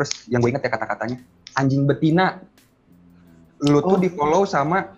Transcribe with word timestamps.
terus 0.00 0.24
yang 0.32 0.40
gue 0.40 0.48
inget 0.56 0.64
ya 0.64 0.72
kata-katanya 0.72 1.20
anjing 1.60 1.84
betina. 1.84 2.40
Lu 3.60 3.84
tuh 3.84 3.96
Oh. 3.96 4.00
di 4.00 4.08
follow 4.08 4.48
sama 4.48 4.96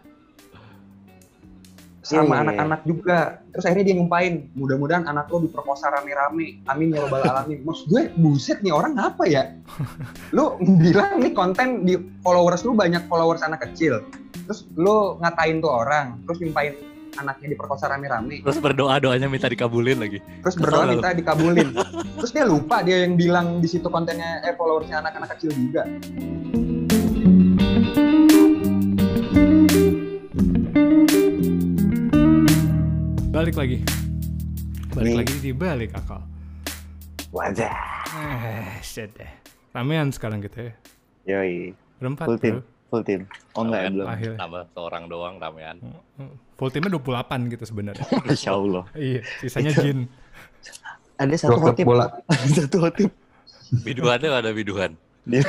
Iya, 2.02 2.18
sama 2.18 2.22
iya, 2.22 2.34
iya. 2.34 2.42
anak-anak 2.46 2.80
juga. 2.82 3.18
Terus 3.54 3.64
akhirnya 3.66 3.86
dia 3.90 3.96
nyumpain 3.98 4.32
mudah-mudahan 4.58 5.06
anak 5.06 5.30
lo 5.30 5.42
diperkosa 5.42 5.86
rame-rame. 5.90 6.58
Amin 6.66 6.90
ya 6.90 7.02
robbal 7.02 7.22
alamin. 7.22 7.62
Maksud 7.62 7.86
gue 7.90 8.10
buset 8.18 8.58
nih 8.62 8.74
orang 8.74 8.98
apa 8.98 9.22
ya? 9.26 9.54
Lu 10.36 10.58
bilang 10.82 11.22
nih 11.22 11.30
konten 11.34 11.86
di 11.86 11.94
followers 12.22 12.62
lu 12.62 12.74
banyak 12.74 13.06
followers 13.06 13.42
anak 13.42 13.66
kecil. 13.70 14.02
Terus 14.46 14.66
lu 14.74 15.18
ngatain 15.22 15.62
tuh 15.62 15.70
orang 15.70 16.18
terus 16.26 16.42
nyumpain 16.42 16.74
anaknya 17.14 17.52
diperkosa 17.52 17.86
rame-rame 17.86 18.40
Terus 18.40 18.58
berdoa 18.58 18.96
doanya 18.96 19.28
minta 19.28 19.46
dikabulin 19.46 19.98
lagi. 19.98 20.18
terus 20.40 20.54
Kesel 20.54 20.62
berdoa 20.62 20.84
minta 20.88 21.10
dikabulin 21.12 21.68
terus 22.16 22.30
dia 22.30 22.44
lupa 22.44 22.80
dia 22.80 23.04
yang 23.04 23.14
bilang 23.14 23.58
di 23.58 23.68
situ 23.68 23.86
kontennya 23.86 24.40
eh 24.42 24.54
followersnya 24.54 25.00
anak-anak 25.00 25.36
kecil 25.36 25.50
juga 25.50 25.82
Balik 33.32 33.56
lagi. 33.58 33.78
Balik 34.92 35.04
Nih. 35.08 35.16
lagi 35.18 35.34
di 35.40 35.50
balik 35.50 35.90
akal. 35.96 36.20
Wajah. 37.32 37.74
Eh, 38.12 38.76
shit 38.84 39.08
deh. 39.16 39.30
Ramean 39.72 40.12
sekarang 40.12 40.44
gitu 40.44 40.68
ya. 40.68 40.72
Yoi. 41.26 41.72
Berempat 41.98 42.26
Full 42.28 42.38
team. 42.38 42.56
Full 42.92 43.02
team. 43.02 43.24
Oh 43.56 43.64
enggak 43.64 43.80
ya 43.80 43.90
belum. 43.90 44.06
Akhirnya. 44.06 44.36
Tambah 44.36 44.62
seorang 44.70 45.02
doang 45.08 45.34
ramean. 45.40 45.76
Full 46.54 46.68
timnya 46.68 46.92
28 46.92 47.48
gitu 47.48 47.64
sebenarnya. 47.64 48.04
Masya 48.28 48.50
Allah. 48.52 48.84
iya, 48.92 49.20
sisanya 49.40 49.72
Jin. 49.72 50.12
Ada 51.16 51.34
satu 51.40 51.56
Dokter 51.56 51.72
hotip. 51.72 51.86
bola 51.88 52.06
satu 52.60 52.84
hotip. 52.84 53.10
Biduannya 53.72 54.28
ada 54.28 54.52
biduan. 54.52 54.92
Dia 55.24 55.40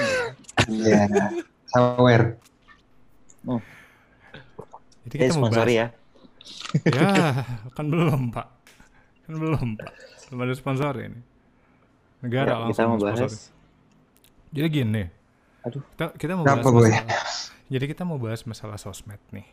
iya 0.70 1.04
sawer 1.68 2.38
Jadi 5.04 5.16
eh, 5.20 5.28
kita 5.28 5.36
mau 5.36 5.52
sponsori 5.52 5.74
bahas. 5.76 5.82
ya. 5.84 5.88
Ya, 6.88 7.08
kan 7.76 7.86
belum, 7.88 8.32
Pak. 8.32 8.48
Kan 9.28 9.34
belum, 9.36 9.68
Pak. 9.76 9.92
Belum 10.30 10.40
ada 10.42 10.56
sponsor 10.56 10.94
ini. 10.96 11.20
Negara 12.24 12.48
Ya, 12.48 12.56
langsung 12.58 12.88
kita 12.88 12.88
mau 12.88 12.98
sponsor. 12.98 13.28
bahas. 13.28 13.36
Jadi 14.50 14.68
gini. 14.72 15.04
Aduh. 15.64 15.84
Kita, 15.96 16.06
kita 16.20 16.32
mau 16.36 16.44
Kenapa, 16.44 16.68
bahas 16.68 16.92
masalah, 16.92 17.24
Jadi 17.72 17.86
kita 17.88 18.04
mau 18.04 18.18
bahas 18.20 18.42
masalah 18.44 18.78
sosmed 18.78 19.22
nih. 19.32 19.48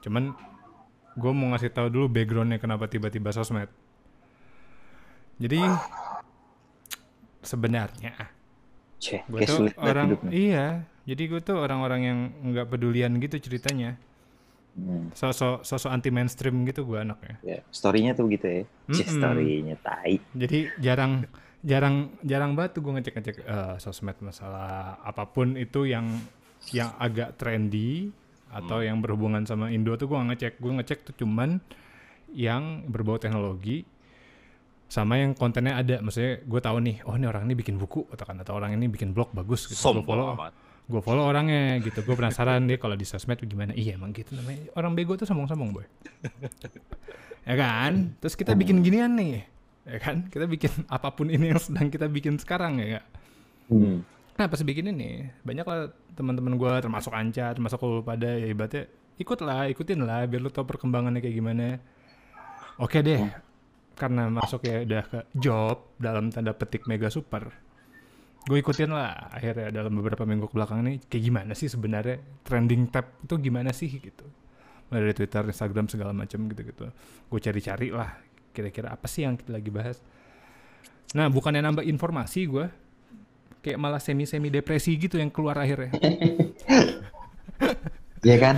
Cuman 0.00 0.32
gue 1.18 1.32
mau 1.34 1.50
ngasih 1.52 1.74
tahu 1.74 1.90
dulu 1.90 2.06
backgroundnya 2.06 2.62
kenapa 2.62 2.86
tiba-tiba 2.86 3.34
sosmed. 3.34 3.68
Jadi 5.40 5.60
sebenarnya 7.40 8.12
gue 9.00 9.40
tuh 9.48 9.72
orang 9.80 10.12
hidupnya. 10.12 10.30
iya. 10.30 10.66
Jadi 11.08 11.22
gue 11.26 11.40
tuh 11.40 11.56
orang-orang 11.56 12.00
yang 12.04 12.18
nggak 12.52 12.68
pedulian 12.70 13.16
gitu 13.18 13.40
ceritanya. 13.40 13.96
Hmm. 14.80 15.06
Sosok 15.12 15.60
sosok 15.60 15.90
anti 15.92 16.08
mainstream 16.08 16.64
gitu 16.64 16.88
gue 16.88 17.04
anaknya. 17.04 17.36
Ya, 17.44 17.58
story-nya 17.68 18.16
tuh 18.16 18.24
begitu 18.26 18.46
ya. 18.48 18.62
Cih, 18.90 19.06
Mm-mm. 19.06 19.16
story-nya 19.20 19.76
tai. 19.84 20.16
Jadi 20.32 20.72
jarang 20.80 21.28
jarang 21.60 22.16
jarang 22.24 22.56
banget 22.56 22.80
tuh 22.80 22.82
gue 22.88 22.92
ngecek-ngecek 22.96 23.36
eh, 23.44 23.74
sosmed 23.76 24.16
masalah 24.24 24.96
apa 25.04 25.28
pun 25.28 25.60
itu 25.60 25.84
yang 25.84 26.08
yang 26.72 26.96
agak 26.96 27.36
trendy 27.36 28.08
atau 28.50 28.82
yang 28.82 28.98
berhubungan 28.98 29.46
sama 29.46 29.70
Indo 29.70 29.94
tuh 29.94 30.10
gue 30.10 30.18
ngecek 30.18 30.58
gue 30.58 30.72
ngecek 30.80 30.98
tuh 31.06 31.14
cuman 31.22 31.62
yang 32.34 32.82
berbau 32.88 33.20
teknologi 33.20 33.86
sama 34.90 35.22
yang 35.22 35.38
kontennya 35.38 35.78
ada 35.78 36.02
maksudnya 36.02 36.42
gue 36.42 36.60
tahu 36.60 36.82
nih 36.82 36.96
oh 37.06 37.14
ini 37.14 37.26
orang 37.30 37.46
ini 37.46 37.54
bikin 37.54 37.78
buku 37.78 38.10
atau 38.10 38.24
kan 38.26 38.34
atau 38.42 38.58
orang 38.58 38.74
ini 38.74 38.90
bikin 38.90 39.14
blog 39.14 39.30
bagus 39.30 39.70
gitu 39.70 39.78
Sombong 39.78 40.02
follow 40.02 40.34
amat. 40.34 40.50
Gue 40.90 41.02
follow 41.02 41.24
orangnya 41.30 41.78
gitu. 41.80 42.02
Gue 42.02 42.18
penasaran 42.18 42.66
deh 42.66 42.76
kalau 42.76 42.98
di 42.98 43.06
sosmed 43.06 43.38
gimana. 43.46 43.70
Iya 43.72 43.94
emang 43.94 44.10
gitu 44.10 44.34
namanya. 44.34 44.74
Orang 44.74 44.98
bego 44.98 45.14
tuh 45.14 45.24
sombong-sombong 45.30 45.70
boy. 45.70 45.86
Ya 47.48 47.56
kan? 47.56 48.14
Terus 48.20 48.36
kita 48.36 48.52
bikin 48.52 48.84
ginian 48.84 49.16
nih 49.16 49.48
ya 49.88 49.98
kan? 49.98 50.28
Kita 50.28 50.44
bikin 50.44 50.70
apa 50.92 51.08
pun 51.10 51.32
ini 51.32 51.50
yang 51.50 51.58
sedang 51.58 51.88
kita 51.88 52.06
bikin 52.06 52.36
sekarang 52.36 52.78
ya 52.78 53.00
gak? 53.00 53.06
Hmm. 53.70 54.02
nah 54.34 54.48
pas 54.48 54.60
bikin 54.64 54.90
ini 54.90 55.28
banyak 55.44 55.62
lah 55.62 55.92
teman-teman 56.16 56.56
gue 56.56 56.72
termasuk 56.80 57.12
Anca 57.12 57.52
termasuk 57.52 57.78
lu 57.84 58.00
pada 58.00 58.24
ya 58.24 58.48
ibaratnya 58.50 58.88
ikut 59.20 59.38
lah 59.44 59.68
ikutin 59.68 60.00
lah 60.00 60.24
biar 60.24 60.40
lu 60.40 60.50
tau 60.52 60.68
perkembangannya 60.68 61.20
kayak 61.20 61.36
gimana. 61.36 61.66
Oke 62.80 63.00
deh 63.00 63.24
karena 64.00 64.32
masuk 64.32 64.64
ya 64.64 64.80
udah 64.80 65.04
ke 65.04 65.18
job 65.36 65.92
dalam 66.00 66.32
tanda 66.32 66.56
petik 66.56 66.88
mega 66.88 67.12
super 67.12 67.52
gue 68.48 68.58
ikutin 68.60 68.90
lah 68.90 69.28
akhirnya 69.30 69.68
dalam 69.68 69.92
beberapa 69.92 70.24
minggu 70.24 70.48
ke 70.48 70.54
belakang 70.56 70.80
ini 70.86 71.00
kayak 71.04 71.22
gimana 71.28 71.52
sih 71.52 71.68
sebenarnya 71.68 72.20
trending 72.44 72.88
tab 72.88 73.20
itu 73.20 73.34
gimana 73.36 73.70
sih 73.70 73.90
gitu. 73.92 74.24
Mulai 74.90 75.10
dari 75.10 75.14
Twitter, 75.14 75.42
Instagram 75.46 75.86
segala 75.86 76.10
macam 76.10 76.50
gitu-gitu. 76.50 76.90
Gue 77.30 77.40
cari-cari 77.40 77.94
lah 77.94 78.10
kira-kira 78.50 78.90
apa 78.90 79.06
sih 79.06 79.22
yang 79.22 79.38
kita 79.38 79.54
lagi 79.54 79.70
bahas. 79.70 80.00
Nah 81.14 81.28
bukannya 81.30 81.62
nambah 81.62 81.84
informasi 81.86 82.40
gue 82.48 82.66
kayak 83.60 83.78
malah 83.78 84.00
semi-semi 84.00 84.48
depresi 84.48 84.96
gitu 84.96 85.20
yang 85.20 85.30
keluar 85.30 85.58
akhirnya. 85.60 85.92
Iya 88.20 88.36
kan 88.36 88.56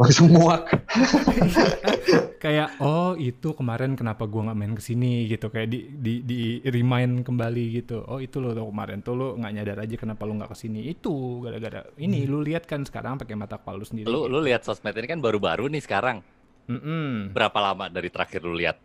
langsung 0.00 0.28
muak. 0.32 0.68
Kayak 2.44 2.76
oh 2.76 3.16
itu 3.16 3.56
kemarin 3.56 3.96
kenapa 3.96 4.28
gua 4.28 4.50
nggak 4.52 4.58
main 4.58 4.74
ke 4.76 4.84
sini 4.84 5.24
gitu 5.24 5.48
kayak 5.48 5.68
di 5.72 5.88
di 5.96 6.12
di 6.20 6.40
remind 6.60 7.24
kembali 7.24 7.64
gitu. 7.80 8.04
Oh 8.04 8.20
itu 8.20 8.36
lo 8.36 8.52
tuh 8.52 8.68
kemarin 8.68 9.00
tuh 9.00 9.16
lo 9.16 9.28
nggak 9.40 9.52
nyadar 9.56 9.78
aja 9.80 9.96
kenapa 9.96 10.28
lo 10.28 10.36
nggak 10.36 10.52
ke 10.52 10.56
sini 10.60 10.92
itu 10.92 11.40
gara-gara 11.40 11.88
ini 11.96 12.28
lu 12.28 12.44
lihat 12.44 12.68
kan 12.68 12.84
sekarang 12.84 13.16
pakai 13.16 13.32
mata 13.32 13.56
kepala 13.56 13.80
lu 13.80 13.86
sendiri. 13.88 14.04
Lu 14.12 14.28
lu 14.28 14.44
lihat 14.44 14.60
sosmed 14.60 14.92
ini 14.92 15.08
kan 15.08 15.24
baru-baru 15.24 15.72
nih 15.72 15.80
sekarang. 15.80 16.20
Mm-mm. 16.68 17.32
Berapa 17.32 17.58
lama 17.64 17.88
dari 17.88 18.12
terakhir 18.12 18.44
lu 18.44 18.52
lihat? 18.56 18.76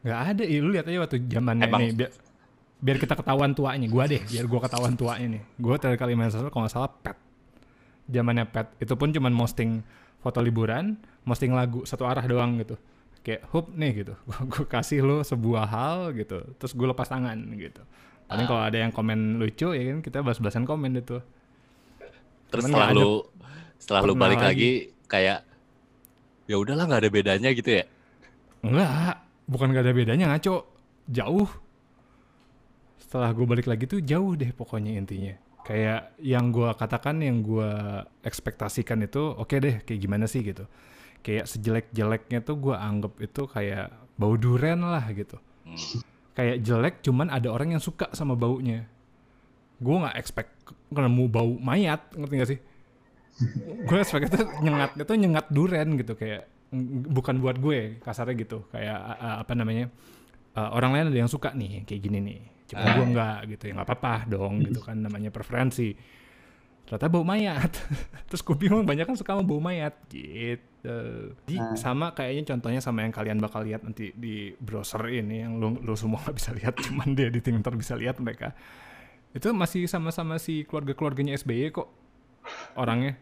nggak 0.00 0.20
ada 0.32 0.44
ya 0.48 0.58
lu 0.64 0.72
lihat 0.72 0.88
aja 0.88 0.98
waktu 1.04 1.16
zamannya 1.28 1.68
Emang- 1.68 1.80
nih 1.84 1.90
biar 1.92 2.10
biar 2.80 2.96
kita 2.96 3.14
ketahuan 3.20 3.52
tuanya. 3.52 3.84
Gua 3.84 4.08
deh 4.08 4.24
biar 4.24 4.44
gua 4.48 4.60
ketahuan 4.64 4.96
tuanya 4.96 5.26
nih. 5.36 5.42
Gua 5.60 5.76
terakhir 5.76 6.00
kali 6.00 6.16
main 6.16 6.32
sosmed 6.32 6.48
kalau 6.48 6.64
nggak 6.64 6.72
salah 6.72 6.88
pet 6.88 7.16
zamannya 8.10 8.44
pet 8.50 8.66
itu 8.82 8.94
pun 8.98 9.14
cuman 9.14 9.32
posting 9.38 9.80
foto 10.20 10.38
liburan 10.44 11.00
posting 11.24 11.54
lagu 11.54 11.86
satu 11.88 12.04
arah 12.04 12.24
doang 12.26 12.60
gitu. 12.60 12.76
Kayak 13.24 13.46
hup 13.52 13.72
nih 13.72 14.04
gitu. 14.04 14.14
Gue 14.52 14.64
kasih 14.66 15.00
lo 15.06 15.22
sebuah 15.22 15.64
hal 15.68 15.98
gitu. 16.16 16.40
Terus 16.56 16.72
gue 16.72 16.86
lepas 16.88 17.08
tangan 17.08 17.36
gitu. 17.56 17.82
Paling 18.26 18.46
kalau 18.46 18.62
ada 18.62 18.78
yang 18.78 18.92
komen 18.94 19.42
lucu 19.42 19.74
ya 19.74 19.82
kan 19.90 19.98
kita 20.00 20.18
bahas-bahasan 20.22 20.64
komen 20.64 20.98
itu. 20.98 21.18
Terus 22.50 22.64
Cuman 22.66 22.70
setelah 22.74 22.90
lu 22.94 23.26
setelah 23.80 24.00
lu 24.06 24.14
balik 24.14 24.40
lagi. 24.40 24.46
lagi. 24.46 24.72
kayak 25.10 25.38
ya 26.46 26.56
udahlah 26.58 26.86
nggak 26.86 27.02
ada 27.06 27.10
bedanya 27.10 27.50
gitu 27.50 27.70
ya. 27.82 27.84
enggak 28.60 29.18
bukan 29.50 29.72
gak 29.74 29.84
ada 29.88 29.92
bedanya 29.96 30.24
ngaco. 30.30 30.68
Jauh. 31.10 31.50
Setelah 33.02 33.34
gue 33.34 33.46
balik 33.48 33.66
lagi 33.66 33.90
tuh 33.90 33.98
jauh 33.98 34.38
deh 34.38 34.54
pokoknya 34.54 34.94
intinya 34.94 35.34
kayak 35.64 36.16
yang 36.20 36.50
gue 36.50 36.70
katakan 36.74 37.20
yang 37.20 37.44
gue 37.44 37.70
ekspektasikan 38.24 39.04
itu 39.04 39.20
oke 39.36 39.54
deh 39.56 39.82
kayak 39.84 40.00
gimana 40.00 40.24
sih 40.26 40.40
gitu. 40.44 40.64
Kayak 41.20 41.46
sejelek-jeleknya 41.52 42.40
tuh 42.40 42.56
gue 42.56 42.74
anggap 42.74 43.20
itu 43.20 43.44
kayak 43.44 43.92
bau 44.16 44.34
duren 44.36 44.80
lah 44.80 45.04
gitu. 45.12 45.36
Hmm. 45.60 45.76
kayak 46.30 46.64
jelek 46.64 46.94
cuman 47.04 47.28
ada 47.28 47.52
orang 47.52 47.76
yang 47.76 47.82
suka 47.82 48.08
sama 48.16 48.32
baunya. 48.32 48.88
Gue 49.76 49.96
nggak 50.00 50.16
expect 50.16 50.50
nemu 50.88 51.24
bau 51.28 51.52
mayat 51.60 52.00
ngerti 52.16 52.34
gak 52.40 52.50
sih? 52.56 52.60
Gue 53.84 53.98
expect 54.00 54.32
itu 54.32 54.40
nyengat 54.64 54.96
itu 54.96 55.12
nyengat 55.14 55.46
duren 55.52 55.88
gitu. 56.00 56.16
Kayak 56.16 56.48
mm, 56.72 57.12
bukan 57.12 57.44
buat 57.44 57.60
gue 57.60 58.00
kasarnya 58.00 58.34
gitu. 58.40 58.64
Kayak 58.72 58.98
apa 59.44 59.52
namanya 59.52 59.92
uh, 60.56 60.70
orang 60.74 60.90
lain 60.96 61.06
ada 61.12 61.18
yang 61.26 61.30
suka 61.30 61.52
nih 61.54 61.84
kayak 61.86 62.00
gini 62.02 62.18
nih 62.18 62.40
cuma 62.70 62.86
gue 62.94 63.06
nggak 63.10 63.38
gitu 63.50 63.62
ya 63.66 63.72
nggak 63.74 63.88
apa-apa 63.90 64.14
dong 64.30 64.62
gitu 64.62 64.80
kan 64.80 64.96
namanya 64.96 65.28
preferensi. 65.28 65.90
Ternyata 66.86 67.06
bau 67.06 67.22
mayat. 67.22 67.70
Terus 68.30 68.42
gue 68.42 68.56
bingung 68.56 68.82
banyak 68.82 69.06
kan 69.06 69.14
suka 69.14 69.34
sama 69.34 69.42
bau 69.42 69.58
mayat 69.58 69.94
gitu. 70.10 70.98
Di- 71.46 71.78
sama 71.78 72.10
kayaknya 72.10 72.54
contohnya 72.54 72.80
sama 72.82 73.06
yang 73.06 73.14
kalian 73.14 73.38
bakal 73.38 73.62
lihat 73.62 73.86
nanti 73.86 74.10
di 74.10 74.50
browser 74.58 75.06
ini 75.06 75.46
yang 75.46 75.58
lu, 75.58 75.78
lu 75.78 75.94
semua 75.94 76.18
nggak 76.22 76.36
bisa 76.40 76.50
lihat 76.50 76.74
cuman 76.78 77.14
dia 77.14 77.30
di 77.30 77.38
Twitter 77.38 77.74
bisa 77.78 77.94
lihat 77.94 78.18
mereka. 78.18 78.54
Itu 79.30 79.54
masih 79.54 79.86
sama-sama 79.86 80.42
si 80.42 80.66
keluarga-keluarganya 80.66 81.38
SBY 81.38 81.70
kok 81.70 81.86
orangnya. 82.74 83.14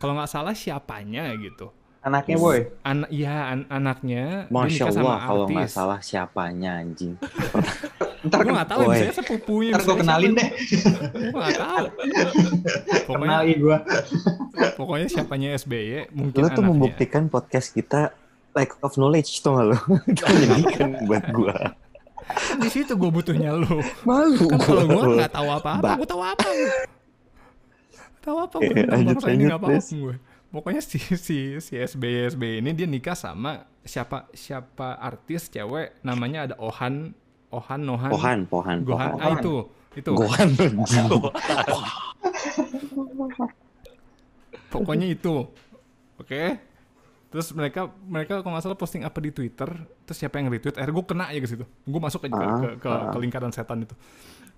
Kalau 0.00 0.16
nggak 0.16 0.30
salah 0.30 0.56
siapanya 0.56 1.28
gitu. 1.36 1.68
Anaknya 2.00 2.36
boy? 2.40 2.64
Anak 2.80 3.12
iya 3.12 3.52
an- 3.52 3.68
anaknya. 3.68 4.48
Masya 4.48 4.88
Allah 4.88 5.20
kalau 5.20 5.44
nggak 5.44 5.68
salah 5.68 6.00
siapanya 6.00 6.80
anjing. 6.80 7.20
ntar 8.20 8.38
gue 8.44 8.52
nggak 8.52 8.70
tahu 8.70 8.80
Boy. 8.84 8.92
misalnya 8.92 9.14
sepupunya 9.16 9.72
ntar 9.72 9.82
gue 9.86 9.96
kenalin 9.96 10.32
deh 10.36 10.48
gue 11.32 11.40
nggak 11.40 11.56
tahu 11.56 11.86
pokoknya 13.08 13.26
kenalin 13.26 13.58
gue 13.58 13.78
pokoknya 14.76 15.06
siapanya 15.08 15.48
SBY 15.56 16.12
mungkin 16.12 16.40
Lo 16.44 16.48
tuh 16.48 16.60
anaknya 16.60 16.68
membuktikan 16.68 17.22
podcast 17.32 17.72
kita 17.72 18.12
lack 18.54 18.76
of 18.82 18.94
knowledge 18.98 19.30
tuh 19.42 19.54
gak 19.56 19.66
lo? 19.70 19.78
Itu 20.10 20.22
menyedihkan 20.26 20.90
buat 21.06 21.24
gua. 21.30 21.54
Di 22.62 22.68
situ 22.70 22.94
gue 22.94 23.10
butuhnya 23.10 23.54
lu. 23.54 23.82
Malu. 24.06 24.46
Kan 24.50 24.58
kalau 24.62 24.84
gue 24.86 25.02
gua. 25.02 25.16
nggak 25.22 25.32
tahu 25.34 25.48
apa-apa, 25.50 25.90
gue 25.98 26.08
tahu 26.08 26.22
apa. 26.22 26.48
Tahu 28.20 28.36
apa 28.36 28.56
gue 28.60 28.74
Eh, 28.74 28.86
lanjut, 28.86 29.16
ini 29.16 29.26
lanjut, 29.26 29.48
nggak 29.50 29.60
paham 29.62 29.74
Des. 29.78 29.88
gue. 29.90 30.14
Pokoknya 30.50 30.82
si 30.82 30.98
si 30.98 31.38
si 31.62 31.74
SBY 31.78 32.34
SBY 32.34 32.58
ini 32.58 32.70
dia 32.74 32.86
nikah 32.90 33.14
sama 33.14 33.70
siapa 33.86 34.26
siapa 34.34 34.98
artis 34.98 35.46
cewek 35.46 36.02
namanya 36.02 36.50
ada 36.50 36.54
Ohan 36.58 37.14
Ohan 37.50 37.80
Nohan 37.82 38.08
Pohan, 38.08 38.38
pohan, 38.46 38.76
Gohan 38.82 39.08
pohan. 39.12 39.20
ah 39.20 39.30
itu 39.36 39.52
itu 39.92 40.10
Gohan. 40.12 40.48
pokoknya 44.70 45.06
itu 45.08 45.34
oke 46.16 46.40
terus 47.30 47.46
mereka 47.50 47.90
mereka 48.00 48.38
kalau 48.38 48.54
nggak 48.54 48.64
salah 48.64 48.78
posting 48.78 49.02
apa 49.02 49.18
di 49.18 49.30
Twitter 49.30 49.66
terus 50.04 50.16
siapa 50.18 50.36
yang 50.36 50.46
retweet 50.46 50.74
akhirnya 50.74 50.92
gue 50.92 51.04
kena 51.06 51.24
ya 51.30 51.38
ke 51.38 51.48
situ 51.48 51.64
gue 51.64 52.00
masuk 52.00 52.26
aja 52.26 52.30
ke, 52.30 52.40
Ah, 52.40 52.56
ke, 52.56 52.68
ke, 52.76 52.88
ah. 52.88 53.10
ke 53.10 53.16
lingkaran 53.18 53.50
setan 53.50 53.82
itu 53.82 53.94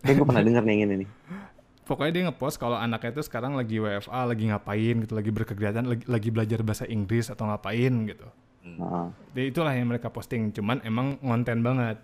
Kayak 0.03 0.15
gue 0.19 0.27
pernah 0.27 0.43
denger 0.43 0.63
nih 0.63 0.73
yang 0.73 0.83
ini 0.83 0.95
nih. 1.05 1.09
pokoknya 1.89 2.11
dia 2.11 2.23
ngepost 2.27 2.57
kalau 2.57 2.75
anaknya 2.75 3.11
itu 3.11 3.23
sekarang 3.23 3.53
lagi 3.53 3.77
WFA 3.77 4.21
lagi 4.25 4.43
ngapain 4.49 4.95
gitu 5.01 5.13
lagi 5.13 5.31
berkegiatan 5.31 5.85
lagi, 5.85 6.05
lagi 6.07 6.29
belajar 6.29 6.59
bahasa 6.63 6.85
Inggris 6.87 7.29
atau 7.29 7.47
ngapain 7.47 7.93
gitu 8.07 8.27
Heeh. 8.63 9.05
Jadi 9.35 9.47
itulah 9.49 9.73
yang 9.75 9.87
mereka 9.87 10.09
posting 10.09 10.51
cuman 10.51 10.79
emang 10.83 11.19
ngonten 11.19 11.61
banget 11.61 11.99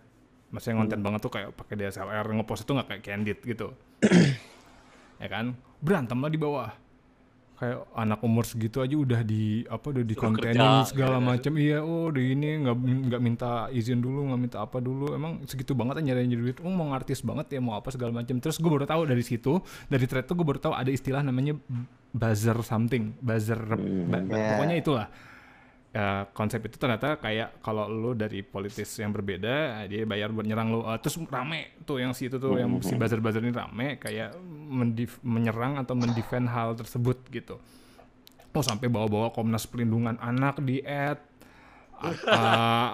maksudnya 0.49 0.77
ngonten 0.77 1.01
banget 1.01 1.21
tuh 1.21 1.31
kayak 1.31 1.49
pakai 1.53 1.75
DSLR 1.77 2.27
ngepost 2.33 2.63
itu 2.63 2.73
nggak 2.73 2.89
kayak 2.89 3.03
candid 3.03 3.39
gitu. 3.43 3.69
Ya 5.19 5.27
kan? 5.27 5.59
Berantem 5.79 6.15
lah 6.17 6.31
di 6.31 6.39
bawah. 6.39 6.71
Kayak 7.59 7.91
anak 7.91 8.23
umur 8.23 8.47
segitu 8.47 8.79
aja 8.79 8.95
udah 8.95 9.27
di 9.27 9.67
apa 9.67 9.91
udah 9.91 10.05
di 10.07 10.15
Suruh 10.15 10.31
kontenin 10.31 10.55
kerja, 10.55 10.87
segala 10.87 11.19
gitu. 11.19 11.27
macam 11.27 11.53
iya 11.59 11.79
oh 11.83 12.07
di 12.07 12.31
ini 12.31 12.63
nggak 12.63 12.77
nggak 13.11 13.19
minta 13.19 13.51
izin 13.69 13.99
dulu 13.99 14.31
nggak 14.31 14.39
minta 14.41 14.59
apa 14.63 14.79
dulu. 14.79 15.11
Emang 15.11 15.43
segitu 15.43 15.75
banget 15.75 15.99
aja 15.99 16.15
nyari 16.15 16.39
duit. 16.39 16.63
Oh 16.63 16.71
mau 16.71 16.95
artis 16.95 17.19
banget 17.19 17.51
ya 17.51 17.59
mau 17.59 17.75
apa 17.75 17.91
segala 17.91 18.15
macam 18.15 18.39
terus 18.39 18.63
gue 18.63 18.71
baru 18.71 18.87
tahu 18.87 19.03
dari 19.05 19.27
situ 19.27 19.59
dari 19.91 20.07
thread 20.07 20.23
tuh 20.23 20.39
gue 20.39 20.47
baru 20.47 20.63
tahu 20.63 20.71
ada 20.73 20.87
istilah 20.87 21.19
namanya 21.19 21.59
buzzer 22.09 22.63
something 22.63 23.11
buzzer 23.19 23.59
ba- 23.59 24.23
ba- 24.23 24.23
Yeah. 24.31 24.55
pokoknya 24.55 24.77
itulah 24.79 25.07
ya, 25.99 26.31
konsep 26.31 26.63
itu 26.63 26.79
ternyata 26.79 27.19
kayak 27.19 27.59
kalau 27.59 27.91
lu 27.91 28.15
dari 28.15 28.47
politis 28.47 29.03
yang 29.03 29.11
berbeda 29.11 29.83
dia 29.91 30.07
bayar 30.07 30.31
buat 30.31 30.47
nyerang 30.47 30.71
lu. 30.71 30.81
Eh, 30.87 30.99
terus 31.03 31.19
rame 31.27 31.75
tuh 31.83 31.99
yang 31.99 32.15
si 32.15 32.31
itu 32.31 32.39
tuh 32.39 32.55
yang 32.55 32.71
si 32.79 32.95
buzzer 32.95 33.19
buzzer 33.19 33.43
ini 33.43 33.51
rame 33.51 33.99
kayak 33.99 34.39
mendif- 34.47 35.19
menyerang 35.27 35.75
atau 35.83 35.99
mendefend 35.99 36.47
hal 36.47 36.79
tersebut 36.79 37.19
gitu. 37.35 37.59
Oh 38.55 38.63
sampai 38.63 38.87
bawa-bawa 38.87 39.35
Komnas 39.35 39.67
Perlindungan 39.67 40.17
Anak 40.23 40.63
di 40.63 40.79
add 40.87 41.19
apa 41.99 42.39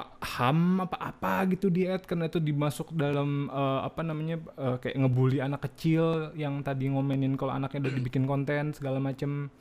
ham 0.41 0.81
apa 0.81 0.97
apa 0.97 1.45
gitu 1.53 1.69
di 1.69 1.85
add 1.85 2.09
karena 2.09 2.25
itu 2.25 2.41
dimasuk 2.41 2.97
dalam 2.97 3.53
eh, 3.53 3.81
apa 3.85 4.01
namanya 4.01 4.41
eh, 4.57 4.77
kayak 4.81 4.97
ngebully 4.97 5.45
anak 5.45 5.61
kecil 5.69 6.33
yang 6.41 6.65
tadi 6.65 6.89
ngomenin 6.89 7.37
kalau 7.37 7.53
anaknya 7.53 7.85
udah 7.85 7.95
dibikin 8.01 8.25
konten 8.25 8.73
segala 8.73 8.97
macem. 8.97 9.53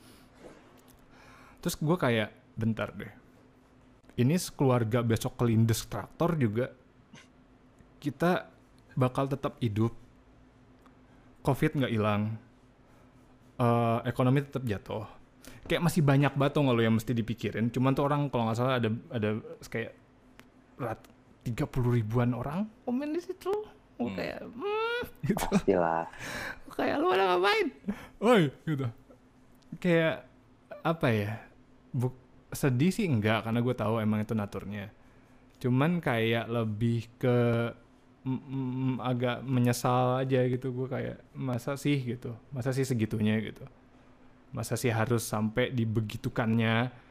Terus 1.60 1.76
gue 1.80 1.96
kayak 1.96 2.28
bentar 2.56 2.88
deh 2.92 3.23
ini 4.14 4.38
sekeluarga 4.38 5.02
besok 5.02 5.34
kelindes 5.38 5.82
traktor 5.90 6.38
juga 6.38 6.70
kita 7.98 8.52
bakal 8.94 9.26
tetap 9.26 9.58
hidup. 9.58 9.96
Covid 11.44 11.76
nggak 11.76 11.92
hilang. 11.92 12.36
Eh, 13.56 13.98
ekonomi 14.08 14.44
tetap 14.44 14.64
jatuh. 14.64 15.06
Kayak 15.64 15.88
masih 15.88 16.04
banyak 16.04 16.32
batu 16.36 16.60
nggak 16.60 16.76
lo 16.76 16.82
yang 16.84 16.96
mesti 16.96 17.12
dipikirin. 17.16 17.72
Cuman 17.72 17.96
tuh 17.96 18.04
orang 18.04 18.28
kalau 18.28 18.48
nggak 18.48 18.58
salah 18.58 18.76
ada 18.76 18.90
ada 19.08 19.30
kayak 19.66 19.92
rat 20.76 21.00
tiga 21.44 21.64
puluh 21.64 21.96
ribuan 21.96 22.36
orang. 22.36 22.68
Komen 22.84 23.16
di 23.16 23.20
situ. 23.24 23.52
Hmm. 23.94 24.10
kayak 24.18 24.42
hmm, 24.42 25.02
gitu. 25.30 25.44
Pastilah. 25.54 26.10
kayak 26.74 26.96
lu 26.98 27.06
ada 27.14 27.24
ngapain? 27.30 27.66
Woi 28.18 28.50
gitu. 28.66 28.86
Kayak 29.78 30.26
apa 30.82 31.08
ya 31.14 31.32
Buk, 31.94 32.12
sedih 32.54 32.90
sih 32.94 33.06
enggak 33.06 33.44
karena 33.46 33.60
gue 33.60 33.74
tahu 33.76 34.00
emang 34.00 34.22
itu 34.22 34.34
naturnya. 34.34 34.90
Cuman 35.62 36.02
kayak 36.02 36.46
lebih 36.50 37.06
ke 37.18 37.36
mm, 38.26 38.40
mm, 38.40 38.94
agak 39.02 39.36
menyesal 39.46 40.22
aja 40.22 40.40
gitu 40.48 40.70
gue 40.74 40.86
kayak 40.90 41.16
masa 41.36 41.76
sih? 41.78 41.98
gitu. 42.02 42.34
Masa 42.54 42.70
sih 42.74 42.86
segitunya? 42.86 43.38
gitu. 43.42 43.64
Masa 44.54 44.78
sih 44.78 44.90
harus 44.92 45.26
sampai 45.26 45.74
dibegitukannya? 45.74 47.02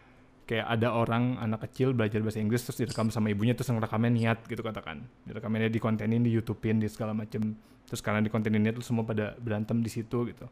Kayak 0.43 0.67
ada 0.75 0.91
orang 0.91 1.39
anak 1.39 1.71
kecil 1.71 1.95
belajar 1.95 2.19
bahasa 2.19 2.43
Inggris 2.43 2.67
terus 2.67 2.75
direkam 2.75 3.07
sama 3.07 3.31
ibunya 3.31 3.55
terus 3.55 3.71
ngerekamnya 3.71 4.11
niat 4.11 4.37
gitu 4.47 4.59
katakan. 4.59 5.07
Direkamannya 5.23 5.71
di 5.71 5.79
kontenin 5.79 6.19
di 6.19 6.35
YouTubein 6.35 6.83
di 6.83 6.91
segala 6.91 7.15
macem. 7.15 7.55
Terus 7.87 8.03
karena 8.03 8.19
di 8.19 8.27
kontenin 8.27 8.59
niat 8.59 8.75
terus 8.75 8.91
semua 8.91 9.07
pada 9.07 9.39
berantem 9.39 9.79
di 9.79 9.87
situ 9.87 10.27
gitu. 10.27 10.45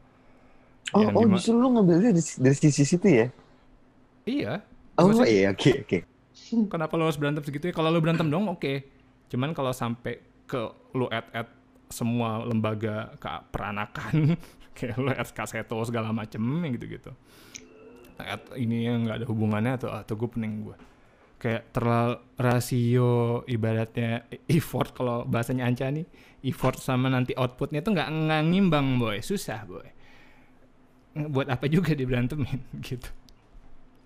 Oh, 0.96 1.08
Yang 1.08 1.16
oh 1.16 1.24
justru 1.28 1.54
lu 1.56 1.68
ngambilnya 1.72 2.10
dari, 2.12 2.22
dari 2.40 2.56
sisi 2.56 2.84
situ 2.84 3.06
ya? 3.08 3.26
iya 4.26 4.62
Oh 5.00 5.24
iya, 5.24 5.52
oke 5.52 5.88
oke. 5.88 5.98
kenapa 6.68 7.00
lo 7.00 7.08
harus 7.08 7.16
berantem 7.16 7.40
segitu 7.44 7.72
ya? 7.72 7.74
Kalau 7.76 7.88
lo 7.88 8.00
berantem 8.00 8.28
dong 8.28 8.48
oke. 8.48 8.84
Cuman 9.32 9.56
kalau 9.56 9.72
sampai 9.72 10.20
ke 10.44 10.60
lo 10.92 11.08
add 11.08 11.32
add 11.32 11.48
semua 11.88 12.44
lembaga 12.44 13.12
ke 13.16 13.28
peranakan 13.52 14.36
kayak 14.76 14.96
lo 15.00 15.12
add 15.12 15.32
kaseto 15.32 15.76
segala 15.84 16.12
macem 16.12 16.40
yang 16.40 16.72
gitu 16.76 16.88
gitu 16.88 17.12
add 18.20 18.52
ini 18.56 18.88
yang 18.88 19.04
nggak 19.04 19.24
ada 19.24 19.26
hubungannya 19.28 19.72
atau 19.80 19.90
atau 19.92 20.14
gue 20.14 20.28
pening 20.30 20.68
gue 20.68 20.76
kayak 21.42 21.74
terlalu 21.74 22.22
rasio 22.38 23.42
ibaratnya 23.50 24.30
effort 24.46 24.94
kalau 24.94 25.26
bahasanya 25.26 25.66
Anca 25.66 25.90
nih 25.90 26.06
effort 26.46 26.78
sama 26.78 27.10
nanti 27.10 27.34
outputnya 27.34 27.82
tuh 27.82 27.98
nggak 27.98 28.08
nggak 28.08 28.42
ngimbang 28.46 28.98
boy. 28.98 29.18
Susah 29.18 29.66
boy. 29.66 29.86
Buat 31.18 31.50
apa 31.50 31.66
juga 31.66 31.98
diberantemin 31.98 32.62
gitu 32.86 33.10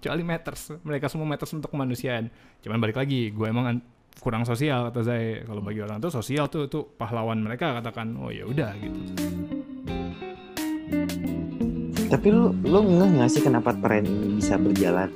kecuali 0.07 0.23
matters 0.23 0.71
mereka 0.87 1.11
semua 1.11 1.27
matters 1.27 1.51
untuk 1.51 1.75
kemanusiaan 1.75 2.31
cuman 2.63 2.79
balik 2.79 3.03
lagi 3.03 3.35
gue 3.35 3.47
emang 3.51 3.67
an- 3.67 3.85
kurang 4.23 4.47
sosial 4.47 4.87
kata 4.95 5.03
saya 5.03 5.43
kalau 5.43 5.59
bagi 5.59 5.83
orang 5.83 5.99
tuh 5.99 6.15
sosial 6.15 6.47
tuh 6.47 6.71
tuh 6.71 6.87
pahlawan 6.95 7.43
mereka 7.43 7.75
katakan 7.83 8.15
oh 8.23 8.31
ya 8.31 8.47
udah 8.47 8.71
gitu 8.79 9.01
Tapi 12.07 12.31
lu 12.31 12.55
lu 12.63 12.87
nggak 12.87 13.27
sih 13.27 13.43
kenapa 13.43 13.75
tren 13.83 14.07
ini 14.07 14.39
bisa 14.39 14.55
berjalan? 14.55 15.11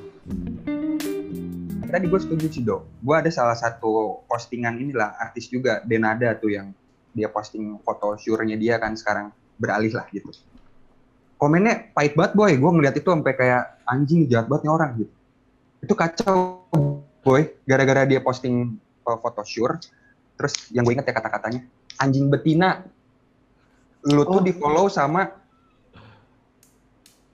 Tadi 1.87 2.05
gue 2.07 2.19
setuju 2.19 2.47
sih 2.51 2.63
dok. 2.67 2.83
Gue 2.99 3.15
ada 3.15 3.31
salah 3.31 3.55
satu 3.55 4.23
postingan 4.27 4.75
inilah 4.75 5.15
artis 5.15 5.47
juga 5.47 5.79
Denada 5.87 6.35
tuh 6.35 6.51
yang 6.51 6.75
dia 7.15 7.31
posting 7.31 7.79
foto 7.87 8.19
syurnya 8.19 8.59
dia 8.59 8.75
kan 8.75 8.99
sekarang 8.99 9.31
beralih 9.55 9.95
lah 9.95 10.03
gitu. 10.11 10.35
Komennya 11.39 11.95
pahit 11.95 12.11
banget 12.11 12.35
boy. 12.35 12.59
Gue 12.59 12.71
ngeliat 12.75 12.95
itu 12.99 13.07
sampai 13.07 13.33
kayak 13.39 13.80
anjing 13.91 14.31
jahat 14.31 14.47
banget 14.47 14.63
nih 14.65 14.71
orang 14.71 14.91
gitu. 15.03 15.13
Itu 15.83 15.93
kacau 15.93 16.63
boy. 17.21 17.51
Gara-gara 17.67 18.07
dia 18.07 18.23
posting 18.23 18.79
uh, 19.03 19.17
foto 19.19 19.43
syur. 19.43 19.75
Terus 20.39 20.71
yang 20.71 20.87
gue 20.87 20.95
inget 20.95 21.11
ya 21.11 21.13
kata-katanya 21.13 21.61
anjing 21.99 22.31
betina. 22.31 22.87
Lu 24.07 24.23
tuh 24.25 24.39
Oh. 24.39 24.43
di 24.43 24.55
follow 24.55 24.87
sama 24.87 25.41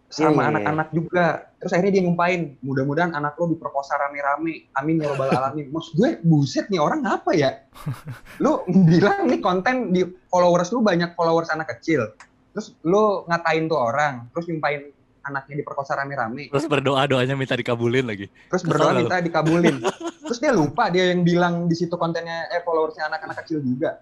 Iya, 0.08 0.24
iya, 0.24 0.34
sama 0.34 0.42
iya. 0.42 0.50
anak-anak 0.56 0.88
juga. 0.96 1.26
Terus 1.58 1.72
akhirnya 1.74 1.94
dia 2.00 2.04
nyumpain, 2.08 2.42
mudah-mudahan 2.64 3.12
anak 3.14 3.38
lo 3.38 3.52
diperkosa 3.54 3.98
rame-rame. 4.02 4.72
Amin 4.74 5.04
ya 5.04 5.14
robbal 5.14 5.30
alamin. 5.30 5.70
Maksud 5.70 5.94
gue, 6.00 6.10
buset 6.24 6.72
nih 6.74 6.80
orang 6.82 7.06
apa 7.06 7.36
ya? 7.38 7.66
Lu 8.44 8.64
bilang 8.88 9.28
nih 9.30 9.44
konten 9.44 9.92
di 9.94 10.08
followers 10.32 10.72
lu 10.74 10.82
banyak 10.82 11.14
followers 11.14 11.52
anak 11.54 11.70
kecil. 11.78 12.08
Terus 12.56 12.74
lu 12.82 13.28
ngatain 13.30 13.70
tuh 13.70 13.78
orang, 13.78 14.26
terus 14.34 14.50
nyumpain 14.50 14.90
anaknya 15.28 15.60
diperkosa 15.60 15.94
rame-rame. 15.94 16.48
Terus 16.48 16.66
berdoa 16.66 17.04
doanya 17.04 17.36
minta 17.36 17.54
dikabulin 17.54 18.06
lagi. 18.06 18.26
Terus 18.48 18.64
Kesel 18.64 18.72
berdoa 18.72 18.92
minta 18.96 19.18
dikabulin. 19.20 19.76
Terus 20.24 20.40
dia 20.40 20.52
lupa 20.52 20.88
dia 20.88 21.12
yang 21.12 21.22
bilang 21.22 21.68
di 21.68 21.76
situ 21.76 21.94
kontennya 21.94 22.48
eh 22.50 22.64
followersnya 22.64 23.08
anak-anak 23.08 23.44
kecil 23.44 23.60
juga. 23.60 24.00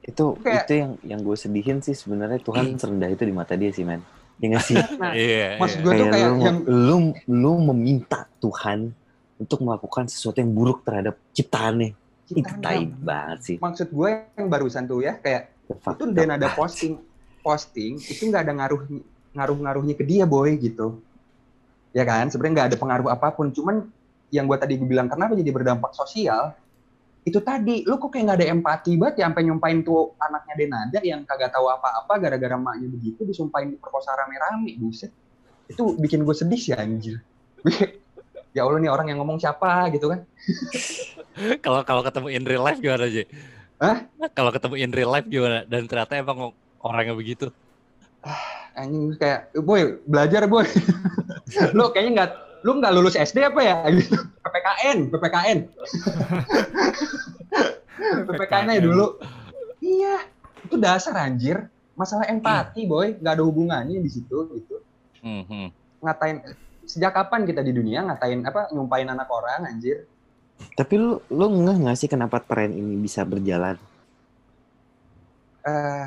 Itu 0.00 0.38
Kayak- 0.38 0.64
itu 0.64 0.72
yang 0.76 0.92
yang 1.02 1.20
gue 1.20 1.36
sedihin 1.36 1.78
sih 1.80 1.92
sebenarnya 1.92 2.38
Tuhan 2.38 2.76
serendah 2.76 3.10
itu 3.10 3.24
di 3.24 3.34
mata 3.34 3.56
dia 3.56 3.72
sih 3.72 3.82
men. 3.82 4.00
Ya 4.36 4.52
nggak 4.52 4.64
sih? 4.64 4.76
Nah, 5.02 5.12
Iya. 5.12 5.56
maksud 5.56 5.78
iya. 5.80 5.84
gue 5.84 5.92
tuh 5.96 6.06
kayak 6.12 6.28
lu, 6.28 6.36
yang 6.44 6.58
lu 6.62 6.96
lu 7.26 7.52
meminta 7.66 8.28
Tuhan 8.38 8.92
untuk 9.36 9.58
melakukan 9.60 10.06
sesuatu 10.06 10.38
yang 10.38 10.52
buruk 10.52 10.84
terhadap 10.84 11.16
ciptaannya. 11.32 11.92
Itu 12.26 12.42
kita 12.42 12.58
tai 12.58 12.84
banget 12.86 13.38
sih. 13.42 13.56
maksud 13.56 13.88
gue 13.88 14.10
yang 14.34 14.48
barusan 14.48 14.84
tuh 14.84 14.98
ya 15.00 15.14
kayak 15.16 15.54
itu 15.66 16.04
dan 16.10 16.28
ada 16.32 16.50
posting 16.52 16.98
posting 17.38 17.94
itu 17.98 18.26
nggak 18.26 18.42
ada 18.42 18.52
ngaruh 18.54 18.82
ngaruh 19.36 19.58
ngaruhnya 19.60 19.94
ke 19.94 20.04
dia 20.08 20.24
boy 20.24 20.56
gitu. 20.56 21.04
Ya 21.92 22.08
kan? 22.08 22.32
Sebenarnya 22.32 22.54
nggak 22.56 22.68
ada 22.72 22.78
pengaruh 22.80 23.08
apa 23.12 23.28
pun. 23.36 23.52
Cuman 23.52 23.86
yang 24.32 24.48
gue 24.48 24.58
tadi 24.58 24.80
gue 24.80 24.88
bilang 24.88 25.06
kenapa 25.06 25.36
jadi 25.36 25.52
berdampak 25.52 25.92
sosial? 25.92 26.56
Itu 27.26 27.42
tadi 27.42 27.82
lu 27.84 27.98
kok 27.98 28.14
kayak 28.14 28.24
nggak 28.32 28.38
ada 28.42 28.48
empati 28.54 28.92
banget 28.96 29.14
ya 29.20 29.24
sampai 29.26 29.42
nyumpain 29.44 29.78
tuh 29.82 30.14
anaknya 30.22 30.54
Denada 30.56 30.98
yang 31.02 31.26
kagak 31.26 31.50
tahu 31.50 31.66
apa-apa 31.68 32.22
gara-gara 32.22 32.56
maknya 32.56 32.86
begitu 32.86 33.26
disumpahin 33.26 33.74
diperkosa 33.74 34.14
rame-rame 34.14 34.78
buset. 34.78 35.10
Itu 35.66 35.98
bikin 35.98 36.22
gue 36.22 36.34
sedih 36.34 36.60
sih 36.60 36.72
anjir. 36.74 37.20
Ya 38.56 38.64
Allah 38.64 38.80
nih 38.80 38.88
orang 38.88 39.12
yang 39.12 39.20
ngomong 39.20 39.36
siapa 39.36 39.92
gitu 39.92 40.08
kan? 40.08 40.24
Kalau 41.60 41.84
kalau 41.84 42.00
ketemu 42.00 42.32
in 42.32 42.44
real 42.48 42.64
life 42.64 42.80
gimana 42.80 43.04
aja? 43.04 43.28
Kalau 44.32 44.48
ketemu 44.48 44.74
in 44.80 44.92
real 44.96 45.12
life 45.12 45.28
gimana? 45.28 45.68
Dan 45.68 45.84
ternyata 45.84 46.16
emang 46.16 46.56
orangnya 46.80 47.12
begitu. 47.12 47.52
Anjing 48.76 49.16
kayak, 49.16 49.56
boy 49.64 50.04
belajar 50.04 50.44
boy. 50.44 50.68
lu 51.76 51.88
kayaknya 51.96 52.12
nggak, 52.12 52.30
lu 52.60 52.70
nggak 52.76 52.92
lulus 52.92 53.16
SD 53.16 53.40
apa 53.48 53.60
ya? 53.64 53.76
Gitu. 53.88 54.20
PPKN, 54.44 54.98
PPKN. 55.08 55.58
PPKN 58.28 58.68
aja 58.76 58.82
dulu. 58.84 59.16
Iya, 59.80 60.28
itu 60.60 60.76
dasar 60.76 61.16
anjir. 61.16 61.72
Masalah 61.96 62.28
empati 62.28 62.84
boy, 62.84 63.16
nggak 63.16 63.34
ada 63.40 63.44
hubungannya 63.48 63.96
di 64.04 64.10
situ 64.12 64.52
gitu. 64.52 64.76
Mhm. 65.24 65.72
Ngatain, 66.04 66.44
sejak 66.84 67.16
kapan 67.16 67.48
kita 67.48 67.64
di 67.64 67.72
dunia 67.72 68.04
ngatain 68.04 68.44
apa 68.44 68.68
nyumpain 68.76 69.08
anak 69.08 69.32
orang 69.32 69.72
anjir? 69.72 70.04
Tapi 70.76 70.94
lu 71.00 71.16
lu 71.32 71.44
ngeh 71.64 71.80
nggak 71.80 71.96
sih 71.96 72.08
kenapa 72.12 72.44
tren 72.44 72.76
ini 72.76 73.00
bisa 73.00 73.24
berjalan? 73.24 73.80
Eh, 75.66 76.06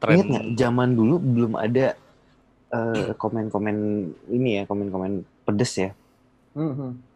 Tren 0.00 0.16
Ingat 0.16 0.26
nggak 0.30 0.46
zaman 0.56 0.88
dulu 0.96 1.16
belum 1.20 1.52
ada 1.60 1.96
eh, 2.74 3.14
komen-komen 3.14 3.76
ini 4.28 4.58
ya, 4.58 4.62
komen-komen 4.64 5.12
pedes 5.42 5.72
ya. 5.78 5.90
mhm. 6.52 7.14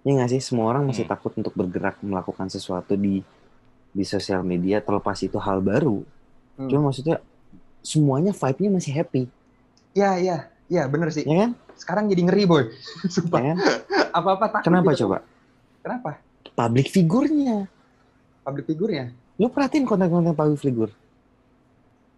Iya 0.00 0.12
nggak 0.16 0.30
sih? 0.30 0.40
Semua 0.40 0.70
orang 0.70 0.86
masih 0.86 1.02
Hmm. 1.02 1.12
takut 1.12 1.34
untuk 1.34 1.50
bergerak 1.52 1.98
melakukan 1.98 2.46
sesuatu 2.46 2.94
di 2.94 3.26
di 3.90 4.04
sosial 4.04 4.40
media 4.40 4.78
terlepas 4.78 5.18
itu 5.18 5.34
hal 5.36 5.58
baru. 5.58 6.06
Hmm. 6.54 6.68
Cuma 6.68 6.88
maksudnya 6.88 7.18
semuanya 7.80 8.30
vibe-nya 8.30 8.70
masih 8.72 8.92
happy, 8.92 9.26
Iya, 9.92 10.10
iya, 10.16 10.36
iya 10.66 10.82
bener 10.84 11.10
sih. 11.10 11.22
ya 11.22 11.36
kan? 11.42 11.50
Sekarang 11.74 12.04
jadi 12.06 12.22
ngeri 12.22 12.44
boy. 12.44 12.62
Ya 12.62 13.08
Sumpah. 13.14 13.40
kan? 13.40 13.56
Apa-apa 14.12 14.46
takut. 14.48 14.64
Kenapa 14.64 14.90
gitu. 14.92 15.00
coba? 15.02 15.16
Kenapa? 15.80 16.10
Public 16.52 16.86
figurnya. 16.88 17.66
Public 18.40 18.64
figurnya. 18.66 19.04
Lu 19.36 19.48
perhatiin 19.48 19.84
konten-konten 19.84 20.32
public 20.32 20.60
figure. 20.60 20.92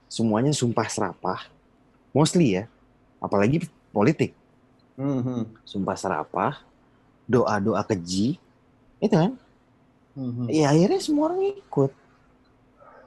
Semuanya 0.06 0.52
sumpah 0.52 0.86
serapah. 0.86 1.40
Mostly 2.18 2.58
ya. 2.58 2.64
Apalagi 3.22 3.70
politik. 3.94 4.34
Mhm. 4.98 5.62
Sumpah 5.62 5.94
serapah. 5.94 6.58
Doa-doa 7.30 7.86
keji. 7.86 8.42
Itu 8.98 9.14
kan? 9.14 9.38
Mhm. 10.18 10.50
Ya 10.50 10.74
akhirnya 10.74 10.98
semua 10.98 11.30
orang 11.30 11.54
ikut. 11.54 11.94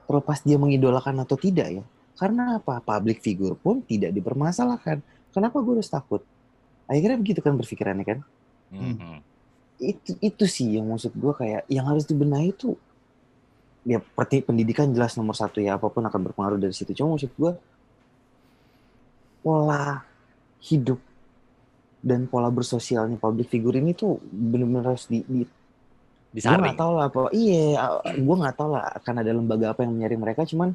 Terlepas 0.07 0.39
dia 0.47 0.55
mengidolakan 0.55 1.19
atau 1.27 1.35
tidak 1.35 1.67
ya. 1.67 1.83
Karena 2.15 2.55
apa? 2.55 2.79
Public 2.79 3.19
figure 3.19 3.59
pun 3.59 3.83
tidak 3.83 4.15
dipermasalahkan. 4.15 5.03
Kenapa 5.35 5.59
gue 5.59 5.75
harus 5.75 5.91
takut? 5.91 6.23
Akhirnya 6.87 7.19
begitu 7.19 7.43
kan 7.43 7.59
berpikirannya 7.59 8.05
kan? 8.07 8.19
Mhm. 8.71 9.19
Itu 9.81 10.15
itu 10.23 10.43
sih 10.47 10.79
yang 10.79 10.87
maksud 10.87 11.11
gue 11.11 11.33
kayak 11.35 11.67
yang 11.67 11.83
harus 11.83 12.07
dibenahi 12.07 12.55
itu 12.55 12.79
ya 13.81 13.97
perti- 13.97 14.45
pendidikan 14.45 14.85
jelas 14.93 15.17
nomor 15.17 15.33
satu 15.33 15.57
ya 15.57 15.81
apa 15.81 15.89
pun 15.89 16.05
akan 16.05 16.19
berpengaruh 16.31 16.59
dari 16.61 16.71
situ. 16.71 16.93
Cuma 16.95 17.17
maksud 17.17 17.33
gue 17.35 17.51
pola 19.41 20.05
hidup 20.61 20.97
dan 22.01 22.25
pola 22.25 22.49
bersosialnya 22.49 23.17
public 23.17 23.49
figure 23.49 23.77
ini 23.77 23.93
tuh 23.93 24.17
benar-benar 24.23 24.93
harus 24.93 25.05
di, 25.05 25.21
di 25.25 25.43
gue 26.31 26.41
nggak 26.41 26.79
tahu 26.79 26.91
lah 26.95 27.05
apa 27.11 27.19
iya 27.35 27.91
gue 28.07 28.35
nggak 28.37 28.55
tahu 28.55 28.69
lah 28.71 28.87
akan 28.95 29.15
ada 29.19 29.31
lembaga 29.33 29.65
apa 29.73 29.83
yang 29.83 29.93
menyaring 29.99 30.21
mereka 30.21 30.41
cuman 30.47 30.71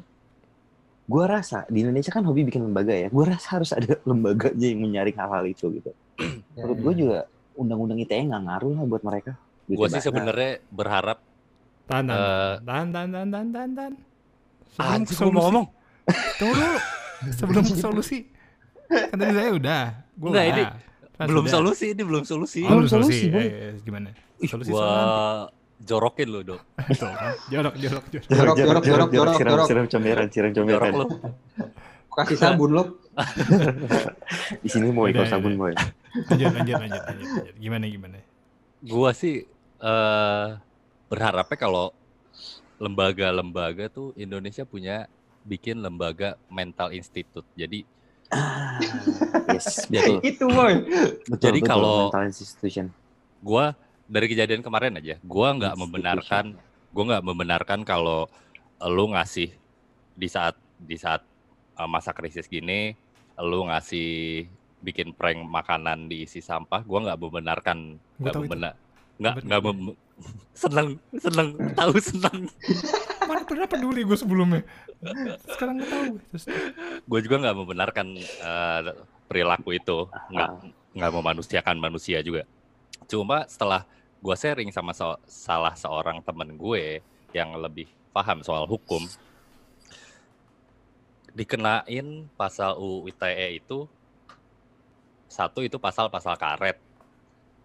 gue 1.07 1.23
rasa 1.23 1.63
di 1.67 1.81
Indonesia 1.81 2.11
kan 2.11 2.21
hobi 2.21 2.45
bikin 2.45 2.67
lembaga 2.67 2.91
ya 2.93 3.07
gue 3.07 3.25
rasa 3.25 3.57
harus 3.59 3.71
ada 3.73 3.95
lembaganya 4.09 4.67
yang 4.67 4.81
menyaring 4.83 5.17
hal-hal 5.17 5.43
itu 5.45 5.67
gitu 5.73 5.91
Ya, 6.57 6.65
menurut 6.65 6.77
ya. 6.77 6.83
gue 6.83 6.93
juga 6.97 7.19
undang-undang 7.53 8.01
ITE 8.01 8.25
nggak 8.25 8.43
ngaruh 8.49 8.71
lah 8.73 8.83
buat 8.89 9.03
mereka 9.05 9.31
Gue 9.69 9.85
sih 9.85 10.01
sebenarnya 10.01 10.63
berharap 10.73 11.21
Tahan, 11.87 12.03
tahan, 12.03 12.19
Eh. 12.19 12.53
tahan, 12.67 12.87
tahan, 12.91 13.09
tahan, 13.31 13.47
tahan, 13.47 13.71
tahan. 13.71 13.93
Sebelum 15.07 15.35
ngomong. 15.39 15.65
Tunggu 16.35 16.53
dulu. 16.53 16.77
Sebelum 17.31 17.63
solusi. 17.87 18.27
Kan 19.11 19.17
tadi 19.19 19.33
saya 19.35 19.49
udah. 19.53 19.83
Gua 20.17 20.29
Nggak, 20.33 20.45
ini 20.49 20.63
Pas 21.17 21.25
belum 21.25 21.45
udah. 21.49 21.53
solusi, 21.53 21.85
ini 21.97 22.03
belum 22.05 22.23
solusi. 22.29 22.61
Oh, 22.65 22.77
belum 22.77 22.89
Solusi, 22.89 23.25
solusi. 23.25 23.27
Eh, 23.33 23.49
eh, 23.49 23.73
gimana? 23.81 24.09
Solusi 24.45 24.69
Gua 24.69 24.81
soal 24.81 25.09
jorokin 25.81 26.27
lu, 26.29 26.39
Dok. 26.45 26.61
Kan. 27.01 27.33
Jorok, 27.49 27.75
jorok, 27.81 28.05
jorok. 28.13 28.27
Jorok, 28.29 28.55
jorok, 28.57 28.83
jorok, 28.85 29.09
jorok, 29.09 29.35
siram, 29.37 29.51
jorok. 29.53 29.67
siram 29.67 29.85
comberan 29.89 30.27
siram 30.29 30.51
Jorok 30.53 30.67
comberan 30.77 30.91
lu. 30.93 31.05
Kasih 32.17 32.37
sabun 32.37 32.71
lo. 32.73 32.83
di 34.63 34.69
sini 34.69 34.93
mau 34.93 35.09
ikut 35.09 35.25
sabun 35.25 35.57
boy 35.57 35.73
Lanjut, 36.29 36.53
lanjut, 36.53 36.77
lanjut, 36.77 37.01
lanjut, 37.01 37.29
lanjut. 37.33 37.55
Gimana, 37.57 37.85
gimana? 37.89 38.17
Gua 38.85 39.09
sih 39.13 39.45
eh 39.81 40.47
berharapnya 41.09 41.57
kalau 41.57 41.93
lembaga-lembaga 42.77 43.89
tuh 43.89 44.13
Indonesia 44.13 44.65
punya 44.69 45.09
bikin 45.47 45.81
lembaga 45.81 46.37
mental 46.49 46.93
institute. 46.93 47.45
Jadi 47.57 47.85
ah, 48.29 48.79
yes 49.51 49.87
Jadi- 49.87 50.19
betul. 50.19 50.19
Itu 50.23 50.45
boy. 50.47 50.73
betul 51.25 51.45
Jadi 51.47 51.59
betul, 51.59 51.69
kalau- 51.69 52.09
mental 52.09 52.25
institution. 52.25 52.85
gua 53.39 53.77
dari 54.05 54.27
kejadian 54.27 54.61
kemarin 54.61 54.95
aja, 54.95 55.15
gua 55.21 55.53
nggak 55.53 55.75
membenarkan, 55.75 56.45
gua 56.89 57.03
nggak 57.05 57.23
membenarkan 57.23 57.79
kalau 57.81 58.25
lu 58.79 59.11
ngasih 59.11 59.51
di 60.13 60.27
saat 60.27 60.55
di 60.77 60.95
saat 60.95 61.21
uh, 61.75 61.85
masa 61.85 62.11
krisis 62.11 62.45
gini, 62.45 62.95
lu 63.37 63.65
ngasih 63.65 64.45
bikin 64.79 65.11
prank 65.11 65.41
makanan 65.41 66.07
diisi 66.07 66.39
sampah, 66.39 66.81
gua 66.81 67.03
nggak 67.03 67.19
membenarkan, 67.19 67.77
nggak 68.17 68.33
membenar, 68.35 68.73
nggak 69.17 69.33
nggak 69.43 69.61
mem 69.61 69.79
seneng 70.57 70.87
seneng 71.13 71.47
tahu 71.73 71.93
seneng. 71.99 72.37
Pernah 73.47 73.65
peduli 73.65 74.03
gue 74.03 74.17
sebelumnya. 74.17 74.61
Sekarang 75.47 75.79
nggak 75.79 75.89
tahu. 75.89 76.05
Terus, 76.29 76.43
Gue 77.07 77.19
juga 77.23 77.35
nggak 77.39 77.55
membenarkan 77.55 78.07
uh, 78.41 78.81
perilaku 79.25 79.73
itu, 79.73 80.05
nggak 80.29 80.49
nggak 80.93 81.11
memanusiakan 81.13 81.77
manusia 81.77 82.19
juga. 82.19 82.43
Cuma 83.07 83.47
setelah 83.47 83.87
gue 84.19 84.35
sharing 84.35 84.69
sama 84.69 84.91
so- 84.91 85.21
salah 85.23 85.73
seorang 85.73 86.19
temen 86.19 86.57
gue 86.57 86.99
yang 87.31 87.55
lebih 87.55 87.87
paham 88.11 88.41
soal 88.41 88.65
hukum, 88.65 89.05
dikenain 91.31 92.07
pasal 92.33 92.75
UU 92.75 93.07
ITE 93.07 93.61
itu 93.61 93.85
satu 95.27 95.61
itu 95.61 95.77
pasal-pasal 95.77 96.35
karet, 96.35 96.77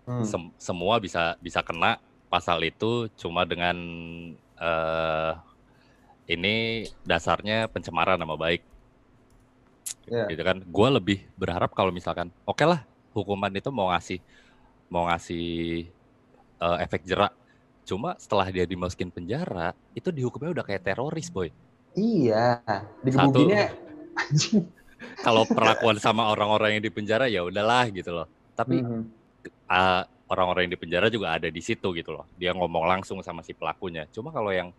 Hmm. 0.03 0.27
Sem- 0.27 0.51
semua 0.59 0.99
bisa 0.99 1.39
bisa 1.39 1.63
kena 1.63 1.95
pasal 2.27 2.59
itu 2.67 3.07
cuma 3.15 3.47
dengan 3.47 3.79
eh 4.59 5.33
ini 6.33 6.55
dasarnya 7.03 7.69
pencemaran 7.69 8.17
nama 8.17 8.35
baik 8.35 8.63
Ya. 10.03 10.27
gitu 10.27 10.43
kan 10.43 10.59
gue 10.59 10.89
lebih 10.99 11.19
berharap 11.39 11.71
kalau 11.75 11.95
misalkan 11.95 12.27
oke 12.43 12.63
lah 12.67 12.83
hukuman 13.15 13.51
itu 13.55 13.71
mau 13.71 13.91
ngasih 13.95 14.19
mau 14.91 15.07
ngasih 15.07 15.87
eh, 16.59 16.77
efek 16.83 17.07
jerak 17.07 17.31
cuma 17.83 18.19
setelah 18.19 18.51
dia 18.51 18.67
dimasukin 18.67 19.11
penjara 19.11 19.75
itu 19.95 20.11
dihukumnya 20.11 20.59
udah 20.59 20.65
kayak 20.67 20.83
teroris 20.83 21.31
boy 21.31 21.51
Iya. 21.95 22.63
Digebukinnya 23.05 23.75
anjing. 24.17 24.67
kalau 25.23 25.47
perlakuan 25.47 25.99
sama 25.99 26.27
orang-orang 26.31 26.79
yang 26.79 26.83
di 26.83 26.91
penjara 26.91 27.31
ya 27.31 27.47
udahlah 27.47 27.87
gitu 27.91 28.11
loh 28.11 28.27
tapi 28.59 28.83
Mhm. 28.83 29.03
ah, 29.67 30.03
orang-orang 30.27 30.67
yang 30.67 30.73
di 30.75 30.81
penjara 30.83 31.07
juga 31.15 31.37
ada 31.39 31.47
di 31.47 31.63
situ 31.63 31.95
gitu 31.95 32.11
loh 32.11 32.27
dia 32.35 32.51
ngomong 32.51 32.91
langsung 32.91 33.23
sama 33.23 33.47
si 33.47 33.55
pelakunya 33.55 34.07
cuma 34.11 34.35
kalau 34.35 34.51
yang 34.51 34.75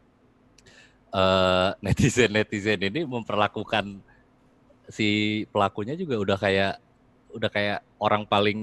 netizen 1.85 2.33
netizen 2.33 2.79
ini 2.81 3.05
memperlakukan 3.05 4.01
si 4.89 5.07
pelakunya 5.53 5.93
juga 5.95 6.19
udah 6.19 6.37
kayak 6.37 6.73
udah 7.33 7.49
kayak 7.49 7.79
orang 7.97 8.25
paling 8.25 8.59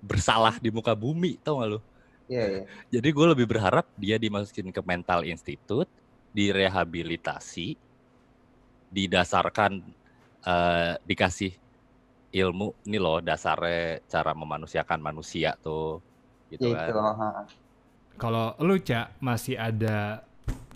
bersalah 0.00 0.56
di 0.60 0.72
muka 0.72 0.96
bumi 0.96 1.36
tau 1.40 1.60
gak 1.60 1.70
lu 1.76 1.80
Iya, 2.30 2.44
iya. 2.46 2.62
jadi 2.94 3.08
gue 3.10 3.26
lebih 3.34 3.46
berharap 3.50 3.90
dia 3.98 4.14
dimasukin 4.14 4.70
ke 4.70 4.78
mental 4.86 5.26
institute 5.26 5.90
direhabilitasi 6.30 7.74
didasarkan 8.90 9.82
eh, 10.46 10.92
dikasih 11.02 11.52
ilmu 12.30 12.70
ini 12.86 12.98
loh 13.02 13.18
dasarnya 13.18 13.98
cara 14.06 14.30
memanusiakan 14.30 15.00
manusia 15.02 15.58
tuh 15.58 15.98
gitu 16.50 16.70
Gitu. 16.70 16.74
kan 16.74 17.50
kalau 18.14 18.54
lu 18.62 18.78
cak 18.78 19.18
masih 19.18 19.58
ada 19.58 20.22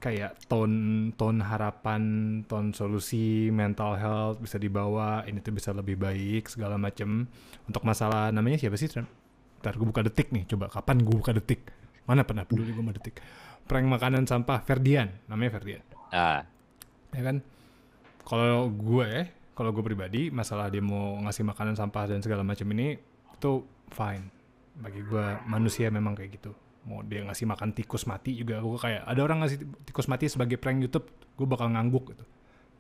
kayak 0.05 0.37
tone 0.53 1.09
tone 1.17 1.41
harapan 1.41 2.03
tone 2.45 2.77
solusi 2.77 3.49
mental 3.49 3.97
health 3.97 4.37
bisa 4.37 4.61
dibawa 4.61 5.25
ini 5.25 5.41
tuh 5.41 5.57
bisa 5.57 5.73
lebih 5.73 5.97
baik 5.97 6.53
segala 6.53 6.77
macem. 6.77 7.25
Untuk 7.65 7.81
masalah 7.89 8.29
namanya 8.29 8.61
siapa 8.61 8.77
sih? 8.77 8.93
Ntar 9.65 9.81
gue 9.81 9.89
buka 9.89 10.05
detik 10.05 10.29
nih 10.29 10.45
coba. 10.45 10.69
Kapan 10.69 11.01
gue 11.01 11.17
buka 11.17 11.33
detik? 11.33 11.73
Mana 12.05 12.21
pernah 12.21 12.45
peduli 12.45 12.77
gue 12.77 12.85
sama 12.85 12.93
detik? 12.93 13.17
Prank 13.65 13.89
makanan 13.89 14.29
sampah 14.29 14.61
Ferdian 14.61 15.09
namanya 15.25 15.57
Ferdian. 15.57 15.81
Nah 16.13 16.45
ya 17.17 17.23
kan? 17.25 17.41
Kalau 18.29 18.69
gue 18.69 19.09
kalau 19.57 19.71
gue 19.73 19.85
pribadi 19.87 20.29
masalah 20.29 20.69
dia 20.69 20.85
mau 20.85 21.17
ngasih 21.25 21.49
makanan 21.49 21.81
sampah 21.81 22.13
dan 22.13 22.21
segala 22.21 22.45
macam 22.45 22.69
ini 22.77 23.01
itu 23.33 23.53
fine. 23.89 24.29
Bagi 24.77 25.01
gue 25.01 25.27
manusia 25.49 25.89
memang 25.89 26.13
kayak 26.13 26.37
gitu 26.37 26.53
mau 26.85 27.01
dia 27.01 27.25
ngasih 27.25 27.49
makan 27.49 27.73
tikus 27.73 28.05
mati 28.05 28.37
juga 28.37 28.61
gue 28.61 28.77
kayak 28.77 29.03
ada 29.09 29.21
orang 29.25 29.45
ngasih 29.45 29.59
tikus 29.89 30.05
mati 30.05 30.29
sebagai 30.29 30.61
prank 30.61 30.85
YouTube 30.85 31.09
gue 31.35 31.47
bakal 31.49 31.73
ngangguk 31.73 32.15
gitu. 32.15 32.25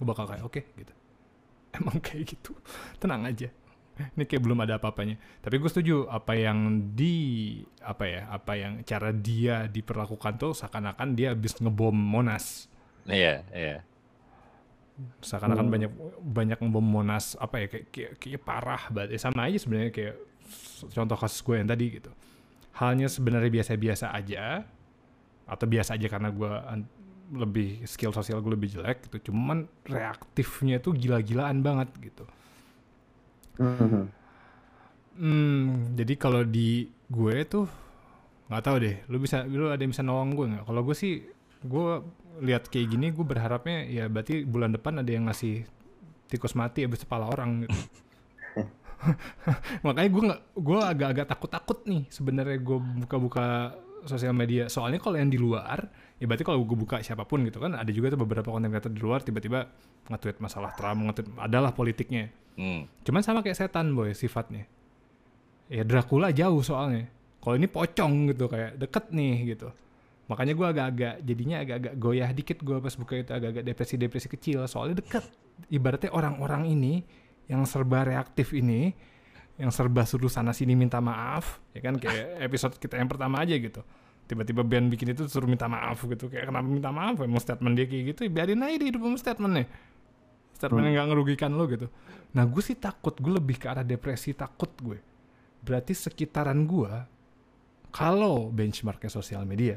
Gue 0.00 0.06
bakal 0.06 0.28
kayak 0.28 0.44
oke 0.44 0.62
gitu. 0.76 0.94
Emang 1.80 1.98
kayak 1.98 2.24
gitu. 2.36 2.52
Tenang 3.00 3.24
aja. 3.24 3.48
Ini 3.94 4.26
kayak 4.26 4.42
belum 4.42 4.58
ada 4.58 4.82
apa-apanya. 4.82 5.16
Tapi 5.38 5.54
gue 5.56 5.70
setuju 5.70 6.10
apa 6.10 6.34
yang 6.34 6.90
di 6.98 7.14
apa 7.78 8.04
ya 8.04 8.20
apa 8.26 8.52
yang 8.58 8.72
cara 8.82 9.14
dia 9.14 9.70
diperlakukan 9.70 10.34
tuh 10.34 10.52
seakan-akan 10.52 11.14
dia 11.14 11.32
habis 11.32 11.54
ngebom 11.62 11.94
Monas. 11.94 12.68
Iya, 13.06 13.44
iya. 13.52 13.78
seakan-akan 15.26 15.74
banyak 15.74 15.90
banyak 16.22 16.58
ngebom 16.62 16.86
Monas 16.86 17.34
apa 17.42 17.58
ya 17.58 17.66
kayak 17.66 17.86
kayak, 17.90 18.12
kayak 18.18 18.40
parah 18.42 18.82
banget. 18.94 19.18
Ya, 19.18 19.20
sama 19.26 19.50
aja 19.50 19.58
sebenarnya 19.58 19.90
kayak 19.90 20.14
contoh 20.94 21.16
kasus 21.18 21.40
gue 21.40 21.54
yang 21.56 21.66
tadi 21.70 21.86
gitu 21.98 22.10
halnya 22.74 23.06
sebenarnya 23.06 23.50
biasa-biasa 23.50 24.10
aja 24.10 24.66
atau 25.44 25.66
biasa 25.68 25.94
aja 25.94 26.06
karena 26.08 26.28
gue 26.34 26.50
lebih 27.34 27.82
skill 27.88 28.12
sosial 28.12 28.40
gue 28.44 28.52
lebih 28.52 28.70
jelek 28.74 29.08
gitu 29.08 29.30
cuman 29.30 29.64
reaktifnya 29.86 30.78
tuh 30.80 30.92
gila-gilaan 30.92 31.62
banget 31.62 31.88
gitu 32.00 32.24
Mhm. 33.54 34.04
Hmm, 35.14 35.94
jadi 35.94 36.14
kalau 36.18 36.42
di 36.42 36.90
gue 37.06 37.36
tuh 37.46 37.70
nggak 38.50 38.64
tahu 38.66 38.76
deh. 38.82 38.96
Lu 39.06 39.22
bisa, 39.22 39.46
lu 39.46 39.70
ada 39.70 39.78
yang 39.78 39.94
bisa 39.94 40.02
nolong 40.02 40.34
gue 40.34 40.46
nggak? 40.50 40.64
Kalau 40.66 40.80
gue 40.82 40.96
sih, 40.98 41.22
gue 41.62 41.86
lihat 42.42 42.66
kayak 42.66 42.90
gini, 42.90 43.14
gue 43.14 43.22
berharapnya 43.22 43.86
ya 43.86 44.10
berarti 44.10 44.42
bulan 44.42 44.74
depan 44.74 44.98
ada 44.98 45.10
yang 45.10 45.30
ngasih 45.30 45.62
tikus 46.26 46.58
mati 46.58 46.82
abis 46.82 47.06
kepala 47.06 47.30
orang 47.30 47.62
gitu. 47.62 47.78
Makanya 49.86 50.08
gue 50.10 50.22
nggak, 50.30 50.40
gue 50.58 50.78
agak-agak 50.80 51.26
takut-takut 51.28 51.78
nih 51.86 52.02
sebenarnya 52.08 52.58
gue 52.60 52.78
buka-buka 53.04 53.76
sosial 54.04 54.36
media. 54.36 54.68
Soalnya 54.68 55.00
kalau 55.00 55.16
yang 55.16 55.32
di 55.32 55.40
luar, 55.40 55.88
ya 56.20 56.24
berarti 56.28 56.44
kalau 56.44 56.62
gue 56.62 56.76
buka 56.76 57.00
siapa 57.00 57.24
pun 57.24 57.44
gitu 57.44 57.58
kan, 57.60 57.76
ada 57.76 57.88
juga 57.90 58.12
tuh 58.12 58.20
beberapa 58.20 58.52
konten 58.52 58.70
kreator 58.70 58.92
di 58.92 59.00
luar 59.00 59.20
tiba-tiba 59.24 59.68
nge-tweet 60.08 60.38
masalah 60.40 60.70
Trump, 60.76 61.00
nge-tweet 61.08 61.28
adalah 61.40 61.72
politiknya. 61.72 62.28
Hmm. 62.54 62.86
Cuman 63.02 63.22
sama 63.24 63.40
kayak 63.40 63.58
setan 63.58 63.96
boy 63.96 64.12
sifatnya. 64.14 64.68
Ya 65.72 65.82
Dracula 65.82 66.30
jauh 66.30 66.60
soalnya. 66.60 67.08
Kalau 67.40 67.56
ini 67.56 67.68
pocong 67.68 68.32
gitu 68.32 68.48
kayak 68.48 68.80
deket 68.80 69.04
nih 69.12 69.56
gitu. 69.56 69.68
Makanya 70.24 70.52
gue 70.56 70.66
agak-agak 70.66 71.14
jadinya 71.20 71.56
agak-agak 71.60 71.94
goyah 72.00 72.30
dikit 72.32 72.58
gue 72.64 72.76
pas 72.80 72.94
buka 72.96 73.12
itu 73.20 73.32
agak-agak 73.32 73.64
depresi-depresi 73.68 74.28
kecil 74.32 74.64
soalnya 74.64 75.04
deket. 75.04 75.24
Ibaratnya 75.68 76.10
orang-orang 76.12 76.72
ini 76.72 77.04
yang 77.50 77.62
serba 77.68 78.08
reaktif 78.08 78.52
ini, 78.56 78.94
yang 79.60 79.70
serba 79.70 80.02
suruh 80.08 80.32
sana 80.32 80.50
sini 80.56 80.74
minta 80.74 80.98
maaf, 80.98 81.60
ya 81.76 81.80
kan 81.84 82.00
kayak 82.00 82.36
episode 82.46 82.74
kita 82.80 82.98
yang 82.98 83.08
pertama 83.10 83.42
aja 83.44 83.54
gitu. 83.56 83.84
Tiba-tiba 84.24 84.64
band 84.64 84.88
bikin 84.88 85.12
itu 85.12 85.28
suruh 85.28 85.44
minta 85.44 85.68
maaf 85.68 86.00
gitu 86.00 86.32
kayak 86.32 86.48
kenapa 86.48 86.64
minta 86.64 86.88
maaf 86.88 87.20
emang 87.20 87.36
statement 87.44 87.76
dia 87.76 87.84
kayak 87.84 88.04
gitu 88.16 88.20
ya 88.24 88.30
biarin 88.32 88.64
aja 88.64 88.76
dia 88.80 88.88
hidup 88.88 89.04
statementnya 89.20 89.68
statement 90.54 90.86
yang 90.86 90.94
nggak 90.96 91.08
ngerugikan 91.12 91.50
lo 91.52 91.66
gitu. 91.66 91.86
Nah 92.34 92.46
gue 92.46 92.62
sih 92.62 92.78
takut, 92.78 93.14
gue 93.18 93.32
lebih 93.34 93.58
ke 93.58 93.66
arah 93.68 93.84
depresi 93.84 94.32
takut 94.32 94.70
gue. 94.80 94.98
Berarti 95.60 95.92
sekitaran 95.92 96.64
gue, 96.64 96.92
kalau 97.90 98.48
benchmarknya 98.48 99.10
sosial 99.10 99.42
media, 99.44 99.76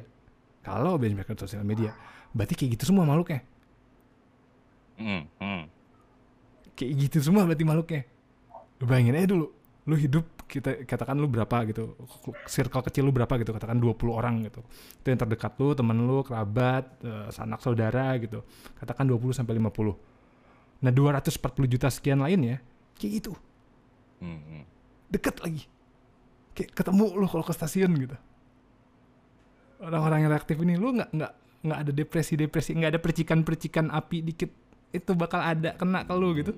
kalau 0.62 0.96
benchmarknya 0.96 1.38
sosial 1.38 1.66
media, 1.66 1.92
berarti 2.32 2.54
kayak 2.56 2.80
gitu 2.80 2.94
semua 2.94 3.04
makhluknya. 3.04 3.42
Hmm. 4.98 5.24
Hmm. 5.38 5.64
Kayak 6.77 6.91
gitu 7.10 7.17
semua 7.25 7.43
berarti 7.50 7.65
makhluknya. 7.65 8.01
Lu 8.77 8.86
bayangin 8.86 9.17
aja 9.17 9.27
dulu, 9.34 9.50
lu 9.89 9.96
hidup 9.98 10.25
kita 10.46 10.86
katakan 10.86 11.17
lu 11.17 11.25
berapa 11.27 11.65
gitu, 11.67 11.98
circle 12.46 12.86
kecil 12.86 13.10
lu 13.10 13.12
berapa 13.12 13.34
gitu, 13.41 13.51
katakan 13.51 13.81
20 13.81 13.98
orang 14.13 14.46
gitu. 14.46 14.62
Itu 15.01 15.07
yang 15.10 15.19
terdekat 15.19 15.57
lu, 15.57 15.74
temen 15.74 15.98
lu, 16.05 16.22
kerabat, 16.22 16.86
eh, 17.01 17.27
sanak 17.34 17.60
saudara 17.65 18.13
gitu. 18.22 18.46
Katakan 18.77 19.10
20 19.10 19.34
sampai 19.34 19.57
50. 19.57 19.98
Nah 20.86 20.93
240 20.93 21.65
juta 21.65 21.89
sekian 21.89 22.22
lainnya 22.22 22.62
kayak 22.98 23.13
gitu 23.22 23.34
Hmm. 24.17 24.41
hmm. 24.41 24.63
deket 25.13 25.37
lagi 25.46 25.70
kayak 26.57 26.74
ketemu 26.74 27.05
lu 27.22 27.29
kalau 27.29 27.46
ke 27.46 27.53
stasiun 27.53 27.94
gitu 28.01 28.18
orang-orang 29.77 30.25
yang 30.25 30.31
reaktif 30.33 30.57
ini 30.57 30.74
lu 30.74 30.98
nggak 30.98 31.13
nggak 31.13 31.33
nggak 31.70 31.79
ada 31.85 31.92
depresi 31.94 32.33
depresi 32.33 32.74
nggak 32.74 32.98
ada 32.98 33.01
percikan 33.01 33.46
percikan 33.46 33.94
api 33.94 34.25
dikit 34.25 34.50
itu 34.98 35.12
bakal 35.14 35.40
ada 35.40 35.77
kena 35.77 36.01
ke 36.03 36.14
lu 36.18 36.29
gitu 36.36 36.53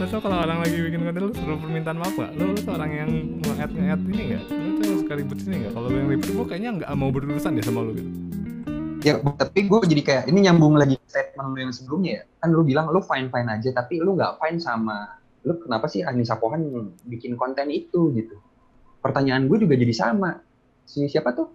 Lo 0.00 0.08
tau 0.08 0.16
kalau 0.24 0.40
orang 0.40 0.64
lagi 0.64 0.80
bikin 0.80 1.04
konten 1.04 1.28
lu 1.28 1.32
suruh 1.36 1.60
permintaan 1.60 2.00
maaf 2.00 2.16
gak? 2.16 2.32
Lu, 2.32 2.56
lu 2.56 2.60
tuh 2.64 2.72
orang 2.72 2.88
yang 2.88 3.10
nge-add 3.44 3.68
nge-add 3.68 4.02
ini 4.08 4.22
gak? 4.32 4.42
Lu 4.48 4.70
tuh 4.80 5.04
suka 5.04 5.12
ribut 5.12 5.36
sini 5.44 5.68
gak? 5.68 5.72
Kalau 5.76 5.92
yang 5.92 6.08
ribut 6.08 6.28
gue 6.32 6.46
kayaknya 6.48 6.70
nggak 6.80 6.90
mau 6.96 7.12
berurusan 7.12 7.52
deh 7.52 7.64
sama 7.64 7.84
lu 7.84 7.92
gitu 7.92 8.10
Ya, 9.00 9.16
tapi 9.16 9.64
gue 9.64 9.78
jadi 9.88 10.02
kayak 10.04 10.24
ini 10.28 10.44
nyambung 10.44 10.76
lagi 10.76 10.96
statement 11.08 11.56
lu 11.56 11.58
yang 11.64 11.72
sebelumnya 11.72 12.12
ya. 12.20 12.22
Kan 12.40 12.48
lu 12.52 12.64
bilang 12.64 12.92
lu 12.92 13.00
fine 13.00 13.32
fine 13.32 13.48
aja, 13.48 13.72
tapi 13.72 13.96
lu 13.96 14.12
nggak 14.12 14.36
fine 14.40 14.60
sama 14.60 15.20
lu 15.40 15.56
kenapa 15.56 15.88
sih 15.88 16.04
Anissa 16.04 16.36
Pohan 16.36 16.92
bikin 17.08 17.32
konten 17.36 17.72
itu 17.72 18.12
gitu. 18.12 18.36
Pertanyaan 19.00 19.48
gue 19.48 19.56
juga 19.56 19.72
jadi 19.76 19.94
sama. 19.96 20.36
Si 20.90 21.06
siapa 21.06 21.30
tuh? 21.30 21.46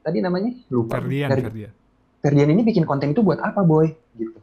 Tadi 0.00 0.24
namanya 0.24 0.48
lupa. 0.72 0.96
Ferdian, 0.96 1.28
Fer- 1.28 1.44
Ferdian 1.44 1.72
Ferdian 2.20 2.48
ini 2.48 2.64
bikin 2.64 2.88
konten 2.88 3.12
itu 3.12 3.20
buat 3.20 3.36
apa, 3.36 3.60
boy? 3.60 3.92
Gitu. 4.16 4.40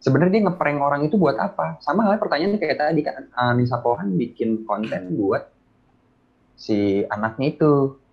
Sebenarnya 0.00 0.38
dia 0.38 0.42
ngeprank 0.46 0.78
orang 0.78 1.02
itu 1.08 1.16
buat 1.16 1.36
apa? 1.36 1.80
Sama 1.80 2.04
halnya 2.04 2.20
pertanyaannya 2.20 2.60
kayak 2.60 2.76
tadi 2.78 3.00
kan 3.00 3.26
Anissa 3.32 3.80
Pohan 3.80 4.12
bikin 4.14 4.68
konten 4.68 5.16
buat 5.16 5.48
si 6.54 7.04
anaknya 7.08 7.56
itu 7.56 7.70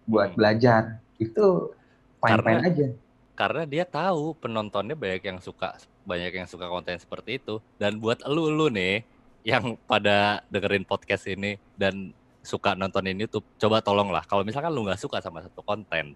buat 0.08 0.32
Hmm. 0.32 0.38
belajar. 0.40 0.82
Itu 1.20 1.76
fine 2.20 2.40
fine 2.40 2.60
Karena- 2.64 2.64
aja. 2.68 2.88
Karena 3.34 3.64
dia 3.66 3.84
tahu 3.84 4.38
penontonnya 4.38 4.94
banyak 4.94 5.24
yang 5.26 5.40
suka 5.40 5.76
banyak 6.04 6.32
yang 6.36 6.48
suka 6.48 6.68
konten 6.68 6.96
seperti 6.96 7.40
itu 7.40 7.60
dan 7.76 7.96
buat 7.98 8.22
elu 8.24 8.52
lu 8.52 8.68
nih 8.70 9.02
yang 9.44 9.76
pada 9.84 10.44
dengerin 10.48 10.84
podcast 10.84 11.26
ini 11.26 11.56
dan 11.74 12.12
suka 12.44 12.76
nontonin 12.76 13.16
YouTube, 13.16 13.48
coba 13.56 13.80
tolonglah 13.80 14.28
kalau 14.28 14.44
misalkan 14.44 14.70
lu 14.76 14.84
nggak 14.84 15.00
suka 15.00 15.24
sama 15.24 15.40
satu 15.40 15.64
konten, 15.64 16.14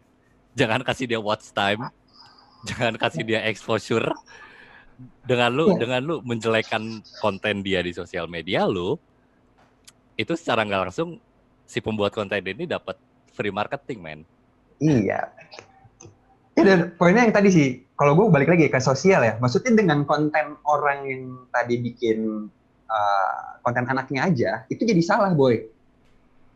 jangan 0.53 0.83
kasih 0.83 1.07
dia 1.07 1.19
watch 1.23 1.55
time, 1.55 1.87
jangan 2.69 2.99
kasih 2.99 3.23
dia 3.23 3.47
exposure. 3.47 4.11
Dengan 4.97 5.53
lu 5.53 5.77
Iya. 5.77 5.77
dengan 5.77 6.01
lu 6.01 6.15
menjelekan 6.25 7.05
konten 7.21 7.61
dia 7.61 7.85
di 7.85 7.93
sosial 7.93 8.25
media 8.25 8.65
lu, 8.65 8.97
itu 10.17 10.33
secara 10.33 10.65
nggak 10.65 10.89
langsung 10.89 11.21
si 11.69 11.77
pembuat 11.79 12.17
konten 12.17 12.41
ini 12.41 12.65
dapat 12.65 12.97
free 13.29 13.53
marketing, 13.53 13.99
men. 14.01 14.19
Iya. 14.81 15.29
Ya 16.57 16.63
dan 16.65 16.97
poinnya 16.97 17.29
yang 17.29 17.35
tadi 17.37 17.53
sih, 17.53 17.67
kalau 17.93 18.17
gue 18.17 18.33
balik 18.33 18.49
lagi 18.49 18.65
ke 18.65 18.81
sosial 18.81 19.21
ya, 19.21 19.37
maksudnya 19.37 19.77
dengan 19.77 20.01
konten 20.09 20.57
orang 20.65 21.05
yang 21.05 21.23
tadi 21.53 21.77
bikin 21.77 22.49
uh, 22.89 23.61
konten 23.61 23.85
anaknya 23.85 24.25
aja, 24.25 24.51
itu 24.73 24.81
jadi 24.81 25.01
salah 25.05 25.37
boy. 25.37 25.61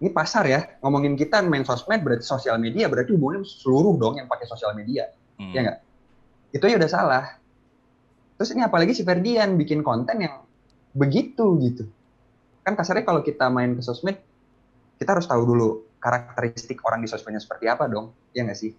Ini 0.01 0.09
pasar 0.09 0.49
ya, 0.49 0.65
ngomongin 0.81 1.13
kita 1.13 1.45
main 1.45 1.61
sosmed 1.61 2.01
berarti 2.01 2.25
sosial 2.25 2.57
media, 2.57 2.89
berarti 2.89 3.13
hubungannya 3.13 3.45
seluruh 3.45 4.01
dong 4.01 4.17
yang 4.17 4.25
pakai 4.25 4.49
sosial 4.49 4.73
media. 4.73 5.05
Hmm. 5.37 5.53
Iya 5.53 5.59
nggak? 5.61 5.79
Itu 6.57 6.65
ya 6.65 6.81
udah 6.81 6.89
salah. 6.89 7.25
Terus 8.41 8.49
ini 8.57 8.65
apalagi 8.65 8.97
si 8.97 9.05
Ferdian 9.05 9.53
bikin 9.61 9.85
konten 9.85 10.17
yang 10.25 10.41
begitu 10.97 11.53
gitu. 11.61 11.85
Kan 12.65 12.73
kasarnya 12.73 13.05
kalau 13.05 13.21
kita 13.21 13.45
main 13.53 13.77
ke 13.77 13.85
sosmed, 13.85 14.17
kita 14.97 15.13
harus 15.13 15.29
tahu 15.29 15.45
dulu 15.45 15.85
karakteristik 16.01 16.81
orang 16.81 17.05
di 17.05 17.07
sosmednya 17.09 17.37
seperti 17.37 17.69
apa 17.69 17.85
dong, 17.85 18.09
ya 18.33 18.41
nggak 18.41 18.57
sih? 18.57 18.73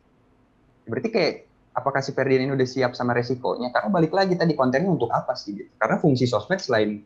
Berarti 0.91 1.09
kayak 1.15 1.35
apakah 1.71 2.03
si 2.03 2.11
Ferdian 2.11 2.51
ini 2.51 2.53
udah 2.59 2.67
siap 2.67 2.99
sama 2.99 3.15
resikonya? 3.15 3.71
Karena 3.71 3.95
balik 3.95 4.11
lagi 4.11 4.35
tadi 4.35 4.59
kontennya 4.59 4.91
untuk 4.91 5.15
apa 5.15 5.39
sih 5.39 5.55
gitu? 5.55 5.71
Karena 5.79 6.03
fungsi 6.03 6.27
sosmed 6.27 6.59
selain 6.59 6.99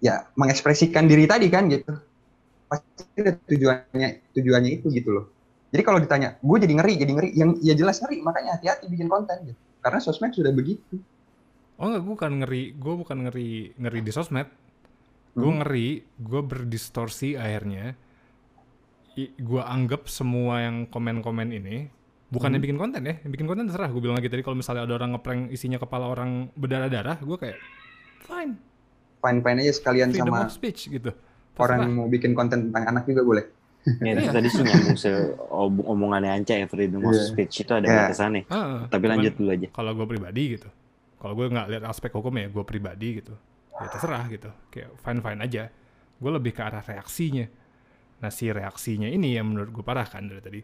ya 0.00 0.28
mengekspresikan 0.36 1.04
diri 1.04 1.28
tadi 1.28 1.52
kan 1.52 1.68
gitu, 1.68 1.92
pasti 2.68 3.20
ada 3.20 3.32
tujuannya 3.36 4.08
tujuannya 4.34 4.70
itu 4.80 4.86
gitu 4.90 5.10
loh. 5.12 5.26
Jadi 5.74 5.82
kalau 5.82 5.98
ditanya, 5.98 6.38
gue 6.38 6.58
jadi 6.62 6.74
ngeri, 6.78 6.94
jadi 7.02 7.12
ngeri, 7.18 7.30
yang 7.34 7.50
ya 7.58 7.74
jelas 7.74 7.98
ngeri, 7.98 8.22
makanya 8.22 8.58
hati-hati 8.58 8.86
bikin 8.86 9.10
konten 9.10 9.34
gitu. 9.42 9.58
Karena 9.82 9.98
sosmed 9.98 10.30
sudah 10.30 10.54
begitu. 10.54 11.02
Oh 11.74 11.90
enggak, 11.90 12.02
gue 12.06 12.12
bukan 12.14 12.32
ngeri, 12.42 12.62
gue 12.78 12.94
bukan 12.94 13.18
ngeri 13.26 13.50
ngeri 13.74 14.00
di 14.00 14.12
sosmed. 14.14 14.46
Gue 15.34 15.50
Hmm. 15.50 15.58
ngeri, 15.66 15.88
gue 16.22 16.40
berdistorsi 16.46 17.34
akhirnya. 17.34 17.98
Gue 19.18 19.62
anggap 19.62 20.06
semua 20.06 20.62
yang 20.62 20.86
komen-komen 20.86 21.50
ini 21.50 21.90
bukan 22.30 22.54
yang 22.54 22.62
Hmm. 22.62 22.66
bikin 22.70 22.78
konten 22.78 23.02
ya, 23.02 23.14
yang 23.22 23.30
bikin 23.34 23.46
konten 23.50 23.66
terserah. 23.66 23.90
Gue 23.90 24.02
bilang 24.02 24.18
lagi 24.18 24.30
tadi 24.30 24.42
kalau 24.46 24.54
misalnya 24.54 24.86
ada 24.86 24.94
orang 24.94 25.18
ngeprank 25.18 25.50
isinya 25.50 25.78
kepala 25.82 26.06
orang 26.06 26.54
berdarah-darah, 26.54 27.18
gue 27.18 27.36
kayak 27.38 27.58
fine, 28.26 28.54
Fine-fine 29.18 29.58
aja 29.64 29.72
sekalian 29.74 30.12
freedom 30.12 30.36
sama 30.36 30.46
of 30.46 30.54
speech 30.54 30.86
gitu. 30.86 31.10
Orang 31.56 31.78
yang 31.80 31.92
mau 31.94 32.06
bikin 32.06 32.32
konten 32.32 32.70
tentang 32.70 32.84
anak 32.88 33.04
juga 33.04 33.22
boleh. 33.22 33.44
Ya, 34.00 34.16
Iya. 34.16 34.32
tadi 34.32 34.48
sih 34.48 34.64
nyambung 34.64 34.96
se 34.96 35.12
om- 35.46 35.84
omongannya 35.84 36.32
Anca 36.32 36.56
ya 36.56 36.64
freedom 36.64 37.04
of 37.04 37.12
Iya. 37.12 37.24
speech 37.26 37.54
itu 37.60 37.70
ada 37.70 37.84
Iya. 37.84 37.92
Ah, 37.92 38.00
batasannya. 38.08 38.42
Tapi 38.88 39.02
cuman 39.02 39.12
lanjut 39.14 39.34
dulu 39.36 39.50
aja. 39.52 39.68
Kalau 39.70 39.90
gue 39.92 40.06
pribadi 40.08 40.42
gitu, 40.52 40.68
kalau 41.16 41.34
gue 41.34 41.46
nggak 41.46 41.66
lihat 41.68 41.84
aspek 41.84 42.10
hukum 42.10 42.32
ya, 42.34 42.48
gue 42.48 42.64
pribadi 42.64 43.08
gitu. 43.18 43.34
ya 43.74 43.90
terserah 43.90 44.22
gitu 44.30 44.46
kayak 44.70 44.86
fine 44.96 45.18
fine 45.18 45.40
aja 45.42 45.66
gue 46.14 46.30
lebih 46.30 46.54
ke 46.54 46.62
arah 46.62 46.78
reaksinya 46.78 47.50
nah 48.16 48.30
si 48.30 48.46
reaksinya 48.46 49.10
ini 49.10 49.34
yang 49.34 49.50
menurut 49.50 49.74
gue 49.74 49.82
parah 49.82 50.06
kan 50.06 50.22
dari 50.22 50.38
tadi 50.38 50.60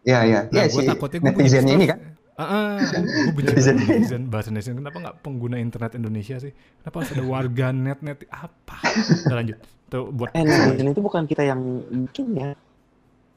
Iya, 0.00 0.18
iya. 0.24 0.40
nah 0.48 0.64
Iya 0.64 0.72
gue 0.72 0.80
sih. 0.80 0.88
takutnya 0.88 1.18
gue 1.20 1.28
punya 1.30 1.44
Netizennya 1.44 1.74
ini 1.76 1.86
kan. 1.86 1.98
Ah, 2.36 2.82
gue 2.82 3.30
benci 3.36 3.54
Netizen. 3.54 4.26
bahasa 4.26 4.50
netizen. 4.50 4.74
Kenapa 4.74 4.98
nggak 4.98 5.16
pengguna 5.20 5.54
internet 5.56 5.94
Indonesia 5.94 6.34
sih? 6.36 6.50
Kenapa 6.76 6.94
harus 6.98 7.10
ada 7.10 7.24
warga 7.24 7.66
net 7.70 8.00
net 8.00 8.26
apa? 8.26 8.82
Udah 9.24 9.36
lanjut. 9.36 9.58
Tuh 9.86 10.10
buat 10.10 10.30
Eh, 10.30 10.42
netizen 10.42 10.86
itu 10.88 11.00
bukan 11.00 11.22
kita 11.24 11.42
yang 11.42 11.60
bikin 12.04 12.26
ya. 12.32 12.48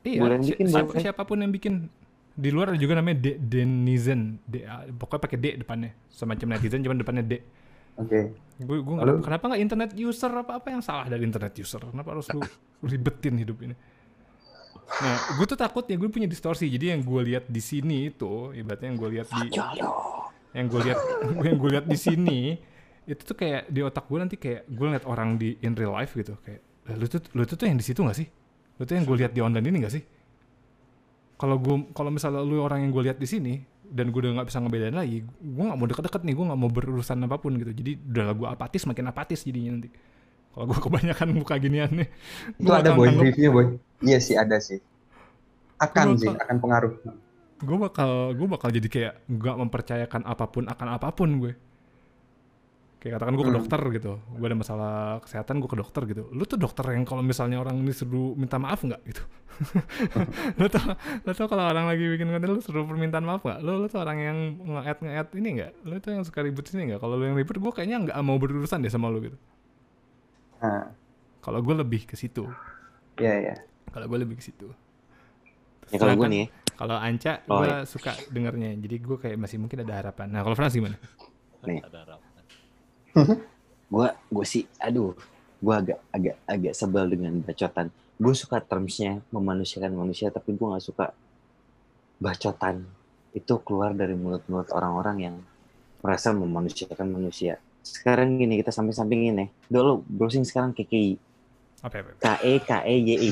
iya, 0.01 0.19
boleh 0.19 0.38
si- 0.39 0.51
bikin, 0.51 0.65
siapa- 0.67 0.89
boleh. 0.89 1.01
siapa 1.03 1.21
pun 1.23 1.38
yang 1.38 1.51
bikin 1.51 1.73
di 2.33 2.49
luar 2.49 2.69
ada 2.69 2.79
juga 2.79 2.93
namanya 2.95 3.17
de 3.19 3.31
denizen. 3.36 4.41
De, 4.43 4.65
pokoknya 4.91 5.21
pakai 5.21 5.38
D 5.38 5.45
depannya. 5.57 5.91
Semacam 6.07 6.47
netizen 6.51 6.81
cuman 6.81 6.97
depannya 6.97 7.23
D. 7.23 7.33
Oke. 7.97 8.33
Gue 8.60 8.77
gue 8.79 8.95
Lalu? 8.95 9.21
kenapa 9.21 9.43
nggak 9.47 9.62
internet 9.62 9.89
user 9.93 10.31
apa 10.31 10.57
apa 10.57 10.67
yang 10.69 10.81
salah 10.81 11.05
dari 11.05 11.21
internet 11.21 11.53
user? 11.53 11.81
Kenapa 11.83 12.13
harus 12.13 12.25
lu 12.29 12.41
ribetin 12.88 13.38
hidup 13.38 13.62
ini? 13.62 13.77
Nah, 14.88 15.17
gue 15.36 15.45
tuh 15.45 15.60
takut 15.60 15.84
ya 15.84 16.00
gue 16.00 16.10
punya 16.10 16.26
distorsi. 16.26 16.71
Jadi 16.71 16.95
yang 16.95 17.02
gue 17.04 17.21
lihat 17.28 17.45
di 17.52 17.60
sini 17.60 18.08
itu, 18.08 18.56
ibaratnya 18.56 18.88
yang 18.95 18.97
gue 18.97 19.10
lihat 19.19 19.28
di 19.30 19.47
yang 20.56 20.67
gue 20.71 20.82
lihat 20.89 21.00
yang 21.47 21.58
gue 21.60 21.69
lihat 21.69 21.86
di 21.86 21.97
sini 22.00 22.39
itu 23.08 23.21
tuh 23.23 23.38
kayak 23.38 23.71
di 23.71 23.80
otak 23.84 24.10
gue 24.10 24.19
nanti 24.19 24.36
kayak 24.36 24.67
gue 24.67 24.86
ngeliat 24.88 25.06
orang 25.08 25.39
di 25.39 25.60
in 25.63 25.76
real 25.76 25.93
life 25.93 26.15
gitu. 26.15 26.39
Kayak 26.43 26.62
"Lah, 26.88 26.95
lu 26.95 27.06
tuh 27.08 27.19
lu 27.36 27.43
tuh 27.43 27.56
tuh 27.60 27.67
yang 27.67 27.78
di 27.78 27.86
situ 27.86 28.00
gak 28.00 28.17
sih? 28.17 28.28
Lu 28.80 28.84
tuh 28.88 28.95
yang 28.95 29.06
gue 29.08 29.17
lihat 29.19 29.32
di 29.36 29.39
online 29.43 29.67
ini 29.67 29.78
gak 29.84 29.93
sih? 29.93 30.04
Kalau 31.38 31.60
gue 31.62 31.93
kalau 31.93 32.10
misalnya 32.10 32.41
lu 32.41 32.63
orang 32.63 32.84
yang 32.88 32.91
gue 32.91 33.04
lihat 33.12 33.19
di 33.21 33.28
sini 33.30 33.54
dan 33.88 34.12
gue 34.12 34.19
udah 34.19 34.36
nggak 34.36 34.52
bisa 34.52 34.60
ngebedain 34.60 34.91
lagi 34.91 35.23
gue 35.23 35.63
nggak 35.63 35.80
mau 35.80 35.88
deket-deket 35.88 36.21
nih 36.28 36.36
gue 36.36 36.45
nggak 36.52 36.60
mau 36.60 36.71
berurusan 36.71 37.23
apa 37.23 37.38
pun 37.39 37.56
gitu. 37.56 37.71
Jadi 37.71 37.91
udah 38.02 38.34
gue 38.34 38.47
apatis 38.50 38.84
makin 38.89 39.06
apatis 39.08 39.45
jadinya 39.47 39.78
nanti 39.80 39.89
kalau 40.49 40.65
gue 40.65 40.79
kebanyakan 40.79 41.27
buka 41.36 41.55
ginian 41.57 41.91
nih. 41.91 42.10
Itu 42.55 42.69
ada 42.69 42.91
boy. 42.91 43.10
review 43.12 43.49
boy. 43.51 43.65
Iya 43.99 44.17
sih 44.17 44.33
ada 44.33 44.57
sih. 44.57 44.77
Akan 45.77 46.13
Lu 46.13 46.17
sih, 46.17 46.27
bakal- 46.27 46.43
akan 46.43 46.57
pengaruh. 46.60 46.93
gue 47.57 47.77
bakal 47.79 48.10
gue 48.31 48.47
bakal 48.47 48.69
jadi 48.69 48.88
kayak 48.88 49.13
nggak 49.27 49.55
mempercayakan 49.57 50.21
apa 50.23 50.45
pun 50.45 50.63
akan 50.63 50.88
apa 50.91 51.10
pun 51.10 51.29
gue 51.38 51.53
kayak 52.97 53.13
katakan 53.13 53.33
gue 53.33 53.41
ke 53.41 53.49
Hmm. 53.49 53.60
dokter 53.62 53.81
gitu. 53.93 54.12
Gue 54.31 54.45
ada 54.45 54.53
masalah 54.55 54.93
kesehatan 55.21 55.57
gue 55.57 55.65
ke 55.67 55.75
dokter 55.75 56.01
gitu. 56.07 56.29
Lu 56.31 56.43
tuh 56.43 56.57
dokter 56.57 56.86
yang 56.91 57.01
kalau 57.01 57.21
misalnya 57.21 57.57
orang 57.57 57.77
ini 57.77 57.89
suruh 57.91 58.33
minta 58.33 58.57
maaf 58.57 58.81
nggak 58.81 59.01
gitu? 59.05 59.21
Lu 60.60 60.65
tau 60.67 60.93
lu 61.19 61.31
tau 61.31 61.45
kalau 61.45 61.65
orang 61.65 61.86
lagi 61.88 62.05
bikin 62.07 62.27
konten 62.27 62.49
lu 62.51 62.60
suruh 62.60 62.83
permintaan 62.83 63.21
maaf 63.23 63.41
nggak? 63.41 63.60
Lu 63.60 63.71
lu 63.75 63.88
tuh 63.88 63.99
orang 63.99 64.17
yang 64.17 64.38
nge-add 64.60 64.99
nge-add 64.99 65.29
ini 65.36 65.49
nggak? 65.55 65.71
Lu 65.83 65.93
tuh 65.97 66.10
yang 66.12 66.23
suka 66.23 66.39
ribut 66.41 66.65
sini 66.65 66.89
nggak? 66.89 66.99
Kalau 66.99 67.13
lu 67.15 67.25
yang 67.25 67.33
ribut 67.33 67.53
gue 67.55 67.71
kayaknya 67.71 67.97
nggak 68.03 68.17
mau 68.19 68.36
berurusan 68.36 68.81
deh 68.81 68.89
sama 68.89 69.07
lu 69.07 69.21
gitu 69.23 69.38
Nah, 70.57 70.89
kalau 71.43 71.59
gue 71.61 71.75
lebih 71.77 72.09
ke 72.09 72.15
situ 72.17 72.45
iya 73.21 73.33
iya. 73.37 73.55
kalau 73.93 74.05
gue 74.09 74.19
lebih 74.25 74.37
ke 74.39 74.45
situ 74.45 74.69
Ya 75.87 76.03
kalau 76.03 76.19
gue 76.19 76.27
nih, 76.27 76.45
ya, 76.51 76.75
kalau 76.75 76.99
Anca 76.99 77.47
Oh, 77.47 77.63
gue 77.63 77.87
suka 77.87 78.11
dengernya 78.27 78.75
jadi 78.75 78.95
gue 78.99 79.17
kayak 79.23 79.39
masih 79.39 79.55
mungkin 79.55 79.87
ada 79.87 80.03
harapan 80.03 80.27
nah 80.27 80.43
kalau 80.43 80.51
Frans 80.51 80.75
gimana 80.75 80.99
Nih. 81.65 81.81
Ada 81.81 81.97
harapan. 82.05 82.43
gue 83.93 84.07
gue 84.29 84.45
sih, 84.45 84.63
aduh, 84.77 85.15
gue 85.57 85.73
agak 85.73 85.99
agak 86.13 86.35
agak 86.45 86.73
sebel 86.75 87.05
dengan 87.09 87.41
bacotan. 87.41 87.89
Gue 88.17 88.33
suka 88.33 88.61
termsnya 88.61 89.21
memanusiakan 89.33 89.93
manusia, 89.93 90.29
tapi 90.29 90.53
gue 90.53 90.67
nggak 90.67 90.85
suka 90.85 91.11
bacotan 92.17 92.85
itu 93.33 93.53
keluar 93.61 93.93
dari 93.93 94.17
mulut-mulut 94.17 94.73
orang-orang 94.73 95.17
yang 95.21 95.35
merasa 96.01 96.33
memanusiakan 96.33 97.07
manusia. 97.09 97.57
Sekarang 97.95 98.36
gini 98.36 98.60
kita 98.60 98.76
samping-sampingin 98.76 99.36
ya. 99.39 99.47
Dulu 99.71 100.04
browsing 100.04 100.43
sekarang 100.43 100.76
KKI. 100.76 101.15
apa 101.78 101.93
ya, 101.93 102.02
apa 102.02 102.12
K 102.17 102.28
E 102.41 102.54
K 102.65 102.71
E 102.84 102.95
Y 103.06 103.10
I. 103.15 103.30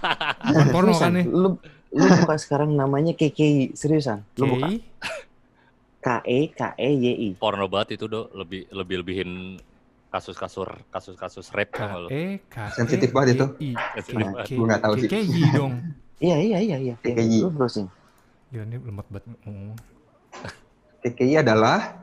Bukan 0.50 0.66
porno 0.74 0.92
kan 0.98 1.14
seriusan, 1.14 1.14
nih 1.14 1.24
Lu 1.30 1.48
lu 1.92 2.08
buka 2.24 2.34
sekarang 2.40 2.70
namanya 2.74 3.12
KKI 3.14 3.72
seriusan. 3.78 4.26
Lu 4.36 4.50
buka. 4.50 4.68
K 6.02 6.08
E 6.26 6.38
K 6.50 6.60
E 6.74 6.90
Y 6.90 7.06
I. 7.14 7.28
Porno 7.38 7.70
banget 7.70 7.96
itu 7.96 8.10
do 8.10 8.28
lebih 8.34 8.66
lebih 8.74 8.96
lebihin 9.06 9.30
kasus-kasus 10.12 10.68
kasus-kasus 10.90 11.48
rape 11.54 11.70
K 11.72 11.78
tau 11.78 11.86
nggak 11.86 12.00
lu? 12.02 12.08
E 12.10 12.24
K 12.50 12.56
E 12.66 12.74
Sensitif 12.74 13.08
banget 13.14 13.38
itu. 13.38 13.46
Sensitif 13.94 14.18
banget. 14.18 14.46
Gua 14.58 14.66
nggak 14.66 14.82
tahu 14.82 14.94
sih. 14.98 15.08
KKI 15.08 15.42
dong 15.54 15.72
Iya 16.26 16.36
iya 16.38 16.58
iya 16.62 16.76
iya. 16.78 16.94
KKI. 16.98 17.38
Lu 17.46 17.50
browsing. 17.54 17.86
Gila 18.50 18.62
ini 18.66 18.76
lemot 18.78 19.06
banget 19.10 19.26
ngomong. 19.46 19.78
KKI 21.02 21.34
adalah 21.42 22.01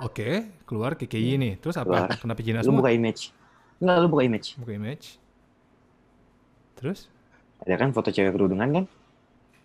Oke, 0.00 0.28
keluar 0.64 0.94
KKI 0.94 1.36
nih. 1.36 1.52
Terus 1.56 1.76
apa? 1.76 2.06
Keluar. 2.06 2.16
Kenapa 2.16 2.40
Cina 2.40 2.60
Lu 2.60 2.66
semua? 2.66 2.80
buka 2.80 2.90
image. 2.90 3.30
Enggak, 3.76 3.96
lu 3.96 4.06
buka 4.08 4.22
image. 4.22 4.48
Buka 4.56 4.72
image. 4.72 5.06
Terus? 6.74 7.06
Ada 7.60 7.76
kan 7.76 7.92
foto 7.92 8.08
cewek 8.08 8.32
kerudungan 8.32 8.68
kan? 8.70 8.84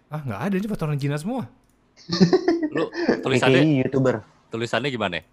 Ah 0.06 0.22
nggak 0.22 0.42
ada 0.42 0.56
ini 0.56 0.68
foto 0.68 0.84
orang 0.84 1.00
Cina 1.00 1.16
semua. 1.16 1.48
Lu 2.76 2.92
tulisannya 3.24 3.64
KKI 3.64 3.82
YouTuber. 3.82 4.16
tulisannya 4.48 4.90
gimana? 4.90 5.24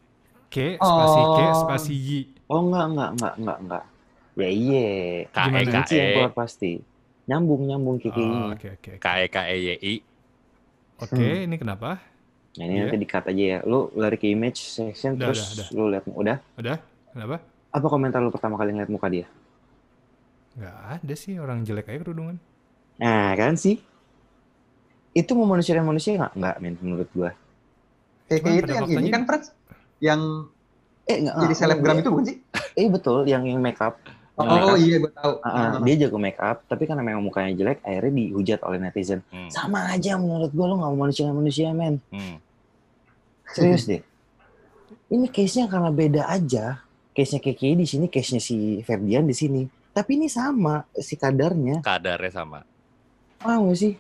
K 0.47 0.79
spasi 0.79 1.21
K 1.21 1.39
Oh. 1.43 1.55
spasi 1.59 1.93
Y. 1.93 2.11
Oh 2.47 2.63
enggak 2.63 2.87
enggak 2.89 3.11
enggak 3.13 3.35
enggak 3.37 3.59
enggak. 3.59 3.85
Ya 4.33 4.49
iya. 4.49 4.89
K 5.27 5.39
E? 5.43 5.61
K 5.61 5.69
Nanti 5.69 5.93
yang 5.93 6.07
E 6.07 6.15
keluar 6.15 6.33
pasti. 6.33 6.73
Nyambung 7.23 7.63
nyambung 7.65 7.97
Oh, 7.99 8.03
KKI-nya. 8.03 8.55
Oke 8.55 8.67
oke. 8.73 8.91
K 8.97 9.07
E 9.19 9.27
K 9.27 9.37
E 9.45 9.57
Y 9.57 9.69
I. 9.77 9.95
Oke, 10.99 11.29
ini 11.43 11.57
kenapa? 11.57 11.99
Nah, 12.53 12.65
ini 12.65 12.75
Iya. 12.75 12.83
nanti 12.85 12.97
di-cut 12.99 13.25
aja 13.25 13.45
ya. 13.49 13.59
Lu 13.63 13.89
lari 13.95 14.17
ke 14.17 14.29
image 14.29 14.61
section 14.61 15.17
Udah, 15.17 15.33
terus 15.33 15.41
udah, 15.41 15.67
udah. 15.67 15.67
lu 15.73 15.85
lihat 15.89 16.05
udah. 16.07 16.37
Udah? 16.57 16.77
Kenapa? 17.11 17.37
Apa 17.71 17.87
komentar 17.87 18.21
lu 18.21 18.29
pertama 18.29 18.55
kali 18.55 18.71
ngeliat 18.71 18.89
muka 18.89 19.09
dia? 19.09 19.25
Nggak 20.53 20.77
ada 21.01 21.15
sih 21.17 21.35
orang 21.37 21.65
jelek 21.65 21.89
aja 21.89 21.99
kerudungan. 22.01 22.37
Nah, 22.97 23.33
kan 23.35 23.57
sih. 23.57 23.81
Itu 25.11 25.33
memanusiakan 25.33 25.85
manusia 25.87 26.13
nggak? 26.15 26.33
Nggak, 26.35 26.57
men, 26.59 26.75
menurut 26.81 27.09
gua. 27.13 27.31
KKI 28.27 28.41
Cuman 28.41 28.53
itu 28.59 28.73
yang 28.73 28.89
ini 29.01 29.11
kan 29.11 29.23
Frans? 29.25 29.47
Yang 29.99 30.21
Eh, 31.03 31.17
nggak. 31.19 31.35
jadi 31.41 31.55
selebgram 31.57 31.97
itu 31.99 32.09
bukan 32.09 32.25
sih? 32.27 32.37
Eh, 32.75 32.89
betul, 32.89 33.25
yang 33.25 33.43
yang 33.43 33.59
make 33.59 33.81
Oh, 34.45 34.77
iya 34.79 34.97
gue 34.99 35.13
tahu. 35.13 35.35
Ah, 35.43 35.51
ah, 35.51 35.69
dia 35.83 35.95
jago 36.07 36.19
make 36.19 36.41
up, 36.41 36.65
tapi 36.67 36.85
karena 36.85 37.03
memang 37.05 37.23
mukanya 37.23 37.53
jelek, 37.55 37.83
akhirnya 37.85 38.13
dihujat 38.19 38.61
oleh 38.67 38.79
netizen. 38.83 39.21
Hmm. 39.31 39.49
Sama 39.49 39.91
aja 39.93 40.19
menurut 40.19 40.51
gua 40.53 40.67
lu 40.71 40.77
nggak 40.81 40.93
memanusiakan 40.93 41.35
manusia, 41.37 41.71
men. 41.73 41.99
Hmm. 42.11 42.37
Serius 43.53 43.85
deh. 43.85 44.03
Ini 45.13 45.29
case-nya 45.29 45.69
karena 45.69 45.93
beda 45.93 46.23
aja. 46.29 46.81
Case-nya 47.13 47.41
KKI 47.45 47.75
di 47.77 47.87
sini, 47.87 48.07
case-nya 48.09 48.41
si 48.41 48.81
Ferdian 48.81 49.29
di 49.29 49.37
sini. 49.37 49.63
Tapi 49.93 50.17
ini 50.17 50.29
sama 50.33 50.89
si 50.97 51.21
kadarnya. 51.21 51.85
Kadarnya 51.85 52.33
sama. 52.33 52.65
Paham 53.37 53.69
gak 53.69 53.77
sih? 53.77 53.95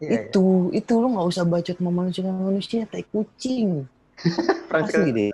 Iya. 0.00 0.32
itu, 0.32 0.72
itu 0.72 0.92
lu 0.96 1.12
nggak 1.12 1.28
usah 1.28 1.44
bacot 1.44 1.76
memanusiakan 1.76 2.36
manusia, 2.40 2.88
tai 2.88 3.04
kucing. 3.04 3.84
Asli 4.70 5.10
deh. 5.10 5.30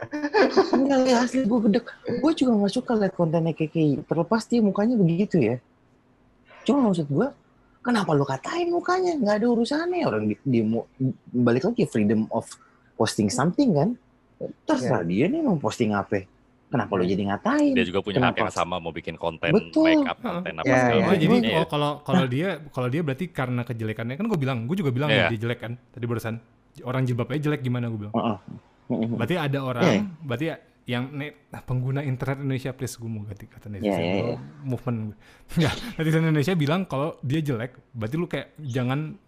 Enggak, 0.72 1.00
ya, 1.04 1.16
asli 1.20 1.42
gue 1.42 1.60
gedek. 1.66 1.84
Gue 2.18 2.32
juga 2.32 2.52
gak 2.56 2.72
suka 2.72 2.92
liat 2.94 3.12
kontennya 3.12 3.52
KKI. 3.52 4.04
Terlepas 4.04 4.46
dia 4.46 4.60
mukanya 4.60 4.94
begitu 4.94 5.36
ya. 5.38 5.56
Cuma 6.62 6.90
maksud 6.90 7.06
gue, 7.06 7.26
kenapa 7.80 8.10
lu 8.10 8.24
katain 8.24 8.68
mukanya? 8.68 9.14
Nggak 9.14 9.34
ada 9.38 9.46
urusannya. 9.46 10.04
Orang 10.04 10.26
di, 10.26 10.34
di, 10.40 10.60
mau- 10.62 10.88
balik 11.28 11.66
lagi 11.66 11.84
freedom 11.84 12.26
of 12.30 12.46
posting 12.94 13.28
something 13.28 13.70
kan. 13.72 13.88
Terserah 14.64 15.04
dia 15.04 15.26
nih 15.26 15.40
mau 15.40 15.56
posting 15.56 15.92
apa. 15.92 16.26
Kenapa 16.66 16.98
lu 16.98 17.06
jadi 17.06 17.22
ngatain? 17.22 17.78
Dia 17.78 17.86
juga 17.86 18.02
punya 18.02 18.18
hak 18.20 18.36
yang 18.36 18.50
sama 18.50 18.82
mau 18.82 18.90
bikin 18.90 19.14
konten 19.14 19.54
Betul. 19.54 19.86
make 19.86 20.02
up, 20.02 20.18
konten 20.18 20.50
apa 20.52 20.66
Ya, 20.66 20.76
segala 20.76 20.98
ya. 20.98 21.06
Oh, 21.06 21.14
jadi. 21.14 21.36
Iya. 21.38 21.56
oh, 21.56 21.66
kalau 21.70 21.90
kalau 22.02 22.26
dia 22.26 22.48
kalau 22.68 22.88
dia 22.90 23.00
berarti 23.06 23.30
karena 23.30 23.62
kejelekannya 23.62 24.18
kan 24.18 24.26
gue 24.26 24.34
bilang, 24.34 24.58
gue 24.66 24.74
juga 24.74 24.90
bilang 24.90 25.08
Iya. 25.08 25.30
dia 25.30 25.46
jelek 25.46 25.60
kan 25.62 25.72
tadi 25.94 26.04
barusan. 26.04 26.42
Orang 26.82 27.06
jilbabnya 27.06 27.38
jelek 27.40 27.62
gimana 27.62 27.86
gue 27.86 28.00
bilang. 28.02 28.12
Heeh. 28.12 28.36
Heeh. 28.36 28.58
Berarti 28.88 29.34
ada 29.34 29.58
orang, 29.60 29.82
Iya. 29.84 30.02
berarti 30.20 30.46
yang 30.86 31.10
net, 31.10 31.50
nah, 31.50 31.58
pengguna 31.60 32.00
internet 32.00 32.38
Indonesia 32.38 32.70
please 32.70 32.94
gue 32.94 33.06
mau 33.06 33.22
ganti 33.22 33.44
kata 33.44 33.66
netizen. 33.66 33.90
Iya, 33.90 33.98
iya, 33.98 34.14
Gua 34.14 34.26
iya. 34.28 34.38
Movement. 34.62 34.98
Enggak, 35.56 35.74
netizen 35.96 36.22
Indonesia 36.22 36.54
bilang 36.54 36.80
kalau 36.84 37.08
dia 37.20 37.40
jelek, 37.40 37.74
berarti 37.90 38.14
lu 38.14 38.26
kayak 38.26 38.54
jangan 38.60 39.18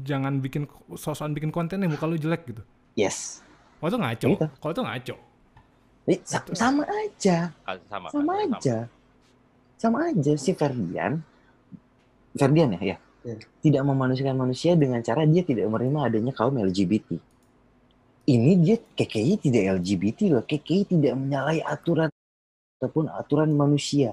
jangan 0.00 0.38
bikin 0.38 0.64
sosokan 0.90 1.32
bikin 1.32 1.50
konten 1.50 1.78
yang 1.78 1.90
muka 1.90 2.04
lu 2.04 2.14
jelek 2.14 2.46
gitu. 2.46 2.62
Yes. 2.94 3.42
Kalau 3.76 3.88
itu 3.88 3.98
ngaco. 3.98 4.28
Gitu. 4.32 4.46
Kalau 4.56 4.72
itu 4.72 4.82
ngaco. 4.82 5.14
Eh, 6.06 6.18
sa- 6.22 6.46
sama 6.52 6.82
aja. 6.86 7.52
Ah, 7.62 7.76
Sama. 7.84 8.08
sama 8.08 8.32
sama. 8.32 8.56
aja 8.56 8.76
sama 9.76 9.98
aja 10.06 10.34
si 10.34 10.50
Ferdian 10.52 11.22
Ferdian 12.32 12.74
ya 12.74 12.80
ya 12.84 12.96
Iya. 13.20 13.36
tidak 13.60 13.82
memanusiakan 13.84 14.34
manusia 14.36 14.72
dengan 14.72 14.98
cara 15.00 15.22
dia 15.22 15.42
tidak 15.42 15.66
menerima 15.66 16.00
adanya 16.02 16.32
kaum 16.32 16.54
LGBT 16.56 17.14
ini 18.28 18.60
dia 18.60 18.76
KKI 18.76 19.40
tidak 19.40 19.80
LGBT 19.80 20.18
loh 20.36 20.44
KKI 20.44 20.92
tidak 20.92 21.16
menyalahi 21.16 21.64
aturan 21.64 22.12
ataupun 22.78 23.08
aturan 23.08 23.50
manusia 23.56 24.12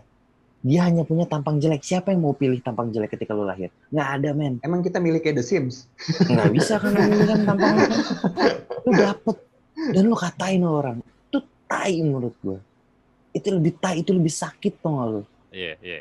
dia 0.65 0.81
hanya 0.81 1.05
punya 1.05 1.29
tampang 1.29 1.61
jelek 1.61 1.85
siapa 1.85 2.09
yang 2.09 2.25
mau 2.25 2.33
pilih 2.33 2.57
tampang 2.63 2.89
jelek 2.89 3.13
ketika 3.13 3.35
lo 3.35 3.45
lahir 3.45 3.69
nggak 3.93 4.07
ada 4.17 4.29
men 4.33 4.57
Emang 4.65 4.81
kita 4.81 4.97
miliknya 4.97 5.37
The 5.37 5.45
Sims? 5.45 5.85
nggak 6.25 6.49
bisa 6.55 6.79
kan 6.81 6.95
memilihkan 6.95 7.39
tampang 7.45 7.73
lo 7.75 7.85
kan. 7.85 7.91
lu 8.87 8.91
dapet 8.95 9.35
dan 9.93 10.03
lu 10.09 10.15
katain 10.17 10.63
orang 10.63 10.97
itu 11.03 11.37
tai 11.69 11.99
menurut 12.01 12.33
gue 12.41 12.57
itu 13.35 13.47
lebih 13.51 13.77
tai 13.77 14.01
itu 14.01 14.15
lebih 14.15 14.31
sakit 14.31 14.79
nggak 14.81 15.07
lu 15.11 15.21
Iya, 15.55 15.73
iya. 15.79 15.99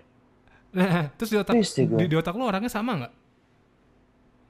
Nah, 0.75 1.07
terus 1.15 1.31
di 1.31 1.39
otak 1.39 1.55
gua. 1.55 1.99
di, 2.03 2.05
di 2.11 2.17
otak 2.19 2.35
lu 2.35 2.43
orangnya 2.43 2.67
sama 2.67 2.99
nggak? 2.99 3.13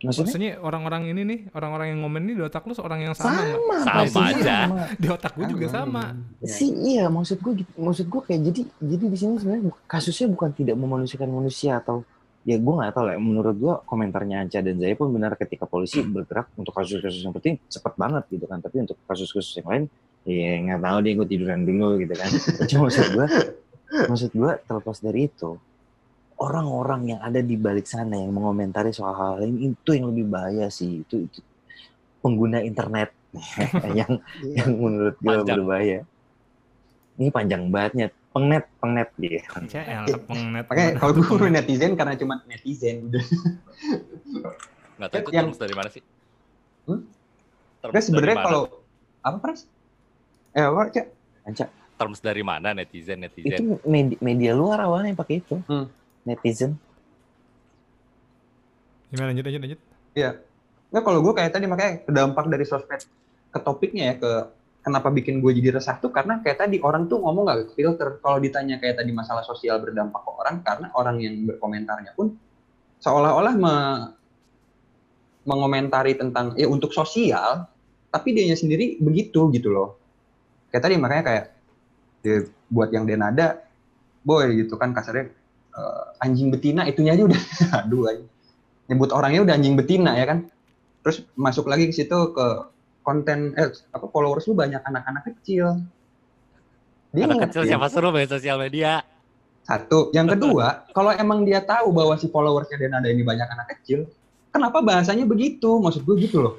Maksudnya 0.05 0.29
Maksudnya 0.29 0.53
orang-orang 0.61 1.03
ini 1.09 1.23
nih, 1.25 1.41
orang-orang 1.53 1.87
yang 1.91 1.99
ngomen 2.05 2.23
ini 2.25 2.33
di 2.37 2.43
otak 2.45 2.63
lu 2.65 2.73
orang 2.79 3.01
yang 3.01 3.15
sama 3.17 3.41
nggak? 3.41 3.57
Sama 3.57 3.95
pastinya 4.05 4.29
aja. 4.37 4.57
sama. 4.69 4.83
Di 5.01 5.09
otak 5.09 5.33
gue 5.35 5.47
juga 5.49 5.67
sama. 5.67 6.03
sih 6.45 6.71
iya 6.85 7.05
maksud 7.09 7.41
gue 7.41 7.53
gitu- 7.65 7.77
maksud 7.81 8.07
gue 8.07 8.21
kayak 8.21 8.41
jadi 8.53 8.61
jadi 8.85 9.05
di 9.09 9.17
sini 9.17 9.33
sebenarnya 9.41 9.73
kasusnya 9.85 10.29
bukan 10.29 10.51
tidak 10.53 10.77
memanusiakan 10.77 11.31
manusia 11.33 11.81
atau 11.81 12.05
ya 12.45 12.61
gue 12.61 12.75
nggak 12.77 12.93
tahu 12.93 13.05
lah 13.09 13.17
menurut 13.17 13.57
gue 13.57 13.75
komentarnya 13.89 14.45
Anca 14.45 14.61
dan 14.61 14.77
Zaya 14.77 14.93
pun 14.93 15.09
benar 15.09 15.33
ketika 15.33 15.65
polisi 15.65 16.05
bergerak 16.05 16.53
untuk 16.61 16.77
kasus-kasus 16.77 17.25
yang 17.25 17.33
penting 17.33 17.57
cepat 17.73 17.97
banget 17.97 18.29
gitu 18.29 18.45
kan 18.45 18.61
tapi 18.61 18.85
untuk 18.85 19.01
kasus-kasus 19.09 19.65
yang 19.65 19.69
lain 19.73 19.85
ya 20.29 20.53
nggak 20.61 20.81
tahu 20.85 20.99
dia 21.01 21.13
gue 21.17 21.27
tiduran 21.27 21.61
dulu 21.65 21.97
gitu 22.05 22.13
kan 22.13 22.29
cuma 22.69 22.93
maksud 22.93 23.07
gue 23.17 23.27
maksud 24.13 24.31
gue 24.37 24.51
terlepas 24.69 24.97
dari 25.01 25.21
itu 25.25 25.51
orang-orang 26.39 27.15
yang 27.15 27.21
ada 27.23 27.39
di 27.39 27.55
balik 27.55 27.87
sana 27.87 28.19
yang 28.19 28.35
mengomentari 28.35 28.91
soal 28.91 29.15
hal 29.15 29.33
lain 29.43 29.75
itu 29.75 29.91
yang 29.95 30.11
lebih 30.11 30.27
bahaya 30.27 30.67
sih 30.67 31.07
itu 31.07 31.31
itu 31.31 31.41
pengguna 32.19 32.65
internet 32.65 33.15
yang 33.99 34.19
yang 34.43 34.71
menurut 34.79 35.17
gue 35.19 35.37
berbahaya. 35.43 36.01
Ini 37.15 37.31
panjang 37.31 37.71
bangetnya, 37.71 38.11
pengnet, 38.35 38.67
pengnet 38.83 39.11
dia. 39.15 39.43
CL 39.47 40.05
pengnet. 40.27 40.65
Makanya 40.67 40.91
kalau 40.99 41.13
gue 41.15 41.51
netizen 41.51 41.95
karena 41.95 42.15
cuma 42.19 42.43
netizen 42.51 43.11
udah. 43.11 43.25
Nggak 44.99 45.09
tahu 45.11 45.21
itu 45.23 45.31
Yang- 45.31 45.45
terms 45.51 45.59
dari 45.59 45.75
mana 45.75 45.89
sih? 45.91 46.03
Hmm? 46.87 47.03
Tapi 47.83 47.93
sebenarnya 48.01 48.35
dari 48.35 48.41
mana? 48.41 48.47
kalau 48.47 48.63
apa 49.23 49.37
pras? 49.39 49.61
Eh 50.55 50.65
apa 50.65 50.81
cak? 50.91 51.07
Anca, 51.45 51.65
terms 51.99 52.19
dari 52.25 52.43
mana 52.43 52.73
netizen 52.73 53.21
netizen? 53.21 53.59
itu 53.61 53.65
media, 53.85 54.19
media 54.25 54.53
luar 54.57 54.81
awalnya 54.83 55.13
yang 55.13 55.21
pakai 55.21 55.43
itu. 55.43 55.61
Hmm. 55.69 55.87
Netizen. 56.25 56.81
Gimana 59.13 59.31
lanjut 59.31 59.45
lanjut 59.47 59.63
lanjut. 59.63 59.81
Iya. 60.17 60.31
Nggak 60.91 61.05
kalau 61.05 61.21
gue 61.23 61.33
kayak 61.37 61.53
tadi 61.53 61.67
makanya 61.69 61.93
dampak 62.09 62.45
dari 62.49 62.65
sosmed 62.67 63.03
ke 63.55 63.59
topiknya 63.63 64.05
ya 64.11 64.15
ke 64.19 64.31
kenapa 64.85 65.09
bikin 65.09 65.41
gue 65.41 65.53
jadi 65.57 65.81
resah 65.81 65.97
tuh 65.97 66.13
karena 66.13 66.45
kayak 66.45 66.67
tadi 66.67 66.77
orang 66.83 67.09
tuh 67.09 67.23
ngomong 67.23 67.49
nggak 67.49 67.61
filter 67.73 68.21
kalau 68.21 68.37
ditanya 68.37 68.77
kayak 68.77 69.01
tadi 69.01 69.11
masalah 69.17 69.41
sosial 69.41 69.81
berdampak 69.81 70.21
ke 70.21 70.31
orang 70.35 70.57
karena 70.61 70.87
orang 70.93 71.17
yang 71.25 71.35
berkomentarnya 71.49 72.13
pun 72.13 72.37
seolah-olah 73.01 73.55
me- 73.57 74.07
mengomentari 75.49 76.19
tentang 76.21 76.53
ya 76.59 76.69
untuk 76.69 76.93
sosial 76.93 77.65
tapi 78.13 78.37
dianya 78.37 78.61
sendiri 78.61 79.01
begitu 79.01 79.49
gitu 79.57 79.73
loh 79.73 79.97
kayak 80.69 80.83
tadi 80.85 80.95
makanya 81.01 81.25
kayak 81.25 81.45
ya, 82.21 82.37
buat 82.69 82.93
yang 82.93 83.09
denada 83.09 83.65
boy 84.21 84.53
gitu 84.53 84.77
kan 84.77 84.93
kasarnya 84.93 85.33
eh, 85.75 86.25
anjing 86.25 86.49
betina 86.55 86.87
itunya 86.87 87.19
aja 87.19 87.23
udah. 87.27 87.41
Aduh 87.85 88.11
anjing. 88.11 88.31
nyebut 88.85 89.17
orangnya 89.17 89.41
udah 89.49 89.55
anjing 89.57 89.75
betina 89.81 90.13
ya 90.13 90.29
kan? 90.29 90.39
Terus 91.01 91.25
masuk 91.37 91.69
lagi 91.73 91.89
ke 91.89 91.95
situ 91.97 92.37
ke 92.37 92.47
konten 93.01 93.57
eh 93.57 93.73
apa 93.93 94.07
followers 94.13 94.45
lu 94.45 94.55
banyak 94.57 94.81
anak-anak 94.81 95.25
kecil. 95.33 95.81
Dia 97.17 97.25
Anak 97.31 97.49
kecil 97.49 97.65
siapa 97.65 97.89
suruh 97.89 98.13
main 98.13 98.29
sosial 98.29 98.61
media? 98.61 99.07
satu. 99.65 100.13
Yang 100.13 100.37
kedua 100.39 100.85
kalau 100.93 101.11
emang 101.17 101.43
dia 101.49 101.65
tahu 101.65 101.91
bahwa 101.91 102.15
si 102.21 102.29
followersnya 102.29 102.77
Denada 102.77 103.09
ini 103.09 103.25
banyak 103.25 103.49
anak 103.49 103.67
kecil 103.81 104.05
kenapa 104.53 104.85
bahasanya 104.85 105.25
begitu? 105.25 105.81
Maksud 105.81 106.05
gue 106.05 106.17
gitu 106.21 106.45
loh. 106.45 106.55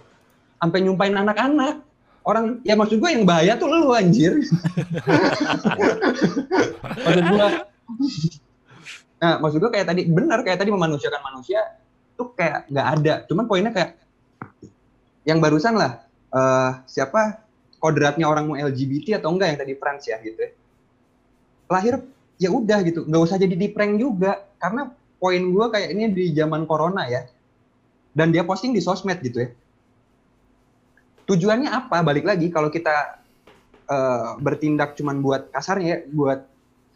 Sampai 0.59 0.81
nyumpain 0.81 1.13
anak-anak. 1.13 1.85
Orang 2.25 2.65
ya 2.65 2.73
maksud 2.73 2.97
gue 2.97 3.09
yang 3.13 3.21
bahaya 3.21 3.53
tuh 3.53 3.69
lu 3.69 3.93
anjir. 3.93 4.33
Maksud 7.05 7.21
gue 7.29 7.47
nah 9.15 9.39
maksud 9.39 9.63
gue 9.63 9.71
kayak 9.71 9.87
tadi 9.87 10.01
benar 10.11 10.43
kayak 10.43 10.59
tadi 10.59 10.69
memanusiakan 10.75 11.21
manusia 11.23 11.63
tuh 12.15 12.31
kayak 12.33 12.71
nggak 12.71 12.87
ada. 12.99 13.13
Cuman 13.27 13.45
poinnya 13.45 13.71
kayak 13.75 13.99
yang 15.27 15.43
barusan 15.43 15.75
lah 15.75 16.03
eh, 16.31 16.71
siapa 16.87 17.43
kodratnya 17.77 18.25
orang 18.25 18.49
mau 18.49 18.57
LGBT 18.57 19.21
atau 19.21 19.35
enggak 19.35 19.53
yang 19.53 19.59
tadi 19.61 19.73
Frans 19.77 20.03
ya 20.07 20.17
gitu 20.23 20.39
ya. 20.39 20.51
lahir 21.65 21.97
ya 22.37 22.53
udah 22.53 22.77
gitu 22.85 23.09
nggak 23.09 23.21
usah 23.21 23.37
jadi 23.37 23.55
di 23.55 23.67
prank 23.69 23.99
juga. 23.99 24.47
Karena 24.57 24.89
poin 25.19 25.43
gue 25.43 25.65
kayak 25.69 25.89
ini 25.93 26.03
di 26.13 26.25
zaman 26.33 26.63
corona 26.65 27.05
ya 27.09 27.27
dan 28.15 28.31
dia 28.31 28.47
posting 28.47 28.71
di 28.71 28.81
sosmed 28.81 29.19
gitu 29.21 29.43
ya. 29.45 29.49
Tujuannya 31.25 31.69
apa? 31.73 32.05
Balik 32.05 32.25
lagi 32.25 32.47
kalau 32.53 32.69
kita 32.69 33.19
eh, 33.91 34.31
bertindak 34.39 34.95
cuman 34.95 35.19
buat 35.19 35.49
kasarnya 35.51 35.87
ya 35.89 35.97
buat 36.09 36.39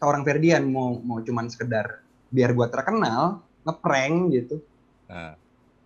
seorang 0.00 0.22
Ferdian 0.24 0.64
mau 0.70 0.96
mau 1.02 1.20
cuman 1.20 1.50
sekedar 1.52 2.00
biar 2.30 2.54
gua 2.54 2.70
terkenal 2.70 3.42
ngeprank 3.66 4.16
gitu. 4.32 4.56
Nah, 5.10 5.36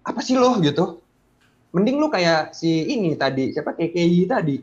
apa 0.05 0.21
sih 0.21 0.37
lo 0.37 0.61
gitu? 0.61 1.01
Mending 1.75 1.97
lu 1.99 2.07
kayak 2.13 2.55
si 2.55 2.87
ini 2.87 3.19
tadi 3.19 3.51
siapa 3.51 3.75
KKI 3.75 4.21
tadi. 4.31 4.57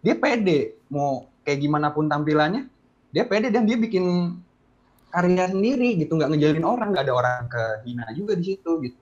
Dia 0.00 0.16
pede 0.16 0.80
mau 0.90 1.28
kayak 1.46 1.58
gimana 1.60 1.94
pun 1.94 2.10
tampilannya. 2.10 2.66
Dia 3.14 3.28
pede 3.28 3.52
dan 3.52 3.68
dia 3.68 3.78
bikin 3.78 4.34
karya 5.10 5.50
sendiri 5.50 5.98
gitu 5.98 6.14
nggak 6.14 6.30
ngejalin 6.34 6.66
orang 6.66 6.88
nggak 6.94 7.04
ada 7.06 7.14
orang 7.14 7.42
kehina 7.50 8.06
juga 8.16 8.34
di 8.34 8.44
situ 8.54 8.70
gitu. 8.82 8.98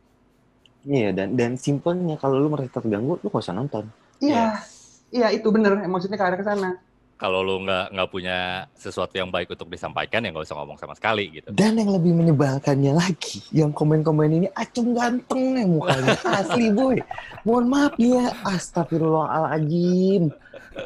Iya, 0.89 1.13
dan 1.13 1.37
dan 1.37 1.53
simpelnya 1.61 2.17
kalau 2.17 2.41
lu 2.41 2.49
merasa 2.49 2.81
terganggu, 2.81 3.21
lu 3.21 3.29
gak 3.29 3.45
usah 3.45 3.57
nonton. 3.57 3.85
iya. 4.21 4.61
Iya 5.09 5.33
itu 5.33 5.49
bener 5.49 5.89
maksudnya 5.89 6.21
ke 6.21 6.25
arah 6.29 6.37
ke 6.37 6.45
sana 6.45 6.77
kalau 7.19 7.43
lu 7.43 7.67
nggak 7.67 7.91
nggak 7.99 8.09
punya 8.15 8.39
sesuatu 8.79 9.11
yang 9.19 9.27
baik 9.27 9.51
untuk 9.51 9.67
disampaikan 9.67 10.23
ya 10.23 10.31
nggak 10.31 10.47
usah 10.47 10.55
ngomong 10.55 10.79
sama 10.79 10.95
sekali 10.95 11.43
gitu. 11.43 11.51
Dan 11.51 11.75
yang 11.75 11.91
lebih 11.91 12.15
menyebalkannya 12.15 12.95
lagi, 12.95 13.43
yang 13.51 13.75
komen-komen 13.75 14.39
ini 14.39 14.47
acung 14.55 14.95
ganteng 14.95 15.59
nih 15.59 15.67
mukanya. 15.67 16.15
Asli 16.39 16.71
boy. 16.71 17.03
Mohon 17.43 17.67
maaf 17.67 17.95
ya. 17.99 18.31
Astagfirullahaladzim. 18.47 20.31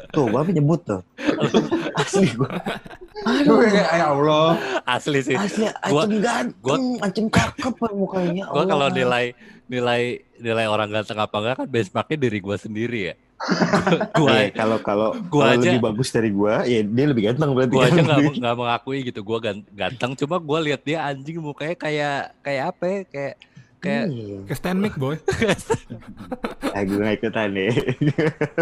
Tuh, 0.09 0.25
bapak 0.33 0.57
nyebut 0.57 0.81
tuh. 0.81 1.01
Asli 2.01 2.33
gue. 2.33 2.49
Aduh, 3.23 3.61
ya 3.69 4.09
Allah 4.09 4.57
Asli 4.89 5.21
sih. 5.21 5.37
asli 5.37 5.69
Gua- 5.85 6.09
acung 6.09 6.17
ganteng, 6.17 6.83
acung 6.97 7.27
cakep 7.29 7.73
mukanya. 7.93 8.49
Gua 8.49 8.65
kalau 8.65 8.89
nilai 8.89 9.37
nilai 9.69 10.17
nilai 10.41 10.65
orang 10.65 10.89
ganteng 10.89 11.21
apa 11.21 11.35
enggak 11.39 11.55
kan 11.61 11.67
benchmarknya 11.69 12.17
diri 12.17 12.39
gua 12.41 12.57
sendiri 12.57 13.13
ya. 13.13 13.15
gua 14.15 14.29
Iya, 14.31 14.49
kalau 14.51 14.77
kalau 14.79 15.09
Gua 15.27 15.51
aja- 15.51 15.59
lebih 15.59 15.83
bagus 15.83 16.09
dari 16.09 16.29
gua, 16.29 16.63
ya 16.63 16.79
dia 16.79 17.05
lebih 17.05 17.23
ganteng 17.25 17.51
berarti. 17.51 17.71
gua 17.71 17.83
kan? 17.83 17.91
aja 17.91 18.01
nggak 18.07 18.19
nggak 18.37 18.55
mengakui 18.55 18.99
gitu 19.03 19.19
gua 19.21 19.37
gan- 19.39 19.67
ganteng 19.69 20.11
cuma 20.15 20.35
gua 20.37 20.59
lihat 20.59 20.81
dia 20.81 21.03
anjing 21.03 21.37
mukanya 21.37 21.75
kayak 21.75 22.17
kayak 22.39 22.63
apa 22.67 22.83
ya? 22.85 22.99
kayak 23.05 23.33
kayak 23.77 24.05
Iya. 24.07 24.37
Ke 24.43 24.53
stand 24.53 24.79
mic 24.79 24.95
boy. 24.95 25.15
Ah, 26.73 26.81
gue 26.81 26.97
gak 26.97 27.15
ikutan 27.15 27.51
deh. 27.51 27.69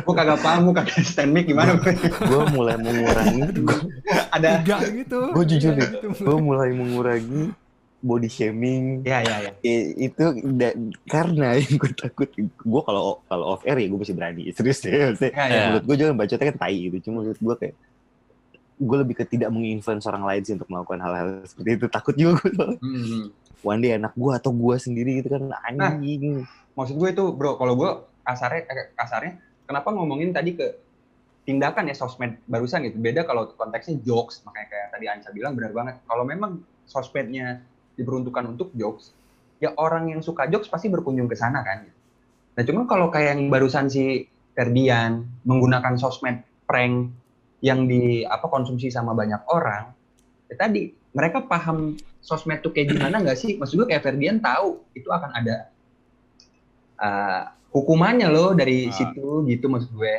gua 0.02 0.14
kagak 0.14 0.40
paham 0.42 0.60
gua 0.66 0.76
kagak 0.78 1.00
stand 1.02 1.32
mic 1.32 1.46
gimana 1.46 1.78
gue 1.78 1.94
gue 1.96 2.42
mulai 2.50 2.76
mengurangi, 2.76 3.42
ada 4.30 4.60
Tiga 4.60 4.78
gitu. 4.86 5.32
gue 5.32 5.46
jujur 5.48 5.72
deh, 5.74 5.88
Gitu. 5.88 6.08
gue 6.20 6.38
mulai 6.38 6.70
mengurangi 6.72 7.56
body 8.02 8.26
shaming 8.28 9.06
ya 9.06 9.22
ya 9.22 9.36
ya 9.46 9.52
I- 9.62 10.10
itu 10.10 10.24
da- 10.52 10.74
karena 11.06 11.54
yang 11.62 11.78
gue 11.78 11.92
takut 11.94 12.30
gue 12.36 12.82
kalau 12.82 13.22
kalau 13.24 13.46
off 13.54 13.64
air 13.64 13.78
ya 13.78 13.88
gue 13.88 14.00
masih 14.00 14.18
berani 14.18 14.50
serius 14.58 14.82
deh 14.82 14.90
ya, 14.90 15.08
ya. 15.14 15.30
Iya. 15.30 15.62
menurut 15.70 15.86
gue 15.86 15.96
jangan 15.96 16.16
bacotnya 16.18 16.48
kan 16.50 16.58
tai 16.60 16.78
gitu 16.82 16.98
cuma 17.08 17.22
menurut 17.22 17.38
gue 17.40 17.56
kayak 17.58 17.76
gue 18.82 18.98
lebih 18.98 19.16
ke 19.16 19.26
tidak 19.30 19.50
menginfluence 19.50 20.10
orang 20.10 20.26
lain 20.26 20.42
sih 20.42 20.54
untuk 20.58 20.66
melakukan 20.66 21.00
hal-hal 21.00 21.28
seperti 21.46 21.70
itu 21.78 21.86
takut 21.88 22.16
juga 22.18 22.42
gue 22.42 22.50
soalnya. 22.52 22.78
Hmm. 22.82 23.26
one 23.62 23.80
day 23.80 23.94
anak 23.94 24.14
gue 24.14 24.32
atau 24.34 24.50
gue 24.50 24.76
sendiri 24.76 25.22
gitu 25.22 25.38
kan 25.38 25.54
anjing 25.64 26.42
maksud 26.74 26.98
gue 26.98 27.10
itu 27.14 27.24
bro 27.30 27.56
kalau 27.56 27.78
gue 27.78 27.92
kasarnya 28.22 28.62
eh, 28.66 28.90
kasarnya 28.92 29.34
kenapa 29.70 29.94
ngomongin 29.94 30.34
tadi 30.34 30.58
ke 30.58 30.66
tindakan 31.42 31.86
ya 31.86 31.96
sosmed 31.96 32.42
barusan 32.44 32.82
gitu 32.84 32.98
beda 32.98 33.22
kalau 33.22 33.50
konteksnya 33.52 34.02
jokes 34.02 34.42
makanya 34.42 34.68
kayak 34.68 34.88
tadi 34.90 35.06
Anca 35.06 35.30
bilang 35.30 35.54
benar 35.54 35.72
banget 35.72 35.96
kalau 36.04 36.26
memang 36.26 36.62
sosmednya 36.86 37.62
diperuntukkan 38.02 38.44
untuk 38.50 38.74
jokes 38.74 39.14
ya 39.58 39.72
orang 39.78 40.10
yang 40.10 40.20
suka 40.20 40.50
jokes 40.50 40.68
pasti 40.68 40.90
berkunjung 40.90 41.30
ke 41.30 41.38
sana 41.38 41.62
kan 41.62 41.86
nah 42.52 42.64
cuman 42.66 42.84
kalau 42.84 43.08
kayak 43.08 43.38
yang 43.38 43.48
barusan 43.48 43.88
si 43.88 44.26
Ferdian 44.52 45.24
menggunakan 45.46 45.96
sosmed 45.96 46.42
prank 46.66 47.14
yang 47.62 47.86
di 47.86 48.26
apa 48.26 48.50
konsumsi 48.50 48.90
sama 48.90 49.14
banyak 49.14 49.46
orang 49.48 49.94
ya 50.50 50.56
tadi 50.58 50.90
mereka 51.14 51.46
paham 51.46 51.94
sosmed 52.20 52.60
tuh 52.60 52.74
kayak 52.74 52.92
gimana 52.92 53.22
nggak 53.22 53.38
sih 53.38 53.56
maksud 53.56 53.78
gue 53.78 53.88
kayak 53.88 54.04
Ferdian 54.04 54.42
tahu 54.42 54.82
itu 54.92 55.08
akan 55.08 55.32
ada 55.32 55.70
uh, 57.00 57.42
hukumannya 57.72 58.28
loh 58.28 58.52
dari 58.52 58.90
Ah. 58.90 58.94
situ 58.94 59.46
gitu 59.48 59.66
maksud 59.68 59.92
gue. 59.94 60.16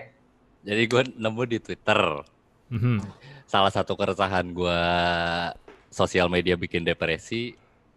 jadi 0.63 0.83
gua 0.87 1.03
nemu 1.05 1.43
di 1.45 1.59
Twitter 1.59 2.01
Mhm. 2.71 3.03
salah 3.45 3.69
satu 3.69 3.93
keresahan 3.93 4.47
gua 4.55 4.81
sosial 5.91 6.31
media 6.31 6.57
bikin 6.57 6.81
depresi 6.81 7.53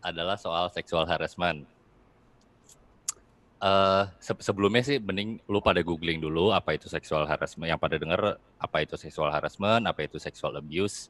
adalah 0.05 0.37
soal 0.37 0.69
sexual 0.69 1.09
harassment. 1.09 1.65
Eh 3.57 4.03
se- 4.21 4.43
sebelumnya 4.43 4.83
sih 4.85 5.01
mending 5.01 5.41
lu 5.49 5.57
pada 5.63 5.81
googling 5.81 6.21
dulu 6.21 6.53
apa 6.53 6.77
itu 6.77 6.85
sexual 6.85 7.25
harassment 7.25 7.65
yang 7.65 7.81
pada 7.81 7.97
denger 7.97 8.37
apa 8.61 8.77
itu 8.85 8.93
sexual 8.95 9.33
harassment, 9.33 9.89
apa 9.89 10.05
itu 10.05 10.21
sexual 10.21 10.53
abuse. 10.53 11.09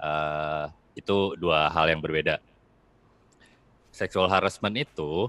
Eh, 0.00 0.64
itu 0.96 1.36
dua 1.36 1.68
hal 1.68 1.92
yang 1.92 2.00
berbeda. 2.00 2.40
Sexual 3.92 4.32
harassment 4.32 4.72
itu 4.80 5.28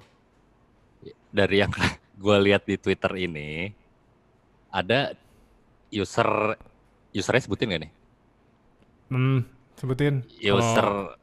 dari 1.27 1.59
yang 1.59 1.71
gue 2.23 2.37
lihat 2.47 2.63
di 2.63 2.79
Twitter 2.79 3.11
ini 3.19 3.73
ada 4.71 5.11
user 5.91 6.55
usernya 7.13 7.43
sebutin 7.43 7.73
gak 7.75 7.81
nih? 7.85 7.91
Hmm, 9.11 9.39
sebutin. 9.75 10.23
User 10.39 10.87
Kalau- 10.87 11.13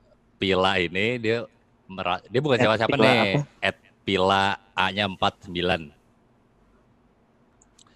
Pila 0.41 0.81
ini 0.81 1.21
dia 1.21 1.45
mera- 1.91 2.23
dia 2.31 2.41
bukan 2.41 2.57
siapa-siapa 2.57 2.95
nih. 2.95 3.43
At 3.59 3.77
Pila 4.07 4.57
A-nya 4.73 5.11
49. 5.11 5.51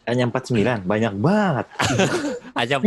Hanya 0.04 0.28
49, 0.28 0.84
banyak 0.84 1.14
banget. 1.16 1.66
Aja 2.60 2.76
4 2.78 2.86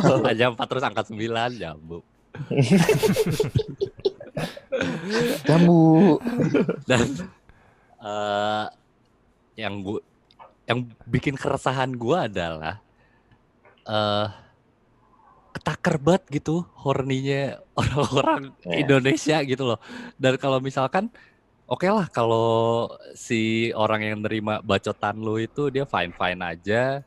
terus 0.00 0.22
aja 0.24 0.44
4 0.48 0.56
terus 0.70 0.84
angka 0.86 1.02
9 1.10 1.60
jambu. 1.60 2.00
Jambu. 5.44 6.16
Dan 6.86 7.02
eh 8.00 8.66
yang 9.56 9.74
gua 9.82 10.00
yang 10.64 10.86
bikin 11.04 11.34
keresahan 11.36 11.92
gua 11.96 12.24
adalah 12.24 12.80
eh 13.84 14.26
ketaker 15.56 15.96
banget 15.96 16.24
gitu 16.30 16.60
horninya 16.76 17.56
orang-orang 17.72 18.52
Ya. 18.60 18.84
Indonesia 18.84 19.36
gitu 19.42 19.64
loh. 19.64 19.80
Dan 20.14 20.36
kalau 20.36 20.60
misalkan 20.60 21.08
oke 21.64 21.88
lah 21.88 22.06
kalau 22.06 22.86
si 23.12 23.40
orang 23.72 24.04
yang 24.04 24.18
nerima 24.20 24.60
bacotan 24.60 25.16
lu 25.16 25.40
itu 25.40 25.68
dia 25.68 25.82
fine 25.82 26.12
fine 26.12 26.40
aja 26.42 27.00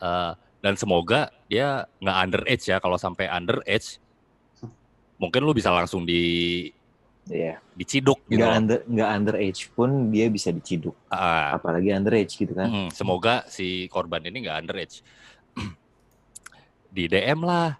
Eh, 0.00 0.32
dan 0.58 0.74
semoga 0.74 1.28
dia 1.44 1.84
nggak 1.98 2.18
underage 2.22 2.64
ya 2.66 2.76
kalau 2.76 2.96
sampai 2.96 3.28
underage 3.28 4.00
mungkin 5.16 5.44
lu 5.44 5.52
bisa 5.52 5.68
langsung 5.68 6.02
di 6.02 6.22
Iya. 7.28 7.60
diciduk 7.76 8.16
gitu 8.26 8.40
Nggak 8.40 8.56
under 8.56 8.78
nggak 8.88 9.10
underage 9.14 9.60
pun 9.70 10.08
dia 10.08 10.26
bisa 10.26 10.50
diciduk. 10.50 10.96
Ah, 11.06 11.54
Apalagi 11.54 11.92
underage 11.92 12.32
gitu 12.34 12.50
kan. 12.50 12.66
mm, 12.66 12.88
semoga 12.90 13.44
si 13.46 13.86
korban 13.86 14.24
ini 14.24 14.42
nggak 14.42 14.58
underage. 14.58 15.04
Di 16.90 17.06
DM 17.06 17.40
lah. 17.46 17.78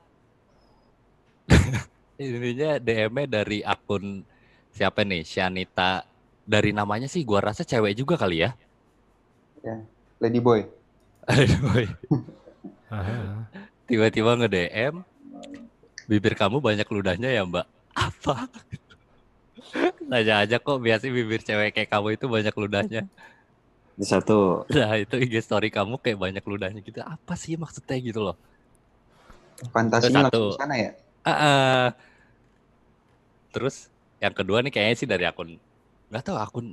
Ininya 2.20 2.78
DM-nya 2.78 3.26
dari 3.42 3.58
akun 3.66 4.22
siapa 4.70 5.02
nih? 5.02 5.26
Shanita. 5.26 6.06
Dari 6.46 6.70
namanya 6.74 7.06
sih 7.06 7.22
gua 7.22 7.52
rasa 7.52 7.62
cewek 7.66 7.94
juga 7.94 8.14
kali 8.18 8.42
ya. 8.46 8.50
Lady 10.20 10.40
boy. 10.40 10.64
Aduh, 11.28 11.86
Ah, 12.90 13.46
Tiba-tiba 13.86 14.34
nge-DM. 14.34 15.06
Bibir 16.10 16.34
kamu 16.34 16.58
banyak 16.58 16.86
ludahnya 16.90 17.30
ya 17.30 17.46
mbak? 17.46 17.66
Apa? 17.94 18.50
Tanya 20.10 20.42
aja 20.42 20.58
kok 20.58 20.82
biasanya 20.82 21.14
bibir 21.14 21.38
cewek 21.38 21.70
kayak 21.70 21.86
kamu 21.86 22.18
itu 22.18 22.26
banyak 22.26 22.50
ludahnya. 22.50 23.02
Satu. 24.02 24.66
Nah 24.74 24.98
itu 24.98 25.22
IG 25.22 25.38
story 25.38 25.70
kamu 25.70 26.02
kayak 26.02 26.18
banyak 26.18 26.42
ludahnya 26.42 26.82
gitu. 26.82 26.98
Apa 26.98 27.38
sih 27.38 27.54
maksudnya 27.54 27.94
gitu 28.02 28.26
loh? 28.26 28.34
Fantasinya 29.68 30.32
Satu. 30.32 30.32
langsung 30.32 30.56
ke 30.56 30.60
sana 30.64 30.74
ya. 30.80 30.90
Ah, 31.20 31.32
ah. 31.32 31.84
Terus 33.52 33.92
yang 34.22 34.32
kedua 34.32 34.64
nih 34.64 34.72
kayaknya 34.72 34.96
sih 34.96 35.08
dari 35.08 35.24
akun 35.28 35.60
nggak 36.08 36.22
tahu 36.24 36.36
akun 36.40 36.66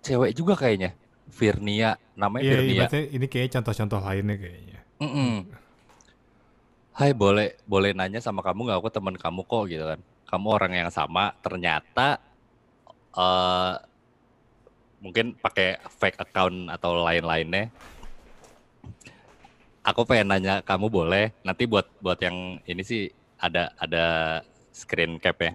cewek 0.00 0.32
juga 0.32 0.56
kayaknya. 0.56 0.96
Virnia, 1.30 1.94
namanya 2.18 2.42
Iya, 2.42 2.50
iya, 2.50 2.58
Virnia. 2.58 2.78
berarti 2.82 3.00
ini 3.14 3.26
kayaknya 3.30 3.52
contoh-contoh 3.60 4.00
lainnya 4.02 4.34
kayaknya. 4.34 4.78
Mm-mm. 4.98 5.34
Hai 6.90 7.14
boleh 7.14 7.54
boleh 7.70 7.94
nanya 7.94 8.18
sama 8.18 8.42
kamu 8.42 8.66
nggak 8.66 8.78
aku 8.82 8.90
teman 8.90 9.14
kamu 9.14 9.40
kok 9.46 9.64
gitu 9.70 9.84
kan. 9.86 10.00
Kamu 10.26 10.46
orang 10.50 10.72
yang 10.74 10.90
sama 10.90 11.30
ternyata 11.38 12.18
eh 13.14 13.74
mungkin 15.00 15.38
pakai 15.38 15.80
fake 15.86 16.18
account 16.18 16.66
atau 16.68 16.98
lain-lainnya. 16.98 17.70
Aku 19.80 20.04
pengen 20.04 20.28
nanya 20.28 20.60
kamu 20.60 20.92
boleh 20.92 21.32
nanti 21.40 21.64
buat 21.64 21.88
buat 22.04 22.20
yang 22.20 22.60
ini 22.68 22.82
sih 22.84 23.08
ada 23.40 23.72
ada 23.80 24.04
screen 24.70 25.16
cap 25.16 25.40
ya. 25.40 25.52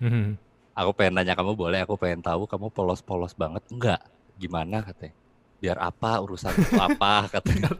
Mhm. 0.00 0.40
Aku 0.76 0.92
pengen 0.92 1.20
nanya 1.20 1.32
kamu 1.32 1.56
boleh, 1.56 1.80
aku 1.84 1.96
pengen 1.96 2.20
tahu 2.20 2.44
kamu 2.44 2.68
polos-polos 2.72 3.32
banget. 3.32 3.64
Enggak, 3.72 4.00
gimana 4.36 4.84
katanya. 4.84 5.16
Biar 5.56 5.80
apa 5.80 6.20
urusan 6.20 6.52
itu 6.52 6.76
apa 6.76 7.24
katanya. 7.36 7.72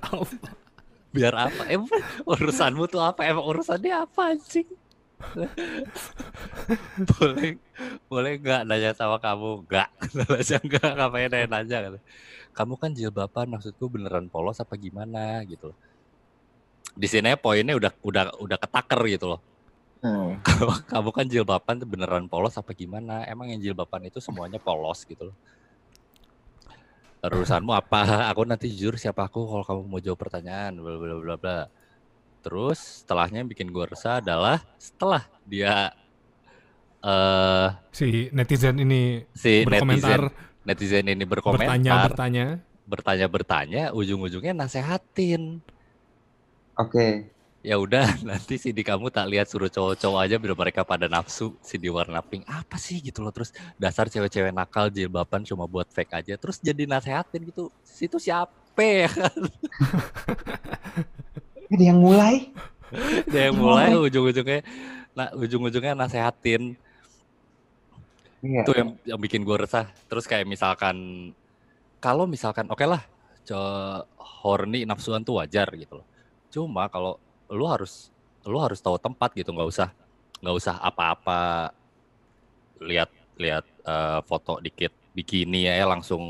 Biar 1.12 1.34
apa? 1.36 1.62
Emang 1.68 1.92
urusanmu 2.24 2.88
tuh 2.88 3.00
apa? 3.04 3.24
Emang 3.24 3.44
urusannya 3.44 3.92
apa 3.92 4.36
anjing? 4.36 4.68
boleh 7.16 7.56
boleh 8.08 8.32
nggak 8.36 8.68
nanya 8.68 8.92
sama 8.92 9.16
kamu? 9.20 9.64
Enggak. 9.64 9.88
Aja 10.28 10.56
enggak 10.64 10.88
ngapain 10.96 11.28
nanya 11.32 11.52
nanya. 11.56 12.00
Kamu 12.56 12.80
kan 12.80 12.96
jilbaban 12.96 13.52
maksudku 13.52 13.92
beneran 13.92 14.32
polos 14.32 14.56
apa 14.64 14.74
gimana 14.80 15.44
gitu 15.44 15.70
loh. 15.70 15.78
Di 16.96 17.04
sini 17.04 17.36
poinnya 17.36 17.76
udah 17.76 17.92
udah 18.00 18.24
udah 18.40 18.56
ketaker 18.56 19.00
gitu 19.12 19.36
loh 19.36 19.40
Hmm. 20.04 20.38
kamu, 20.46 20.72
kamu 20.86 21.08
kan 21.12 21.26
jilbaban 21.26 21.74
tuh 21.80 21.88
beneran 21.88 22.26
polos 22.28 22.54
apa 22.60 22.70
gimana? 22.76 23.24
Emang 23.24 23.48
yang 23.48 23.60
jilbaban 23.62 24.04
itu 24.04 24.20
semuanya 24.20 24.60
polos 24.60 25.02
gitu 25.08 25.32
loh. 25.32 25.36
Urusanmu 27.26 27.72
apa? 27.72 28.04
Aku 28.30 28.44
nanti 28.44 28.70
jujur 28.70 29.00
siapa 29.00 29.26
aku 29.26 29.40
kalau 29.48 29.64
kamu 29.64 29.82
mau 29.88 29.98
jawab 29.98 30.20
pertanyaan 30.20 30.78
bla 30.78 30.94
bla 31.00 31.14
bla 31.18 31.34
bla. 31.40 31.60
Terus 32.44 33.02
setelahnya 33.02 33.42
yang 33.42 33.50
bikin 33.50 33.74
gue 33.74 33.84
resah 33.88 34.22
adalah 34.22 34.62
setelah 34.78 35.26
dia 35.42 35.90
eh 37.02 37.68
Si 37.90 38.30
netizen 38.30 38.78
ini 38.78 39.26
si 39.34 39.66
berkomentar, 39.66 40.30
netizen 40.30 40.54
netizen 40.66 41.06
ini 41.06 41.22
berkomentar 41.22 41.78
bertanya-bertanya. 41.78 42.46
bertanya-bertanya 42.84 43.82
ujung-ujungnya 43.94 44.52
nasehatin. 44.52 45.62
Oke. 46.76 47.30
ya 47.62 47.74
udah 47.82 48.06
nanti 48.28 48.62
si 48.62 48.70
di 48.70 48.86
kamu 48.86 49.10
tak 49.10 49.26
lihat 49.26 49.50
suruh 49.50 49.66
cowok-cowok 49.66 50.20
aja 50.22 50.38
biar 50.38 50.54
mereka 50.54 50.86
pada 50.86 51.10
nafsu 51.10 51.50
si 51.58 51.74
di 51.74 51.90
warna 51.90 52.22
pink 52.22 52.46
apa 52.46 52.78
sih 52.78 53.02
gitu 53.02 53.26
loh 53.26 53.34
terus 53.34 53.50
dasar 53.74 54.06
cewek-cewek 54.06 54.54
nakal 54.54 54.86
jilbaban 54.86 55.42
cuma 55.42 55.66
buat 55.66 55.90
fake 55.90 56.14
aja 56.14 56.34
terus 56.38 56.62
jadi 56.62 56.86
nasehatin 56.86 57.42
gitu 57.50 57.74
situ 57.82 58.22
siapa 58.22 58.54
ya 58.78 59.10
kan 59.18 59.34
Ada 61.66 61.84
yang 61.90 61.98
mulai. 61.98 62.54
dia 63.26 63.50
yang 63.50 63.58
mulai 63.58 63.98
ujung-ujungnya 63.98 64.62
nah 65.10 65.34
ujung-ujungnya 65.34 65.98
nasehatin 65.98 66.78
Iya. 68.38 68.62
itu 68.62 68.72
yang 68.72 68.88
yang 69.04 69.18
bikin 69.18 69.42
gue 69.42 69.56
resah 69.56 69.88
terus 70.06 70.24
kayak 70.24 70.44
misalkan 70.44 70.96
kalau 71.98 72.24
misalkan 72.24 72.68
oke 72.68 72.82
lah 72.82 73.00
co- 73.42 74.04
horny 74.16 74.84
nafsuan 74.84 75.20
tuh 75.20 75.40
wajar 75.40 75.66
gitu 75.72 75.98
loh 75.98 76.06
cuma 76.48 76.86
kalau 76.86 77.16
lu 77.48 77.64
harus 77.64 78.12
lu 78.42 78.58
harus 78.58 78.78
tahu 78.78 78.96
tempat 78.96 79.32
gitu 79.32 79.50
nggak 79.50 79.66
usah 79.66 79.88
nggak 80.38 80.52
usah 80.54 80.74
apa-apa 80.78 81.72
lihat 82.78 83.08
lihat 83.36 83.64
eh, 83.82 84.20
foto 84.22 84.60
dikit 84.60 84.92
bikini 85.12 85.64
ya 85.64 85.84
langsung 85.84 86.20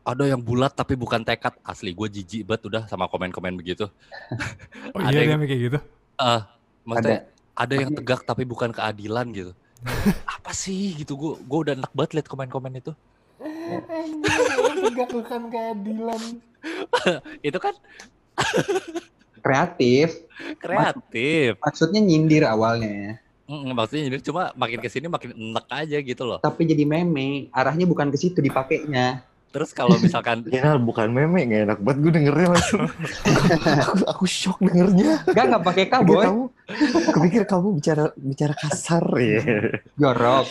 ada 0.00 0.24
yang 0.24 0.40
bulat 0.40 0.72
tapi 0.72 0.96
bukan 0.96 1.20
tekad 1.20 1.56
asli 1.62 1.92
gue 1.92 2.08
jijik 2.10 2.44
banget 2.44 2.62
udah 2.66 2.82
sama 2.84 3.04
komen-komen 3.06 3.56
begitu 3.56 3.88
Oh 4.94 5.00
Ada 5.00 5.12
iya 5.12 5.20
dia 5.24 5.30
yang- 5.32 5.40
kayak 5.42 5.60
gitu. 5.64 5.78
eh 6.18 6.40
maksudnya 6.84 7.20
ada. 7.54 7.72
yang 7.74 7.92
tegak 7.94 8.20
tapi 8.22 8.42
bukan 8.44 8.70
keadilan 8.70 9.26
gitu 9.30 9.52
apa 10.50 10.58
sih 10.58 10.98
gitu 10.98 11.14
gue 11.14 11.32
gue 11.46 11.58
udah 11.62 11.78
enak 11.78 11.94
banget 11.94 12.10
liat 12.18 12.26
komen-komen 12.26 12.82
itu 12.82 12.90
Enggak 14.82 15.14
bukan 15.14 15.46
keadilan. 15.46 16.22
itu 17.46 17.58
kan 17.62 17.74
Kreatif. 19.38 20.26
kreatif 20.58 21.54
Maksudnya 21.62 22.02
nyindir 22.02 22.50
awalnya. 22.50 23.22
Mm, 23.46 23.78
maksudnya 23.78 24.10
jadi 24.10 24.26
cuma 24.26 24.50
makin 24.58 24.82
ke 24.82 24.90
sini 24.90 25.06
makin 25.06 25.30
enak 25.38 25.70
aja 25.70 26.02
gitu 26.02 26.26
loh 26.26 26.42
Tapi 26.42 26.66
jadi 26.66 26.82
meme. 26.82 27.46
Arahnya 27.54 27.86
bukan 27.86 28.10
ke 28.10 28.18
situ 28.18 28.42
dipakainya. 28.42 29.22
Terus 29.50 29.70
kalau 29.74 29.98
misalkan 29.98 30.46
Ya 30.54 30.78
bukan 30.78 31.10
meme, 31.10 31.46
gak 31.50 31.62
enak 31.66 31.78
banget 31.82 31.98
gue 32.02 32.12
dengernya 32.22 32.48
langsung. 32.54 32.82
aku, 32.86 33.94
aku 34.16 34.24
shock 34.26 34.58
dengernya. 34.62 35.26
Enggak, 35.26 35.44
enggak 35.50 35.62
pakai 35.66 35.84
K, 35.90 35.94
boy. 36.06 36.24
kamu, 36.24 36.44
kepikir 37.14 37.42
kamu 37.50 37.68
bicara 37.74 38.04
bicara 38.14 38.54
kasar 38.54 39.04
ya. 39.18 39.42
Jorok. 39.98 40.46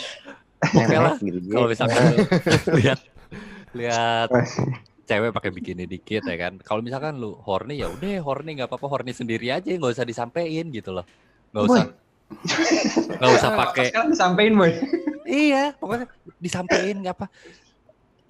Oke 0.60 0.96
lah, 1.00 1.16
gitu. 1.24 1.40
kalau 1.48 1.68
misalkan 1.72 2.04
lihat 2.78 3.00
lihat 3.72 4.28
cewek 5.08 5.32
pakai 5.32 5.50
bikini 5.50 5.88
dikit 5.88 6.22
ya 6.28 6.36
kan 6.36 6.60
kalau 6.60 6.84
misalkan 6.84 7.16
lu 7.16 7.34
horny 7.42 7.80
ya 7.80 7.88
udah 7.88 8.20
horny 8.22 8.60
nggak 8.60 8.68
apa-apa 8.68 8.86
horny 8.86 9.16
sendiri 9.16 9.50
aja 9.50 9.66
nggak 9.66 9.96
usah 9.96 10.06
disampein 10.06 10.68
gitu 10.70 10.92
loh 10.94 11.02
nggak 11.50 11.64
usah 11.64 11.84
nggak 13.18 13.30
usah 13.40 13.50
pakai 13.58 13.86
Sekarang 13.90 14.10
disampein, 14.14 14.52
boy. 14.54 14.70
iya 15.26 15.74
pokoknya 15.74 16.06
disampein 16.38 16.96
nggak 17.02 17.14
apa 17.18 17.26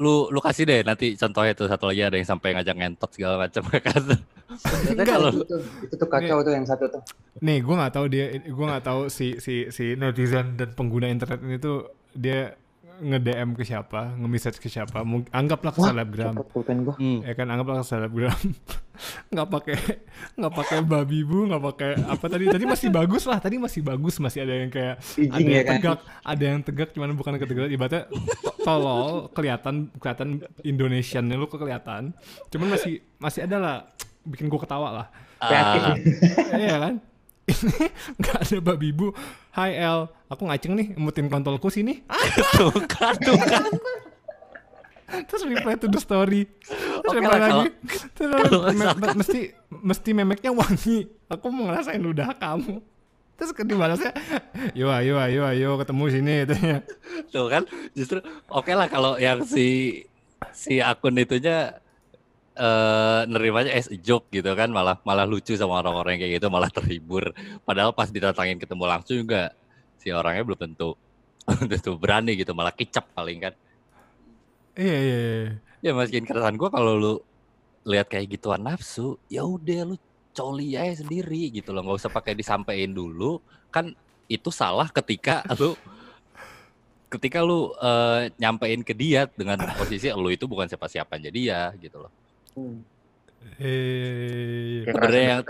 lu 0.01 0.33
lu 0.33 0.41
kasih 0.41 0.65
deh 0.65 0.81
nanti 0.81 1.13
contohnya 1.13 1.53
tuh 1.53 1.69
satu 1.69 1.93
lagi 1.93 2.01
ada 2.01 2.17
yang 2.17 2.25
sampai 2.25 2.57
ngajak 2.57 2.73
ngentot 2.73 3.11
segala 3.13 3.37
macam 3.37 3.63
kan. 3.69 4.03
Ternyata 4.51 4.97
Enggak, 4.97 5.17
kalau 5.21 5.31
itu, 5.31 5.45
tuh, 5.47 5.61
itu 5.85 5.95
tuh 5.95 6.09
kacau 6.09 6.39
tuh 6.43 6.53
yang 6.57 6.67
satu 6.67 6.85
tuh. 6.89 7.03
Nih, 7.45 7.63
gue 7.63 7.75
nggak 7.77 7.93
tahu 7.95 8.07
dia, 8.11 8.35
gue 8.35 8.67
nggak 8.67 8.85
tahu 8.85 9.13
si 9.13 9.39
si 9.39 9.69
si 9.71 9.95
netizen 9.95 10.59
dan 10.59 10.75
pengguna 10.75 11.07
internet 11.07 11.39
ini 11.45 11.57
tuh 11.61 11.87
dia 12.17 12.57
nge-DM 13.01 13.51
ke 13.53 13.65
siapa, 13.65 14.13
nge-message 14.15 14.57
ke 14.57 14.69
siapa, 14.69 15.01
Mung- 15.01 15.25
anggaplah 15.31 15.73
ke 15.73 15.81
Wah, 15.81 15.89
selebgram. 15.89 16.35
Gua. 16.37 16.95
Hmm. 16.95 17.21
ya 17.21 17.33
kan 17.33 17.47
anggaplah 17.47 17.81
ke 17.81 17.87
selebgram 17.87 18.37
nggak 19.33 19.49
pakai 19.49 19.77
nggak 20.37 20.53
pakai 20.53 20.79
babi 20.83 21.25
bu 21.25 21.49
nggak 21.49 21.63
pakai 21.65 21.91
apa 22.05 22.25
tadi 22.27 22.45
tadi 22.47 22.65
masih 22.65 22.89
bagus 22.91 23.25
lah 23.25 23.41
tadi 23.41 23.57
masih 23.57 23.81
bagus 23.81 24.21
masih 24.21 24.45
ada 24.45 24.55
yang 24.55 24.69
kayak 24.69 25.01
Izin 25.17 25.33
ada 25.33 25.41
ya 25.41 25.49
yang 25.51 25.65
kan? 25.65 25.73
tegak 25.75 25.99
ada 26.21 26.45
yang 26.45 26.61
tegak 26.61 26.89
cuman 26.93 27.17
bukan 27.17 27.33
ketegak 27.37 27.73
ibaratnya 27.73 28.13
to- 28.13 28.57
tolol 28.61 29.33
kelihatan 29.33 29.89
kelihatan 29.97 30.29
Indonesiannya 30.61 31.33
lu 31.33 31.49
kelihatan 31.49 32.13
cuman 32.49 32.69
masih 32.71 33.01
masih 33.17 33.41
ada 33.43 33.57
lah 33.57 33.77
bikin 34.23 34.47
gua 34.47 34.61
ketawa 34.61 34.89
lah. 34.95 35.07
Ah, 35.41 35.97
iya 36.53 36.77
kan 36.79 36.95
ini 37.51 37.87
nggak 38.23 38.37
ada 38.41 38.57
babi 38.63 38.89
bu 38.91 39.11
Hai 39.51 39.75
El. 39.77 40.07
Aku 40.31 40.47
ngaceng 40.47 40.79
nih 40.79 40.95
emutin 40.95 41.27
kontolku 41.27 41.67
sini. 41.69 42.07
Ah, 42.07 42.23
tuh 42.55 42.71
kan, 42.87 43.19
tuh 43.19 43.35
kan. 43.35 43.67
terus 45.27 45.43
reply 45.43 45.75
to 45.75 45.91
the 45.91 45.99
story. 45.99 46.47
Terus 47.03 47.13
reply 47.19 47.39
lagi. 47.43 47.69
terus 48.15 48.47
me- 48.79 48.95
me- 48.95 49.17
mesti 49.19 49.41
mesti 49.69 50.11
memeknya 50.15 50.55
wangi. 50.55 51.11
Aku 51.27 51.51
mau 51.51 51.67
ngerasain 51.67 51.99
ludah 51.99 52.31
kamu. 52.39 52.79
Terus 53.35 53.51
ke 53.51 53.65
dibalasnya 53.65 54.13
yo 54.77 54.93
ayo 54.93 55.17
ayo 55.19 55.43
ayo 55.49 55.69
ketemu 55.81 56.05
sini 56.13 56.33
katanya. 56.47 56.77
Tuh 57.33 57.51
kan 57.51 57.67
justru 57.91 58.23
oke 58.47 58.71
lah 58.71 58.87
kalau 58.87 59.19
yang 59.19 59.43
si 59.43 59.99
si 60.55 60.79
akun 60.79 61.19
itunya 61.19 61.75
eh 62.61 63.23
nerimanya 63.25 63.73
as 63.73 63.89
a 63.89 63.97
joke 63.97 64.29
gitu 64.29 64.53
kan. 64.53 64.69
Malah 64.69 65.01
malah 65.09 65.25
lucu 65.25 65.57
sama 65.57 65.81
orang-orang 65.81 66.21
kayak 66.21 66.41
gitu 66.41 66.47
malah 66.53 66.69
terhibur. 66.69 67.33
Padahal 67.65 67.97
pas 67.97 68.13
didatangin 68.13 68.61
ketemu 68.61 68.85
langsung 68.85 69.17
juga 69.25 69.57
si 69.97 70.13
orangnya 70.13 70.45
belum 70.45 70.61
tentu 70.61 70.97
tentu 71.73 71.97
berani 71.97 72.37
gitu 72.37 72.53
malah 72.53 72.73
kicap 72.77 73.09
paling 73.17 73.41
kan. 73.41 73.55
Iya 74.77 74.97
iya 75.01 75.19
iya. 75.19 75.49
ya 75.81 75.91
masukin 75.97 76.29
keresahan 76.29 76.57
gua 76.61 76.69
kalau 76.69 76.93
lu 76.97 77.15
lihat 77.89 78.13
kayak 78.13 78.37
gituan 78.37 78.61
nafsu 78.61 79.17
ya 79.33 79.43
udah 79.43 79.89
lu 79.89 79.97
coli 80.37 80.77
aja 80.77 81.01
sendiri 81.01 81.49
gitu 81.57 81.73
loh. 81.73 81.81
Nggak 81.81 82.05
usah 82.05 82.13
pakai 82.13 82.37
disampaikan 82.37 82.93
dulu. 82.93 83.41
Kan 83.73 83.97
itu 84.29 84.53
salah 84.53 84.93
ketika 84.93 85.43
lu 85.61 85.73
ketika 87.11 87.43
lu 87.43 87.75
eh, 87.81 88.31
nyampein 88.39 88.85
ke 88.87 88.95
dia 88.95 89.27
dengan 89.33 89.59
posisi 89.75 90.13
lu 90.13 90.31
itu 90.31 90.47
bukan 90.47 90.71
siapa-siapanya 90.71 91.31
dia 91.33 91.75
gitu 91.81 91.99
loh 92.07 92.13
Eh, 93.61 94.85
Kayak 94.85 94.95
Sebenarnya 94.95 95.23
yang-. 95.23 95.45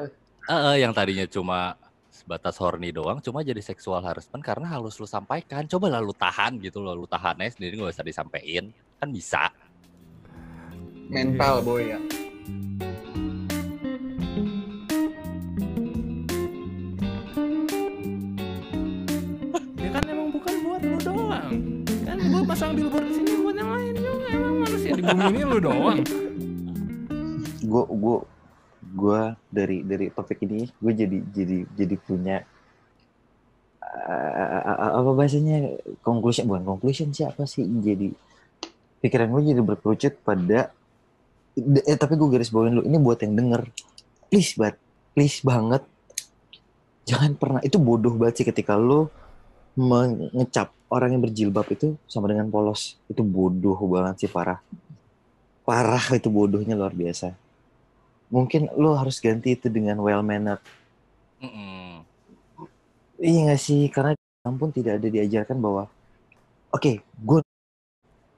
Eh, 0.50 0.52
eh, 0.52 0.76
yang 0.82 0.92
tadinya 0.96 1.26
cuma 1.30 1.78
sebatas 2.10 2.58
horny 2.58 2.90
doang 2.92 3.22
cuma 3.22 3.40
jadi 3.40 3.62
seksual 3.62 4.02
harassment 4.02 4.42
karena 4.42 4.66
harus 4.66 4.98
lu 4.98 5.06
sampaikan. 5.06 5.62
Coba 5.70 5.94
lah 5.94 6.02
lu 6.02 6.10
tahan 6.10 6.58
gitu 6.58 6.82
loh 6.82 6.98
lu 6.98 7.06
tahan 7.06 7.38
aja 7.38 7.54
sendiri 7.54 7.78
nggak 7.78 7.94
usah 7.94 8.06
disampaikan. 8.06 8.74
Kan 8.98 9.08
bisa. 9.14 9.48
Mental 11.10 11.62
boy 11.62 11.94
ya. 11.94 12.00
ya 19.78 19.88
kan 19.90 20.02
emang 20.06 20.28
bukan 20.34 20.54
buat 20.66 20.82
lu 20.82 20.98
doang. 20.98 21.50
Kan 22.06 22.16
gua 22.26 22.42
pasang 22.42 22.74
billboard 22.74 23.06
di 23.06 23.12
sini 23.22 23.32
buat 23.38 23.54
yang 23.54 23.70
lain 23.70 23.94
juga. 23.94 24.26
Emang 24.34 24.54
manusia 24.66 24.90
di 24.98 25.02
bumi 25.02 25.24
ini 25.30 25.42
lu 25.46 25.58
doang 25.62 26.29
Gua 27.70 27.86
gua 27.86 28.16
gua 28.80 29.36
dari 29.52 29.84
dari 29.84 30.08
topik 30.08 30.40
ini 30.48 30.64
gue 30.80 30.92
jadi 30.96 31.18
jadi 31.30 31.58
jadi 31.76 31.96
punya 32.00 32.36
uh, 33.84 34.96
apa 35.04 35.10
bahasanya 35.12 35.76
conclusion 36.00 36.48
bukan 36.48 36.64
conclusion 36.64 37.12
sih 37.12 37.28
apa 37.28 37.44
sih 37.44 37.68
jadi 37.68 38.08
pikiran 39.04 39.28
gue 39.36 39.52
jadi 39.52 39.62
berkerucut 39.64 40.14
pada 40.24 40.72
eh 41.60 41.98
tapi 41.98 42.16
gue 42.16 42.28
garis 42.30 42.48
bawain 42.48 42.72
lu 42.78 42.82
ini 42.86 42.96
buat 42.96 43.20
yang 43.20 43.36
denger. 43.36 43.68
Please 44.32 44.56
banget 44.56 44.76
please 45.12 45.38
banget 45.44 45.82
jangan 47.04 47.34
pernah 47.36 47.60
itu 47.60 47.76
bodoh 47.76 48.14
banget 48.16 48.40
sih 48.40 48.46
ketika 48.48 48.78
lu 48.80 49.10
mengecap 49.76 50.72
orang 50.88 51.16
yang 51.16 51.22
berjilbab 51.22 51.66
itu 51.68 52.00
sama 52.08 52.32
dengan 52.32 52.48
polos. 52.48 52.96
Itu 53.12 53.20
bodoh 53.26 53.76
banget 53.90 54.24
sih 54.24 54.30
parah. 54.30 54.62
Parah 55.68 56.04
itu 56.16 56.32
bodohnya 56.32 56.78
luar 56.78 56.96
biasa 56.96 57.49
mungkin 58.30 58.70
lu 58.78 58.94
harus 58.94 59.18
ganti 59.18 59.58
itu 59.58 59.66
dengan 59.66 59.98
well 59.98 60.22
mannered. 60.22 60.62
Mm-mm. 61.42 62.06
iya 63.18 63.52
gak 63.52 63.60
sih? 63.60 63.90
Karena 63.90 64.14
ampun 64.46 64.72
tidak 64.72 65.02
ada 65.02 65.08
diajarkan 65.10 65.58
bahwa 65.60 65.84
oke 66.72 67.02
gue 67.04 67.40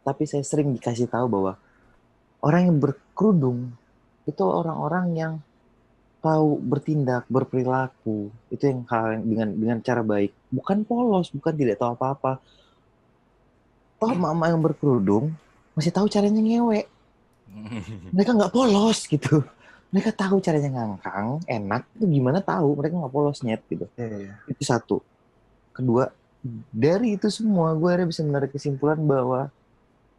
tapi 0.03 0.27
saya 0.27 0.43
sering 0.43 0.75
dikasih 0.75 1.07
tahu 1.07 1.31
bahwa 1.31 1.55
orang 2.43 2.67
yang 2.67 2.79
berkerudung 2.83 3.71
itu 4.27 4.43
orang-orang 4.43 5.07
yang 5.15 5.33
tahu 6.23 6.59
bertindak 6.59 7.27
berperilaku. 7.31 8.31
Itu 8.51 8.67
yang 8.67 8.81
hal 8.91 9.19
yang 9.19 9.23
dengan 9.27 9.49
dengan 9.55 9.79
cara 9.83 10.03
baik. 10.03 10.35
Bukan 10.51 10.83
polos 10.83 11.31
bukan 11.31 11.55
tidak 11.55 11.79
tahu 11.79 11.95
apa-apa. 11.95 12.43
Toh 14.03 14.15
mama 14.19 14.51
yang 14.51 14.59
berkerudung 14.59 15.31
masih 15.79 15.95
tahu 15.95 16.11
caranya 16.11 16.43
ngewe. 16.43 16.87
Mereka 18.15 18.35
nggak 18.35 18.55
polos 18.55 19.07
gitu 19.07 19.47
mereka 19.93 20.11
tahu 20.11 20.41
caranya 20.41 20.73
ngangkang 20.73 21.45
enak 21.45 21.85
itu 22.01 22.05
gimana 22.09 22.41
tahu? 22.41 22.81
Mereka 22.81 22.97
nggak 22.97 23.13
polos 23.13 23.45
nyet 23.45 23.61
gitu. 23.69 23.85
Iya, 24.01 24.17
iya. 24.17 24.35
itu 24.49 24.63
satu. 24.65 25.05
Kedua 25.77 26.09
dari 26.73 27.21
itu 27.21 27.29
semua 27.29 27.77
gue 27.77 27.89
akhirnya 27.93 28.09
bisa 28.09 28.25
menarik 28.25 28.51
kesimpulan 28.51 28.99
bahwa 29.05 29.53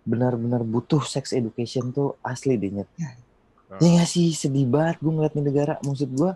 benar-benar 0.06 0.62
butuh 0.64 1.04
sex 1.04 1.34
education 1.34 1.90
tuh 1.90 2.14
asli 2.22 2.54
deh 2.56 2.70
nyet. 2.70 2.90
Ya. 2.96 3.18
Nggak 3.82 4.08
sih? 4.08 4.30
Sedih 4.38 4.70
banget 4.70 5.02
gue 5.02 5.10
ngeliat 5.10 5.34
nih 5.34 5.46
negara 5.50 5.74
maksud 5.82 6.10
gue 6.14 6.32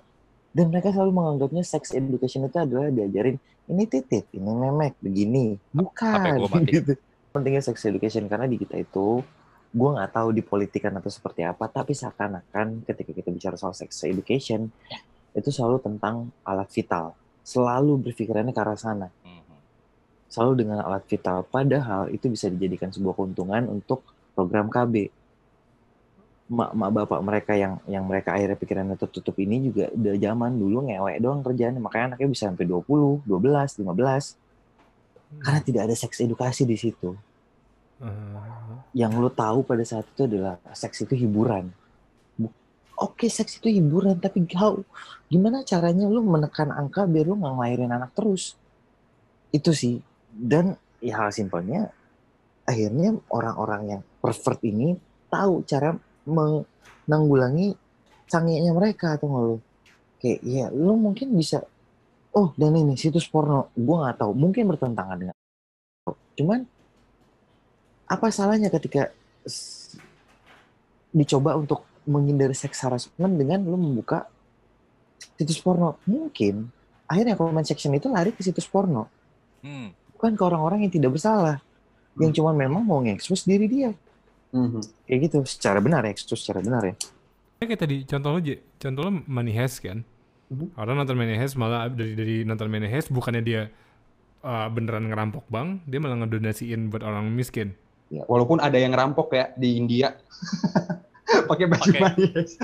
dan 0.58 0.66
mereka 0.74 0.90
selalu 0.90 1.14
menganggapnya 1.14 1.62
sex 1.62 1.94
education 1.94 2.50
itu 2.50 2.58
adalah 2.58 2.90
diajarin 2.90 3.38
ini 3.70 3.84
titit 3.86 4.26
ini 4.34 4.50
memek 4.50 4.98
begini. 4.98 5.62
Bukan 5.70 6.42
gitu. 6.66 6.98
Pentingnya 7.30 7.62
sex 7.62 7.86
education 7.86 8.26
karena 8.26 8.50
di 8.50 8.58
kita 8.58 8.82
itu 8.82 9.22
gue 9.68 9.90
nggak 9.94 10.12
tahu 10.16 10.30
di 10.32 10.42
politikan 10.42 10.96
atau 10.96 11.12
seperti 11.12 11.44
apa 11.44 11.68
tapi 11.68 11.92
seakan-akan 11.92 12.88
ketika 12.88 13.12
kita 13.12 13.30
bicara 13.30 13.56
soal 13.60 13.76
sex 13.76 14.04
education 14.08 14.72
itu 15.36 15.50
selalu 15.54 15.78
tentang 15.84 16.34
alat 16.42 16.70
vital. 16.74 17.14
Selalu 17.46 18.10
berpikirannya 18.10 18.52
ke 18.52 18.62
arah 18.62 18.80
sana. 18.80 19.10
Mhm. 19.24 19.46
selalu 20.28 20.54
dengan 20.60 20.84
alat 20.84 21.08
vital 21.08 21.48
padahal 21.48 22.12
itu 22.12 22.28
bisa 22.28 22.52
dijadikan 22.52 22.92
sebuah 22.92 23.16
keuntungan 23.16 23.64
untuk 23.72 24.04
program 24.36 24.68
KB 24.68 25.08
mak 26.48 26.72
mak 26.76 26.92
bapak 26.96 27.20
mereka 27.24 27.54
yang 27.56 27.80
yang 27.88 28.04
mereka 28.08 28.36
akhirnya 28.36 28.60
pikirannya 28.60 28.96
tertutup 28.96 29.36
ini 29.40 29.72
juga 29.72 29.92
udah 29.92 30.16
zaman 30.16 30.52
dulu 30.56 30.88
ngewek 30.92 31.18
doang 31.24 31.40
kerjaannya. 31.44 31.80
Makanya 31.80 32.06
anaknya 32.16 32.28
bisa 32.28 32.44
sampai 32.52 32.68
20, 32.68 33.24
12, 33.24 33.80
15 33.84 35.44
karena 35.44 35.60
tidak 35.60 35.82
ada 35.92 35.96
seks 35.96 36.18
edukasi 36.24 36.64
di 36.64 36.78
situ 36.80 37.12
Yang 38.94 39.12
lo 39.18 39.30
tahu 39.34 39.66
pada 39.66 39.84
saat 39.86 40.06
itu 40.10 40.26
adalah 40.26 40.62
seks 40.74 41.06
itu 41.06 41.14
hiburan. 41.18 41.70
Bu- 42.38 42.54
Oke 42.98 43.30
seks 43.30 43.58
itu 43.58 43.70
hiburan, 43.70 44.18
tapi 44.18 44.46
how? 44.58 44.78
Gimana 45.30 45.62
caranya 45.66 46.06
lo 46.10 46.22
menekan 46.22 46.70
angka 46.74 47.06
biar 47.06 47.26
lo 47.30 47.38
nggak 47.38 47.54
ngelahirin 47.58 47.92
anak 47.94 48.12
terus? 48.14 48.58
Itu 49.54 49.74
sih. 49.74 50.02
Dan 50.30 50.78
ya 51.02 51.22
hal 51.22 51.34
simpelnya, 51.34 51.90
akhirnya 52.66 53.18
orang-orang 53.34 53.82
yang 53.98 54.02
pervert 54.22 54.62
ini 54.66 54.98
tahu 55.30 55.66
cara 55.66 55.98
menanggulangi 56.26 57.74
cangihnya 58.28 58.74
mereka 58.74 59.18
atau 59.18 59.26
nggak 59.30 59.46
lo? 59.46 59.58
Kayak 60.18 60.40
ya 60.46 60.66
lo 60.74 60.94
mungkin 60.98 61.34
bisa, 61.38 61.62
oh 62.34 62.50
dan 62.58 62.74
ini 62.74 62.98
situs 62.98 63.30
porno, 63.30 63.70
gue 63.78 63.96
nggak 63.98 64.18
tahu, 64.22 64.34
mungkin 64.34 64.70
bertentangan 64.70 65.18
dengan 65.18 65.38
cuman 66.38 66.70
apa 68.08 68.32
salahnya 68.32 68.72
ketika 68.72 69.12
dicoba 71.12 71.56
untuk 71.60 71.84
menghindari 72.08 72.56
seks 72.56 72.84
harassment 72.84 73.36
dengan 73.36 73.64
lu 73.64 73.76
membuka 73.76 74.28
situs 75.36 75.60
porno? 75.60 76.00
Mungkin. 76.08 76.72
Akhirnya 77.08 77.40
comment 77.40 77.64
section 77.64 77.96
itu 77.96 78.08
lari 78.12 78.32
ke 78.32 78.44
situs 78.44 78.68
porno. 78.68 79.12
Hmm. 79.58 79.90
bukan 80.14 80.34
ke 80.34 80.44
orang-orang 80.46 80.86
yang 80.86 80.94
tidak 80.94 81.14
bersalah. 81.14 81.62
Yang 82.18 82.42
cuma 82.42 82.50
memang 82.54 82.82
mau 82.82 83.02
ngekspos 83.06 83.46
diri 83.46 83.70
dia. 83.70 83.92
Mhm. 84.48 84.80
kayak 85.04 85.20
gitu 85.28 85.38
secara 85.44 85.84
benar 85.84 86.08
ya 86.08 86.16
ekspos 86.16 86.40
secara 86.40 86.64
benar 86.64 86.82
ya. 86.88 86.96
Kayak 87.60 87.84
tadi 87.84 88.08
contoh 88.08 88.30
lo 88.32 88.40
contoh 88.80 89.02
lo 89.04 89.12
Money 89.28 89.54
Heist 89.54 89.84
kan? 89.84 90.08
Mhm. 90.48 90.80
orang 90.80 90.96
nonton 91.04 91.18
Money 91.20 91.36
Heist 91.36 91.60
malah 91.60 91.92
dari 91.92 92.16
dari 92.16 92.36
nonton 92.48 92.72
Money 92.72 92.88
Heist 92.88 93.12
bukannya 93.12 93.44
dia 93.44 93.68
uh, 94.48 94.68
beneran 94.72 95.12
ngerampok 95.12 95.44
bank 95.52 95.84
dia 95.84 96.00
malah 96.00 96.24
ngedonasiin 96.24 96.88
buat 96.88 97.04
orang 97.04 97.28
miskin 97.36 97.76
Ya, 98.08 98.24
walaupun 98.26 98.64
ada 98.64 98.80
yang 98.80 98.96
rampok 98.96 99.36
ya 99.36 99.52
di 99.60 99.76
India. 99.76 100.16
Pakai 101.50 101.68
baju. 101.68 101.92
Money 102.00 102.28
Heist. 102.32 102.56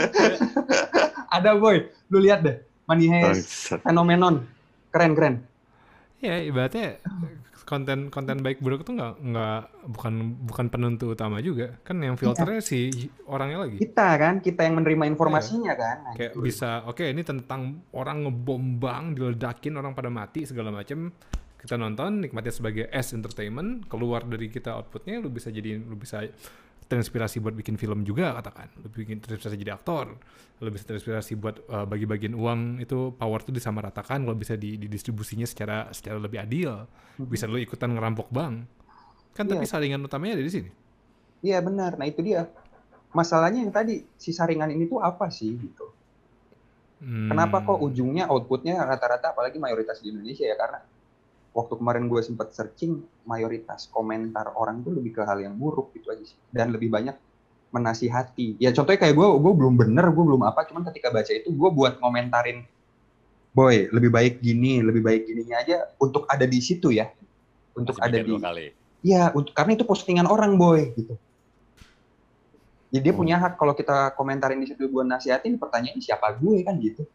ada 1.36 1.52
boy, 1.60 1.91
lu 2.08 2.24
lihat 2.24 2.48
deh. 2.48 2.58
Money 2.88 3.12
Heist 3.12 3.44
Bangsat. 3.44 3.80
fenomenon. 3.84 4.36
Keren 4.94 5.12
keren. 5.18 5.36
Ya 6.24 6.39
ibaratnya 6.39 7.04
konten 7.64 8.12
konten 8.12 8.44
baik 8.44 8.60
buruk 8.60 8.84
itu 8.84 8.91
nggak 8.91 9.14
nggak 9.24 9.62
bukan 9.96 10.14
bukan 10.46 10.66
penentu 10.68 11.16
utama 11.16 11.39
juga 11.39 11.80
kan 11.82 11.96
yang 12.04 12.20
filternya 12.20 12.60
si 12.60 12.91
orangnya 13.24 13.64
lagi 13.64 13.80
Kita 13.80 14.08
kan, 14.20 14.44
kita 14.44 14.68
yang 14.68 14.84
menerima 14.84 15.04
informasinya 15.16 15.74
kan. 15.74 15.98
Nah, 16.04 16.14
kayak 16.16 16.34
itu. 16.36 16.44
bisa 16.44 16.84
oke 16.86 17.04
ini 17.04 17.24
tentang 17.24 17.88
orang 17.96 18.28
ngebombang 18.28 19.16
diledakin 19.16 19.80
orang 19.80 19.96
pada 19.96 20.12
mati 20.12 20.44
segala 20.44 20.70
macem 20.70 21.12
kita 21.64 21.80
nonton 21.80 22.28
nikmati 22.28 22.51
sebagai 22.51 22.91
as 22.91 23.16
entertainment 23.16 23.88
keluar 23.88 24.28
dari 24.28 24.51
kita 24.51 24.76
outputnya 24.76 25.24
lu 25.24 25.32
bisa 25.32 25.47
jadi 25.47 25.80
lu 25.80 25.95
bisa 25.95 26.28
terinspirasi 26.84 27.39
buat 27.39 27.55
bikin 27.55 27.80
film 27.80 28.03
juga 28.03 28.36
katakan 28.36 28.68
lu 28.84 28.91
bikin 28.91 29.24
terinspirasi 29.24 29.55
jadi 29.55 29.80
aktor 29.80 30.20
lu 30.59 30.70
bisa 30.70 30.84
terinspirasi 30.84 31.39
buat 31.39 31.64
uh, 31.72 31.88
bagi-bagian 31.88 32.36
uang 32.36 32.84
itu 32.84 33.16
power 33.16 33.39
tuh 33.41 33.55
disamaratakan 33.55 34.28
kalau 34.28 34.36
bisa 34.36 34.59
di, 34.59 34.76
didistribusinya 34.76 35.47
secara 35.47 35.88
secara 35.95 36.20
lebih 36.20 36.43
adil 36.43 36.84
bisa 37.16 37.47
lu 37.47 37.55
ikutan 37.57 37.95
ngerampok 37.95 38.28
bank 38.28 38.68
kan 39.34 39.47
tapi 39.47 39.64
Iya. 39.66 39.72
saringan 39.72 40.03
utamanya 40.03 40.38
ada 40.38 40.45
di 40.45 40.53
sini 40.53 40.72
Iya 41.43 41.59
benar. 41.59 41.99
Nah 41.99 42.07
itu 42.07 42.24
dia. 42.24 42.47
Masalahnya 43.11 43.68
yang 43.68 43.74
tadi 43.76 44.01
si 44.16 44.32
saringan 44.32 44.72
ini 44.72 44.88
tuh 44.88 45.03
apa 45.03 45.28
sih 45.30 45.53
gitu. 45.59 45.91
Hmm. 47.03 47.28
Kenapa 47.30 47.61
kok 47.68 47.84
ujungnya 47.84 48.32
outputnya 48.32 48.80
rata-rata 48.80 49.36
apalagi 49.36 49.59
mayoritas 49.59 49.99
di 49.99 50.16
Indonesia 50.16 50.47
ya 50.47 50.55
karena 50.55 50.80
waktu 51.54 51.74
kemarin 51.78 52.10
gue 52.10 52.18
sempat 52.26 52.49
searching 52.51 52.99
mayoritas 53.24 53.86
komentar 53.93 54.51
orang 54.58 54.82
tuh 54.82 54.97
lebih 54.97 55.18
ke 55.18 55.22
hal 55.22 55.38
yang 55.38 55.54
buruk 55.54 55.93
gitu 55.93 56.10
aja 56.10 56.26
sih 56.26 56.38
dan 56.49 56.74
lebih 56.74 56.89
banyak 56.89 57.14
menasihati. 57.70 58.58
Ya 58.62 58.70
contohnya 58.70 59.01
kayak 59.01 59.18
gue, 59.18 59.28
gue 59.38 59.54
belum 59.58 59.74
bener, 59.78 60.06
gue 60.14 60.24
belum 60.26 60.45
apa, 60.45 60.66
cuman 60.70 60.86
ketika 60.93 61.10
baca 61.10 61.30
itu 61.34 61.49
gue 61.49 61.70
buat 61.74 61.97
ngomentarin, 61.97 62.66
boy 63.54 63.89
lebih 63.89 64.10
baik 64.14 64.34
gini, 64.41 64.82
lebih 64.82 65.01
baik 65.01 65.26
gininya 65.26 65.58
aja 65.62 65.78
untuk 65.97 66.26
ada 66.30 66.45
di 66.45 66.58
situ 66.62 66.93
ya, 66.93 67.10
untuk 67.74 67.97
Masih 67.97 68.10
ada 68.10 68.18
di, 68.22 68.34
kali. 68.38 68.66
ya 69.01 69.24
untuk 69.34 69.54
karena 69.58 69.74
itu 69.74 69.86
postingan 69.86 70.30
orang 70.30 70.54
boy 70.58 70.93
gitu. 70.93 71.18
Jadi 72.93 73.10
dia 73.10 73.14
Hmm. 73.14 73.22
punya 73.26 73.36
hak 73.41 73.58
kalau 73.58 73.74
kita 73.74 74.14
komentarin 74.14 74.62
di 74.62 74.70
situ 74.70 74.86
gue 74.86 75.04
nasihatin, 75.06 75.58
pertanyaannya 75.58 76.01
siapa 76.01 76.34
gue 76.38 76.62
kan 76.62 76.78
gitu. 76.78 77.06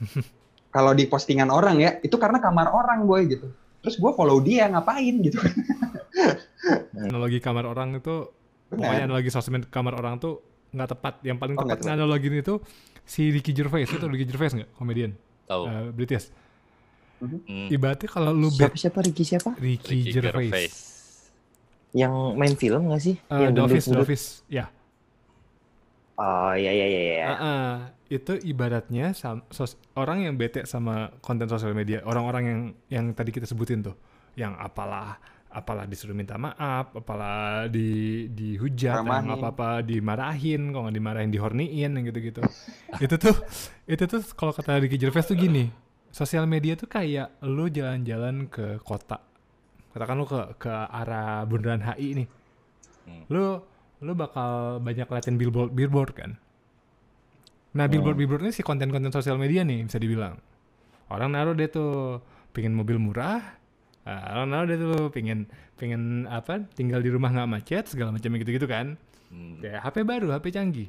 kalau 0.72 0.96
di 0.96 1.04
postingan 1.04 1.52
orang 1.52 1.76
ya, 1.78 2.00
itu 2.00 2.16
karena 2.16 2.40
kamar 2.40 2.72
orang 2.72 3.04
boy 3.04 3.28
gitu. 3.28 3.52
Terus 3.84 4.00
gue 4.00 4.10
follow 4.16 4.40
dia 4.40 4.66
ngapain 4.66 5.20
gitu. 5.20 5.36
analogi 6.94 7.38
kamar 7.38 7.66
orang 7.66 7.98
itu 7.98 8.30
pokoknya 8.70 9.04
Benar. 9.04 9.08
analogi 9.10 9.30
sosmed 9.30 9.66
kamar 9.68 9.98
orang 9.98 10.16
tuh 10.16 10.38
nggak 10.70 10.88
tepat 10.88 11.14
yang 11.26 11.36
paling 11.36 11.58
Oh, 11.58 11.66
tepat 11.66 11.84
analogi 11.90 12.30
itu 12.30 12.62
si 13.02 13.28
Ricky 13.28 13.52
Gervais 13.52 13.84
itu 13.84 14.00
Ricky 14.00 14.24
Gervais 14.24 14.54
nggak 14.54 14.70
komedian 14.72 15.12
Tahu. 15.44 15.62
eh, 15.66 15.88
British 15.92 16.30
Hmm. 17.22 17.70
ibaratnya 17.70 18.10
kalau 18.10 18.34
lu 18.34 18.50
Siapa 18.50 18.74
siapa 18.74 18.98
Ricky 18.98 19.22
siapa? 19.22 19.54
Ricky, 19.54 19.94
Ricky 20.02 20.10
Gervais, 20.10 20.50
Gervais. 20.50 20.74
Yang 21.94 22.12
main 22.34 22.54
film 22.58 22.90
gak 22.90 22.98
sih? 22.98 23.14
Eh, 23.14 23.38
yang 23.38 23.54
The 23.54 23.62
Office, 23.62 23.86
The? 23.86 24.00
Office, 24.02 24.24
ya. 24.50 24.66
Oh 26.14 26.52
iya 26.52 26.70
iya 26.70 26.86
iya. 26.86 27.02
iya. 27.02 27.24
Ah, 27.24 27.36
ah. 27.40 27.72
itu 28.06 28.36
ibaratnya 28.38 29.16
sam- 29.16 29.48
sos- 29.48 29.80
orang 29.96 30.20
yang 30.22 30.36
bete 30.36 30.68
sama 30.68 31.08
konten 31.18 31.48
sosial 31.48 31.72
media, 31.72 32.04
orang-orang 32.04 32.44
yang 32.44 32.60
yang 32.88 33.04
tadi 33.12 33.32
kita 33.32 33.48
sebutin 33.48 33.80
tuh, 33.80 33.96
yang 34.36 34.52
apalah 34.54 35.16
apalah 35.48 35.84
disuruh 35.84 36.12
minta 36.12 36.36
maaf, 36.36 36.92
apalah 36.92 37.68
di 37.68 38.24
dihujat, 38.28 39.00
yang 39.00 39.08
Ramahin. 39.08 39.32
apa-apa 39.32 39.68
dimarahin, 39.80 40.72
kalau 40.72 40.88
nggak 40.88 40.96
dimarahin 40.96 41.28
dihorniin, 41.28 41.90
yang 41.92 42.04
gitu-gitu. 42.04 42.40
itu 43.00 43.14
tuh 43.16 43.36
itu 43.84 44.04
tuh 44.06 44.20
kalau 44.32 44.52
kata 44.52 44.80
Ricky 44.80 44.96
Gervais 44.96 45.24
tuh 45.24 45.32
gini, 45.34 45.72
sosial 46.08 46.44
media 46.44 46.72
tuh 46.72 46.88
kayak 46.88 47.40
lu 47.42 47.68
jalan-jalan 47.68 48.48
ke 48.48 48.76
kota, 48.80 49.20
katakan 49.90 50.16
lu 50.16 50.24
ke 50.24 50.40
ke 50.58 50.68
arah 50.68 51.44
bundaran 51.44 51.80
HI 51.86 52.08
nih, 52.14 52.28
Hmm. 53.02 53.24
lu 53.28 53.44
lu 54.02 54.12
bakal 54.18 54.82
banyak 54.82 55.06
liatin 55.06 55.38
billboard 55.38 55.70
billboard 55.72 56.12
kan. 56.12 56.30
Nah 57.72 57.88
billboard 57.88 58.18
billboard 58.18 58.42
ini 58.44 58.52
si 58.52 58.60
konten-konten 58.60 59.14
sosial 59.14 59.40
media 59.40 59.62
nih 59.62 59.86
bisa 59.86 59.96
dibilang. 59.96 60.36
Orang 61.08 61.32
naruh 61.32 61.54
deh 61.54 61.70
tuh 61.70 62.20
pingin 62.52 62.76
mobil 62.76 63.00
murah, 63.00 63.40
ah, 64.04 64.22
orang 64.36 64.48
naruh 64.52 64.66
deh 64.68 64.78
tuh 64.80 65.08
pingin 65.14 65.48
pingin 65.80 66.28
apa 66.28 66.66
tinggal 66.76 67.00
di 67.00 67.08
rumah 67.08 67.32
nggak 67.32 67.48
macet 67.48 67.84
segala 67.88 68.12
macam 68.12 68.34
gitu-gitu 68.36 68.68
kan. 68.68 69.00
Hmm. 69.32 69.62
Kayak 69.62 69.80
HP 69.88 69.96
baru, 70.04 70.26
HP 70.36 70.46
canggih. 70.52 70.88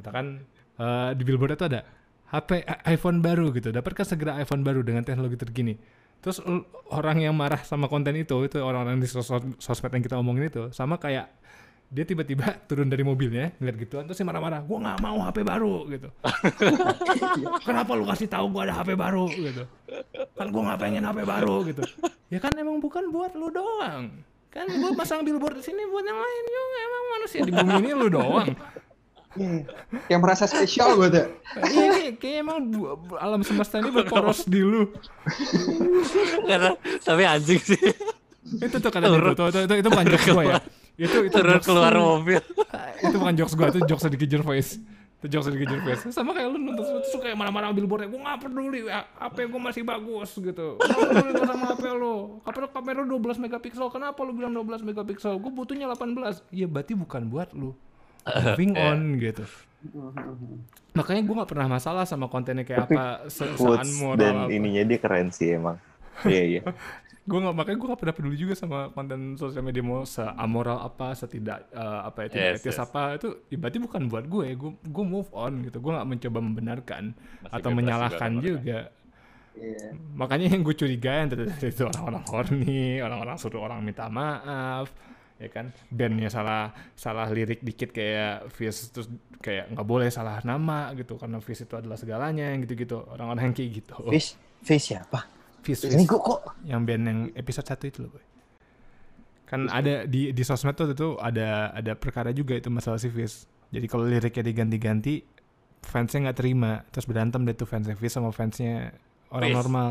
Katakan 0.00 0.42
eh, 0.80 1.10
di 1.14 1.22
billboard 1.22 1.54
itu 1.54 1.66
ada 1.70 1.86
HP 2.26 2.66
iPhone 2.90 3.22
baru 3.22 3.54
gitu. 3.54 3.70
Dapatkah 3.70 4.02
segera 4.02 4.34
iPhone 4.42 4.66
baru 4.66 4.82
dengan 4.82 5.06
teknologi 5.06 5.38
terkini? 5.38 5.78
Terus 6.18 6.42
orang 6.90 7.22
yang 7.22 7.38
marah 7.38 7.62
sama 7.62 7.86
konten 7.86 8.16
itu, 8.18 8.34
itu 8.42 8.58
orang-orang 8.58 8.98
di 8.98 9.06
sos- 9.06 9.54
sosmed 9.62 9.92
yang 9.94 10.02
kita 10.02 10.18
omongin 10.18 10.50
itu, 10.50 10.74
sama 10.74 10.98
kayak 10.98 11.30
dia 11.86 12.04
tiba-tiba 12.04 12.58
turun 12.68 12.90
dari 12.90 13.06
mobilnya 13.06 13.54
ngeliat 13.62 13.76
gituan 13.78 14.04
terus 14.10 14.18
dia 14.18 14.26
marah-marah 14.26 14.60
gue 14.62 14.78
nggak 14.78 14.98
mau 14.98 15.18
HP 15.22 15.36
baru 15.46 15.74
gitu. 15.90 16.08
Kenapa 17.68 17.90
lu 17.94 18.04
kasih 18.06 18.26
tahu 18.26 18.50
gue 18.50 18.62
ada 18.66 18.74
HP 18.82 18.98
baru? 18.98 19.26
gitu. 19.30 19.62
Kan 20.34 20.46
gue 20.50 20.62
nggak 20.66 20.80
pengen 20.82 21.02
HP 21.06 21.18
baru 21.22 21.62
gitu. 21.66 21.82
Ya 22.30 22.38
kan 22.42 22.52
emang 22.58 22.82
bukan 22.82 23.10
buat 23.14 23.32
lu 23.38 23.54
doang. 23.54 24.10
Kan 24.50 24.66
gue 24.66 24.90
pasang 24.98 25.22
billboard 25.22 25.62
di 25.62 25.64
sini 25.64 25.86
buat 25.86 26.02
yang 26.02 26.18
lain 26.18 26.44
juga 26.48 26.78
emang 26.82 27.02
manusia 27.14 27.40
di 27.44 27.52
bumi 27.54 27.74
ini 27.86 27.90
lu 27.94 28.08
doang. 28.10 28.48
Yang 30.08 30.20
merasa 30.24 30.44
spesial 30.48 30.96
gue 30.96 31.08
tuh. 31.12 31.26
iya 31.68 32.08
kayak, 32.16 32.40
emang 32.40 32.58
alam 33.20 33.44
semesta 33.44 33.78
ini 33.78 33.92
berporos 33.92 34.48
di 34.48 34.64
lu. 34.64 34.90
Karena 36.48 36.72
tapi 37.04 37.22
anjing 37.22 37.62
sih. 37.62 37.84
itu 38.46 38.78
tuh 38.78 38.90
kata 38.94 39.10
tuh, 39.10 39.34
tuh, 39.34 39.46
itu, 39.50 39.74
itu 39.82 39.88
bukan 39.90 40.06
jokes 40.06 40.30
gue 40.30 40.44
ya 40.46 40.62
itu 40.96 41.16
itu 41.22 41.36
jokes- 41.36 41.64
keluar 41.64 41.92
mobil. 41.92 42.40
itu 43.04 43.14
bukan 43.14 43.34
jokes 43.34 43.52
gue 43.52 43.66
itu 43.68 43.80
jokes 43.84 44.04
Ricky 44.06 44.26
Gervais 44.26 44.68
itu 45.16 45.26
jokes 45.28 45.48
Ricky 45.48 45.64
Gervais 45.66 46.00
sama 46.08 46.30
kayak 46.30 46.48
lu 46.50 46.58
nonton 46.58 46.82
sesuatu 46.82 47.08
suka 47.10 47.22
kayak 47.24 47.36
marah-marah 47.36 47.70
billboardnya. 47.70 48.04
Gue 48.06 48.20
gak 48.20 48.38
peduli 48.38 48.80
ya, 48.84 49.00
HP 49.16 49.36
gue 49.46 49.56
masih 49.58 49.82
bagus 49.82 50.30
gitu. 50.34 50.76
Gue 50.76 50.92
gak 50.94 51.08
peduli 51.14 51.40
sama 51.42 51.64
HP 51.70 51.84
lo 51.90 52.14
kamera 52.42 52.66
kamera 52.70 52.98
lu 53.00 53.16
12 53.18 53.40
megapiksel. 53.40 53.88
Kenapa 53.88 54.20
lu 54.20 54.32
bilang 54.32 54.52
12 54.52 54.84
megapiksel? 54.84 55.36
Gue 55.36 55.48
butuhnya 55.50 55.88
18 55.88 56.16
iya 56.50 56.66
berarti 56.66 56.92
bukan 56.92 57.22
buat 57.26 57.52
lu. 57.52 57.72
Moving 58.26 58.72
on 58.86 58.98
gitu. 59.16 59.44
Makanya 60.92 61.22
gue 61.22 61.34
gak 61.36 61.50
pernah 61.50 61.68
masalah 61.70 62.04
sama 62.04 62.26
kontennya 62.26 62.64
kayak 62.64 62.86
apa 62.86 63.02
se 63.28 63.44
Quotes 63.52 63.92
moral 63.96 64.16
dan 64.16 64.34
apa. 64.42 64.50
ininya 64.50 64.82
dia 64.82 64.98
keren 64.98 65.28
sih 65.28 65.52
emang. 65.52 65.76
Iya 66.22 66.42
iya. 66.42 66.62
gue 67.26 67.38
nggak 67.42 67.56
makanya 67.58 67.76
gue 67.76 67.88
gak 67.90 68.00
pernah 68.00 68.14
peduli 68.14 68.36
juga 68.38 68.54
sama 68.54 68.86
konten 68.94 69.34
sosial 69.34 69.60
media 69.60 69.82
mau 69.82 70.06
seamoral 70.06 70.78
apa 70.78 71.10
setidak 71.12 71.66
eh, 71.70 72.00
apa 72.06 72.18
ya 72.22 72.28
tidak 72.30 72.46
Yes, 72.46 72.58
etis 72.62 72.78
yes. 72.78 72.84
apa 72.86 73.02
itu 73.18 73.28
ya 73.50 73.56
berarti 73.58 73.78
bukan 73.82 74.00
buat 74.06 74.24
gue 74.24 74.46
gue 74.54 74.70
gue 74.78 75.04
move 75.04 75.26
on 75.34 75.66
gitu. 75.66 75.82
Gue 75.82 75.90
nggak 75.90 76.06
mencoba 76.06 76.38
membenarkan 76.38 77.04
Masih 77.42 77.50
atau 77.50 77.70
menyalahkan 77.74 78.30
juga 78.38 78.46
juga, 78.62 78.78
Iya. 79.56 79.88
makanya 80.12 80.52
yang 80.52 80.60
gue 80.62 80.76
curiga 80.76 81.12
yang 81.16 81.28
tadi 81.32 81.48
tadi 81.48 81.72
itu 81.72 81.82
orang-orang 81.82 82.24
horny 82.28 83.00
orang-orang 83.00 83.36
suruh 83.40 83.64
orang 83.64 83.80
minta 83.80 84.04
maaf 84.06 84.92
ya 85.36 85.48
kan? 85.48 85.72
Bandnya 85.88 86.28
salah 86.28 86.70
salah 86.92 87.26
lirik 87.28 87.60
dikit 87.60 87.88
kayak 87.90 88.52
Fizz 88.52 88.78
terus 88.92 89.08
kayak 89.40 89.72
nggak 89.72 89.84
boleh 89.88 90.08
salah 90.08 90.44
nama 90.44 90.92
gitu 90.92 91.16
karena 91.16 91.40
Fizz 91.40 91.66
itu 91.66 91.74
adalah 91.74 91.96
segalanya 91.96 92.52
yang 92.52 92.62
gitu-gitu. 92.62 93.02
Orang-orang 93.02 93.50
yang 93.50 93.56
kayak 93.56 93.70
gitu. 93.82 93.96
Fish 94.08 94.36
Fish 94.60 94.92
siapa? 94.92 95.24
Fizz 95.64 95.88
Ini 95.88 96.04
Fizz. 96.04 96.06
kok 96.06 96.20
kok 96.22 96.40
yang 96.66 96.82
band 96.82 97.02
yang 97.06 97.18
episode 97.38 97.64
1 97.64 97.90
itu 97.94 97.98
loh 98.02 98.10
boy. 98.18 98.24
Kan 99.46 99.70
ada 99.70 100.02
di 100.10 100.34
di 100.34 100.42
sosmed 100.42 100.74
tuh 100.74 100.90
itu 100.90 101.14
ada 101.22 101.70
ada 101.70 101.94
perkara 101.94 102.34
juga 102.34 102.58
itu 102.58 102.66
masalah 102.66 102.98
si 102.98 103.06
Fizz. 103.06 103.46
Jadi 103.70 103.86
kalau 103.86 104.02
liriknya 104.02 104.42
diganti-ganti 104.42 105.22
fansnya 105.86 106.28
nggak 106.28 106.38
terima. 106.42 106.82
Terus 106.90 107.06
berantem 107.06 107.46
deh 107.46 107.54
tuh 107.54 107.70
fansnya 107.70 107.94
Fizz 107.94 108.18
sama 108.18 108.34
fansnya 108.34 108.90
orang 109.30 109.54
Fizz. 109.54 109.58
normal. 109.62 109.90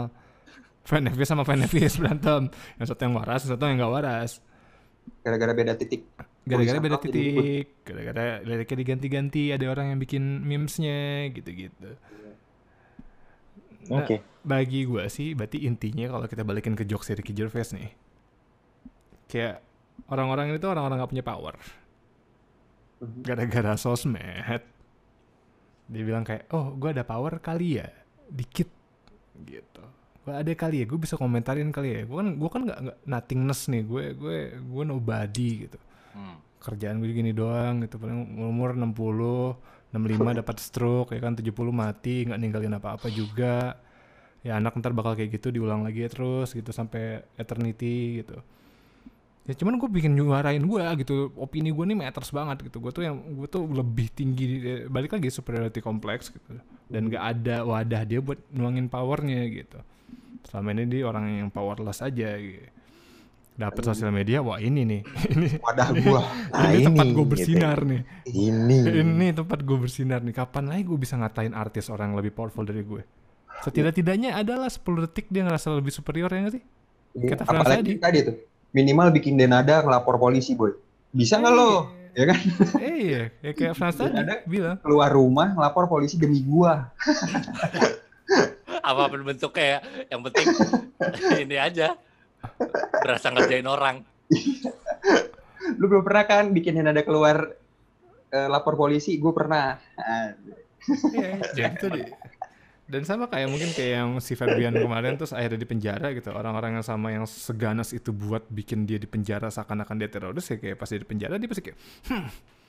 Fan 0.86 1.08
Fizz 1.08 1.30
sama 1.32 1.48
fan 1.48 1.64
Fizz 1.64 1.96
berantem. 2.04 2.52
Yang 2.76 2.88
satu 2.92 3.02
yang 3.08 3.16
waras 3.16 3.42
yang 3.48 3.52
satu 3.56 3.64
yang 3.64 3.78
nggak 3.80 3.94
waras. 3.96 4.32
Gara-gara 5.24 5.54
beda 5.56 5.74
titik. 5.80 6.04
gara-gara 6.46 6.78
beda 6.78 6.98
titik. 7.02 7.66
gara-gara 7.82 8.38
liriknya 8.46 8.78
diganti-ganti 8.86 9.50
ada 9.50 9.66
orang 9.66 9.90
yang 9.90 9.98
bikin 9.98 10.46
memesnya 10.46 11.26
gitu-gitu 11.34 11.98
Nah, 13.86 14.02
Oke. 14.02 14.22
bagi 14.42 14.86
gue 14.90 15.06
sih 15.14 15.38
berarti 15.38 15.62
intinya 15.70 16.10
kalau 16.10 16.26
kita 16.26 16.42
balikin 16.42 16.74
ke 16.74 16.90
jokes 16.90 17.14
Ricky 17.14 17.38
Gervais 17.38 17.70
nih 17.70 17.94
kayak 19.30 19.62
orang-orang 20.10 20.54
ini 20.54 20.58
tuh 20.58 20.74
orang-orang 20.74 21.02
gak 21.02 21.12
punya 21.12 21.26
power. 21.26 21.56
Mhm. 22.96 23.28
gara-gara 23.28 23.76
sosmed 23.76 24.64
dia 25.86 26.02
bilang 26.02 26.26
kayak 26.26 26.50
oh 26.50 26.74
gue 26.74 26.90
ada 26.90 27.06
power 27.06 27.38
kali 27.38 27.78
ya? 27.78 27.88
Dikit. 28.26 28.70
Gitu. 29.46 29.84
Wah, 30.26 30.42
ada 30.42 30.50
kali 30.58 30.82
ya? 30.82 30.86
Gue 30.90 30.98
bisa 30.98 31.14
komentarin 31.14 31.70
kali 31.70 31.94
ya? 31.94 32.02
Gue 32.10 32.18
kan 32.18 32.30
gue 32.42 32.50
kan 32.50 32.62
nggak 32.66 32.80
nggak 32.82 32.98
nothingness 33.06 33.70
nih. 33.70 33.86
Gue 33.86 34.04
gue 34.18 34.38
gue 34.58 34.84
nobody 34.86 35.70
gitu. 35.70 35.78
Hmm. 36.16 36.40
kerjaan 36.64 36.98
gue 36.98 37.14
gini 37.14 37.30
doang 37.30 37.86
gitu. 37.86 38.02
Paling 38.02 38.42
umur 38.42 38.74
60 38.74 39.54
65 39.96 40.36
dapat 40.44 40.58
stroke 40.60 41.10
ya 41.16 41.20
kan? 41.24 41.40
70 41.40 41.56
mati 41.72 42.28
nggak 42.28 42.40
ninggalin 42.40 42.76
apa-apa 42.76 43.08
juga. 43.08 43.80
Ya 44.46 44.60
anak 44.60 44.78
ntar 44.78 44.94
bakal 44.94 45.18
kayak 45.18 45.40
gitu 45.40 45.50
diulang 45.50 45.82
lagi 45.82 46.06
terus 46.06 46.54
gitu 46.54 46.70
sampai 46.70 47.24
eternity 47.40 48.22
gitu. 48.22 48.38
Ya 49.46 49.54
cuman 49.58 49.78
gue 49.80 49.90
bikin 49.90 50.14
nyuarain 50.14 50.62
gue 50.62 50.86
gitu. 51.02 51.34
Opini 51.40 51.74
gue 51.74 51.86
nih 51.88 51.98
matters 51.98 52.30
banget 52.30 52.68
gitu. 52.68 52.78
Gue 52.84 52.92
tuh 52.94 53.08
yang 53.08 53.18
gue 53.18 53.48
tuh 53.50 53.66
lebih 53.66 54.12
tinggi 54.14 54.46
balik 54.86 55.18
lagi 55.18 55.34
superiority 55.34 55.82
complex 55.82 56.30
gitu. 56.30 56.62
Dan 56.92 57.10
gak 57.10 57.24
ada 57.42 57.66
wadah 57.66 58.06
dia 58.06 58.22
buat 58.22 58.38
nuangin 58.54 58.92
powernya 58.92 59.50
gitu. 59.50 59.82
Selama 60.46 60.78
ini 60.78 60.86
dia 60.86 61.10
orang 61.10 61.26
yang 61.42 61.50
powerless 61.50 62.06
aja 62.06 62.38
gitu 62.38 62.76
dapat 63.56 63.82
sosial 63.82 64.12
media 64.12 64.44
wah 64.44 64.60
ini 64.60 64.84
nih 64.84 65.02
ini 65.34 65.48
Wadah 65.60 65.90
gua. 66.04 66.22
Nah, 66.52 66.72
ini 66.72 66.84
tempat 66.84 67.06
ini, 67.08 67.12
gue 67.12 67.24
gitu 67.24 67.32
bersinar 67.32 67.78
nih 67.82 68.02
Ini. 68.28 68.78
ini 69.00 69.28
tempat 69.32 69.60
gue 69.64 69.78
bersinar 69.80 70.20
nih 70.22 70.36
kapan 70.36 70.68
lagi 70.68 70.84
gue 70.84 71.00
bisa 71.00 71.16
ngatain 71.16 71.52
artis 71.52 71.88
orang 71.88 72.12
yang 72.12 72.20
lebih 72.20 72.36
powerful 72.36 72.62
dari 72.62 72.84
gue 72.84 73.02
setidak-tidaknya 73.64 74.36
adalah 74.36 74.68
10 74.68 74.84
detik 75.08 75.32
dia 75.32 75.42
ngerasa 75.42 75.72
lebih 75.72 75.90
superior 75.90 76.28
ya 76.28 76.40
nggak 76.44 76.56
sih 76.56 76.64
Iya, 77.16 77.32
Kata 77.32 77.44
Apalagi 77.48 77.80
tadi. 77.80 77.94
tadi 77.96 78.20
tuh. 78.28 78.36
Minimal 78.76 79.16
bikin 79.16 79.40
denada 79.40 79.80
ngelapor 79.80 80.20
polisi, 80.20 80.52
boy. 80.52 80.76
Bisa 81.16 81.40
nggak 81.40 81.54
lo? 81.56 81.88
Ya 82.12 82.28
kan? 82.28 82.40
eh 82.84 82.96
iya 83.02 83.22
ya 83.40 83.52
kayak 83.52 83.72
Frans 83.72 83.96
tadi 83.96 84.12
Ada. 84.12 84.44
bilang 84.44 84.76
Keluar 84.84 85.12
rumah 85.12 85.48
ngelapor 85.52 85.88
polisi 85.88 86.20
demi 86.20 86.44
gua. 86.44 86.92
Apa 88.84 89.08
pun 89.08 89.24
bentuknya 89.24 89.66
ya, 89.66 89.80
yang 90.12 90.22
penting 90.24 90.46
ini 91.48 91.56
aja. 91.56 91.96
Berasa 93.04 93.32
ngerjain 93.32 93.68
orang. 93.68 94.06
Lu 95.80 95.86
belum 95.90 96.06
pernah 96.06 96.24
kan 96.30 96.54
bikin 96.54 96.78
denada 96.78 97.02
keluar 97.02 97.58
eh, 98.30 98.48
lapor 98.50 98.78
polisi? 98.78 99.18
Gue 99.18 99.34
pernah. 99.34 99.78
Ya 101.58 101.74
gitu 101.74 101.90
deh. 101.90 102.10
Dan 102.86 103.02
sama 103.02 103.26
kayak 103.26 103.50
mungkin 103.50 103.74
kayak 103.74 103.92
yang 103.98 104.12
si 104.22 104.38
Ferbian 104.38 104.78
kemarin 104.78 105.18
terus 105.18 105.34
akhirnya 105.34 105.58
di 105.58 105.66
penjara 105.66 106.14
gitu. 106.14 106.30
Orang-orang 106.30 106.78
yang 106.78 106.86
sama 106.86 107.10
yang 107.10 107.26
seganas 107.26 107.98
itu 107.98 108.14
buat 108.14 108.46
bikin 108.46 108.86
dia 108.86 109.02
di 109.02 109.10
penjara 109.10 109.50
seakan-akan 109.50 109.98
dia 109.98 110.10
teroris 110.14 110.46
ya 110.46 110.62
kayak 110.62 110.78
pas 110.78 110.86
dia 110.86 111.02
di 111.02 111.10
penjara 111.10 111.42
dia 111.42 111.50
pasti 111.50 111.64
kayak 111.66 111.78
hmm, 112.14 112.26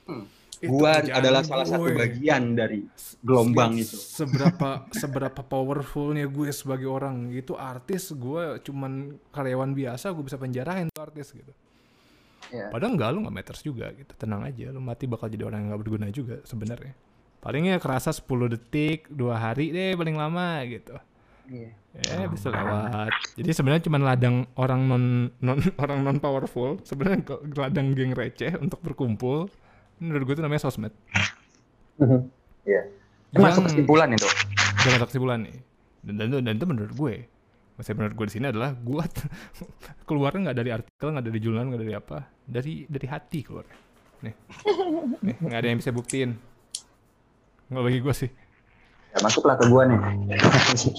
Hmm. 0.07 0.23
Itu 0.61 0.73
gua 0.73 1.01
adalah 1.01 1.41
salah 1.45 1.67
satu 1.69 1.89
gue." 1.89 1.97
bagian 1.97 2.57
dari 2.57 2.81
gelombang 3.21 3.77
Se- 3.77 3.81
itu. 3.83 3.97
Seberapa 3.97 4.69
seberapa 5.01 5.41
powerfulnya 5.45 6.25
gue 6.25 6.49
sebagai 6.49 6.89
orang 6.89 7.29
gitu 7.33 7.53
artis 7.53 8.13
gue 8.13 8.61
cuman 8.65 9.17
karyawan 9.33 9.71
biasa 9.73 10.13
gue 10.13 10.23
bisa 10.25 10.37
penjarain 10.41 10.89
tuh 10.89 11.03
artis 11.03 11.33
gitu. 11.33 11.53
Iya. 12.53 12.71
Padahal 12.71 12.95
enggak 12.95 13.09
lu 13.11 13.19
nggak 13.27 13.35
matters 13.35 13.61
juga 13.61 13.91
gitu. 13.93 14.11
Tenang 14.15 14.45
aja 14.47 14.71
lu 14.71 14.79
mati 14.79 15.03
bakal 15.05 15.27
jadi 15.27 15.43
orang 15.45 15.65
yang 15.65 15.67
nggak 15.75 15.81
berguna 15.83 16.07
juga 16.09 16.39
sebenarnya. 16.47 16.93
Palingnya 17.37 17.77
kerasa 17.77 18.09
10 18.09 18.49
detik, 18.49 19.07
dua 19.13 19.37
hari 19.37 19.69
deh 19.69 19.93
paling 19.93 20.17
lama 20.17 20.63
gitu. 20.65 20.97
Iya. 21.47 21.71
Ya 21.97 22.27
bisa 22.29 22.53
lewat. 22.53 23.09
Jadi 23.39 23.49
sebenarnya 23.55 23.83
cuma 23.89 23.97
ladang 23.97 24.45
orang 24.59 24.81
non 24.85 25.03
non 25.41 25.57
orang 25.83 25.99
non 26.05 26.17
powerful, 26.21 26.77
sebenarnya 26.85 27.23
ladang 27.57 27.95
geng 27.97 28.13
receh 28.13 28.53
untuk 28.59 28.83
berkumpul. 28.83 29.49
Menurut 29.97 30.23
gue 30.23 30.33
itu 30.37 30.43
namanya 30.43 30.61
sosmed. 30.63 30.93
Iya. 32.67 32.83
Itu 33.31 33.39
masuk 33.39 33.63
kesimpulan 33.71 34.11
itu. 34.11 34.27
Udah 34.27 34.91
masuk 34.99 35.07
kesimpulan 35.07 35.39
nih. 35.47 35.55
Dan, 36.03 36.19
dan, 36.19 36.43
dan 36.43 36.53
itu 36.53 36.67
menurut 36.67 36.91
gue. 36.91 37.15
Maksudnya 37.73 37.95
menurut 37.95 38.13
gue 38.13 38.25
di 38.27 38.33
sini 38.35 38.45
adalah 38.51 38.75
gue 38.75 39.03
keluarnya 40.09 40.51
nggak 40.51 40.57
dari 40.57 40.71
artikel, 40.75 41.07
nggak 41.15 41.25
dari 41.25 41.39
jurnal, 41.39 41.63
nggak 41.71 41.81
dari 41.81 41.93
apa, 41.95 42.17
dari 42.43 42.73
dari 42.85 43.07
hati 43.07 43.39
keluar. 43.41 43.63
Nih, 44.19 44.33
nih 45.23 45.35
nggak 45.47 45.59
ada 45.63 45.67
yang 45.69 45.79
bisa 45.79 45.95
buktiin. 45.95 46.35
Nggak 47.71 47.83
bagi 47.87 47.99
gue 48.03 48.13
sih. 48.13 48.29
Ya, 49.07 49.17
masuklah 49.23 49.55
ke 49.55 49.65
gua 49.71 49.87
nih. 49.87 49.97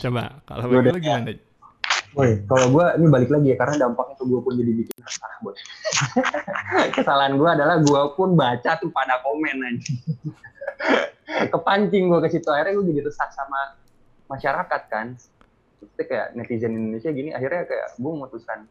Coba 0.00 0.40
kalau 0.42 0.72
bagi 0.72 0.80
udah- 0.80 0.94
lu 0.96 1.00
gimana? 1.04 1.30
Boy, 2.16 2.40
kalau 2.48 2.66
gua 2.72 2.96
ini 2.96 3.06
balik 3.06 3.30
lagi 3.30 3.52
ya 3.52 3.56
karena 3.60 3.88
dampaknya 3.88 4.14
ke 4.16 4.24
gua 4.24 4.40
pun 4.40 4.56
jadi 4.56 4.72
bikin 4.72 4.96
resah, 5.00 5.32
boy. 5.44 5.54
Kesalahan 6.96 7.36
gua 7.36 7.54
adalah 7.54 7.76
gua 7.84 8.12
pun 8.16 8.32
baca 8.32 8.80
tuh 8.80 8.88
pada 8.88 9.20
komen 9.20 9.56
aja. 9.60 9.92
Kepancing 11.52 12.08
gua 12.08 12.24
ke 12.24 12.32
situ 12.32 12.48
akhirnya 12.48 12.80
gua 12.80 12.86
jadi 12.88 13.00
resah 13.04 13.28
sama 13.30 13.60
masyarakat 14.32 14.82
kan. 14.88 15.06
Terus 15.78 15.92
kayak 16.08 16.34
netizen 16.34 16.74
Indonesia 16.74 17.12
gini 17.12 17.30
akhirnya 17.30 17.68
kayak 17.68 17.88
gua 18.00 18.12
memutuskan 18.16 18.66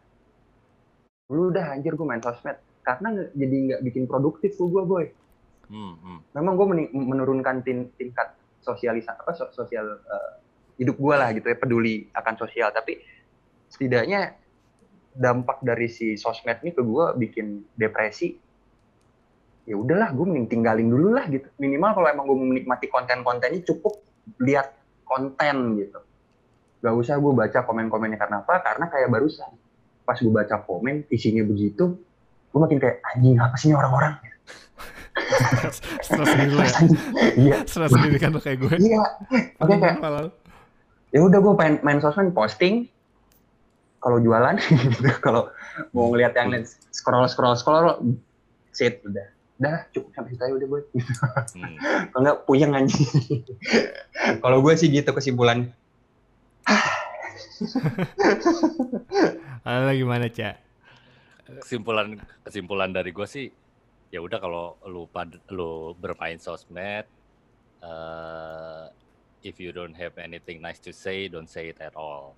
lu 1.28 1.52
udah 1.52 1.76
anjir 1.76 1.92
gua 2.00 2.08
main 2.16 2.24
sosmed 2.24 2.56
karena 2.88 3.28
jadi 3.36 3.56
nggak 3.68 3.82
bikin 3.84 4.04
produktif 4.10 4.56
tuh 4.58 4.72
gua 4.72 4.84
boy. 4.88 5.06
Hmm, 5.68 6.00
hmm. 6.00 6.20
memang 6.32 6.56
gue 6.56 6.88
menurunkan 6.96 7.60
tin- 7.60 7.92
tingkat 8.00 8.40
sosialisasi 8.64 9.20
apa 9.20 9.32
so- 9.36 9.52
sosial 9.52 10.00
eh, 10.00 10.32
hidup 10.80 10.96
gue 10.96 11.16
lah 11.16 11.36
gitu 11.36 11.44
ya 11.44 11.60
peduli 11.60 12.08
akan 12.16 12.34
sosial 12.40 12.72
tapi 12.72 13.04
setidaknya 13.72 14.36
dampak 15.18 15.60
dari 15.66 15.90
si 15.90 16.14
sosmed 16.16 16.62
ini 16.62 16.72
ke 16.72 16.82
gue 16.86 17.06
bikin 17.18 17.66
depresi 17.74 18.38
ya 19.68 19.76
udahlah 19.76 20.16
gue 20.16 20.24
mending 20.24 20.48
tinggalin 20.48 20.88
dulu 20.88 21.12
lah 21.12 21.28
gitu. 21.28 21.44
Minimal 21.60 21.92
kalau 21.92 22.08
emang 22.08 22.26
gue 22.30 22.38
menikmati 22.40 22.88
konten-kontennya 22.88 23.68
cukup 23.68 24.00
lihat 24.40 24.72
konten 25.04 25.76
gitu. 25.76 26.00
Gak 26.80 26.94
usah 26.96 27.20
gue 27.20 27.34
baca 27.36 27.68
komen-komennya 27.68 28.16
karena 28.16 28.48
apa? 28.48 28.64
Karena 28.64 28.88
kayak 28.88 29.12
barusan 29.12 29.52
pas 30.08 30.16
gue 30.16 30.32
baca 30.32 30.64
komen 30.64 31.04
isinya 31.12 31.44
begitu 31.44 32.00
gue 32.48 32.60
makin 32.64 32.80
kayak 32.80 33.04
anjing 33.12 33.36
apa 33.36 33.56
sih 33.60 33.68
ini 33.70 33.76
orang-orang? 33.76 34.14
Stres 36.06 36.28
sendiri 36.32 36.52
lo 36.56 36.64
ya. 36.64 36.80
iya. 37.36 37.56
Stres 37.68 37.92
sendiri 37.92 38.18
kan 38.18 38.32
kayak 38.40 38.58
gue. 38.64 38.76
iya. 38.80 39.04
Makanya 39.60 40.00
kayak 40.00 40.32
ya 41.12 41.20
udah 41.24 41.40
gue 41.44 41.54
pengen 41.60 41.76
main 41.84 42.00
sosmed 42.00 42.32
posting 42.32 42.88
kalau 44.00 44.18
jualan 44.22 44.56
gitu. 44.62 45.10
Kalau 45.22 45.50
mau 45.94 46.10
ngeliat 46.12 46.34
yang 46.38 46.54
lain 46.54 46.66
scroll 46.94 47.26
scroll 47.30 47.58
scroll 47.58 48.00
sit 48.74 49.02
udah. 49.04 49.28
Udah 49.58 49.90
cukup 49.90 50.14
sampai 50.14 50.38
situ 50.38 50.44
aja 50.46 50.54
udah 50.54 50.68
gue 50.70 50.82
Hmm. 51.58 51.76
kalau 52.14 52.22
nggak 52.22 52.40
puyeng 52.46 52.78
anjing. 52.78 53.08
Kalau 54.44 54.60
gue 54.60 54.74
sih 54.76 54.92
gitu 54.92 55.10
kesimpulan. 55.16 55.72
Ada 59.64 59.96
gimana, 59.96 60.28
Cak? 60.28 60.68
kesimpulan 61.48 62.20
kesimpulan 62.44 62.92
dari 62.92 63.16
gue 63.16 63.24
sih 63.24 63.48
ya 64.12 64.20
udah 64.20 64.40
kalau 64.40 64.76
lu 64.88 65.08
pad 65.08 65.32
lu 65.52 65.96
bermain 65.96 66.36
sosmed 66.36 67.08
eh 67.84 68.84
if 69.48 69.56
you 69.64 69.72
don't 69.72 69.96
have 69.96 70.16
anything 70.20 70.60
nice 70.60 70.80
to 70.82 70.92
say 70.92 71.32
don't 71.32 71.48
say 71.48 71.72
it 71.72 71.80
at 71.80 71.96
all 71.96 72.36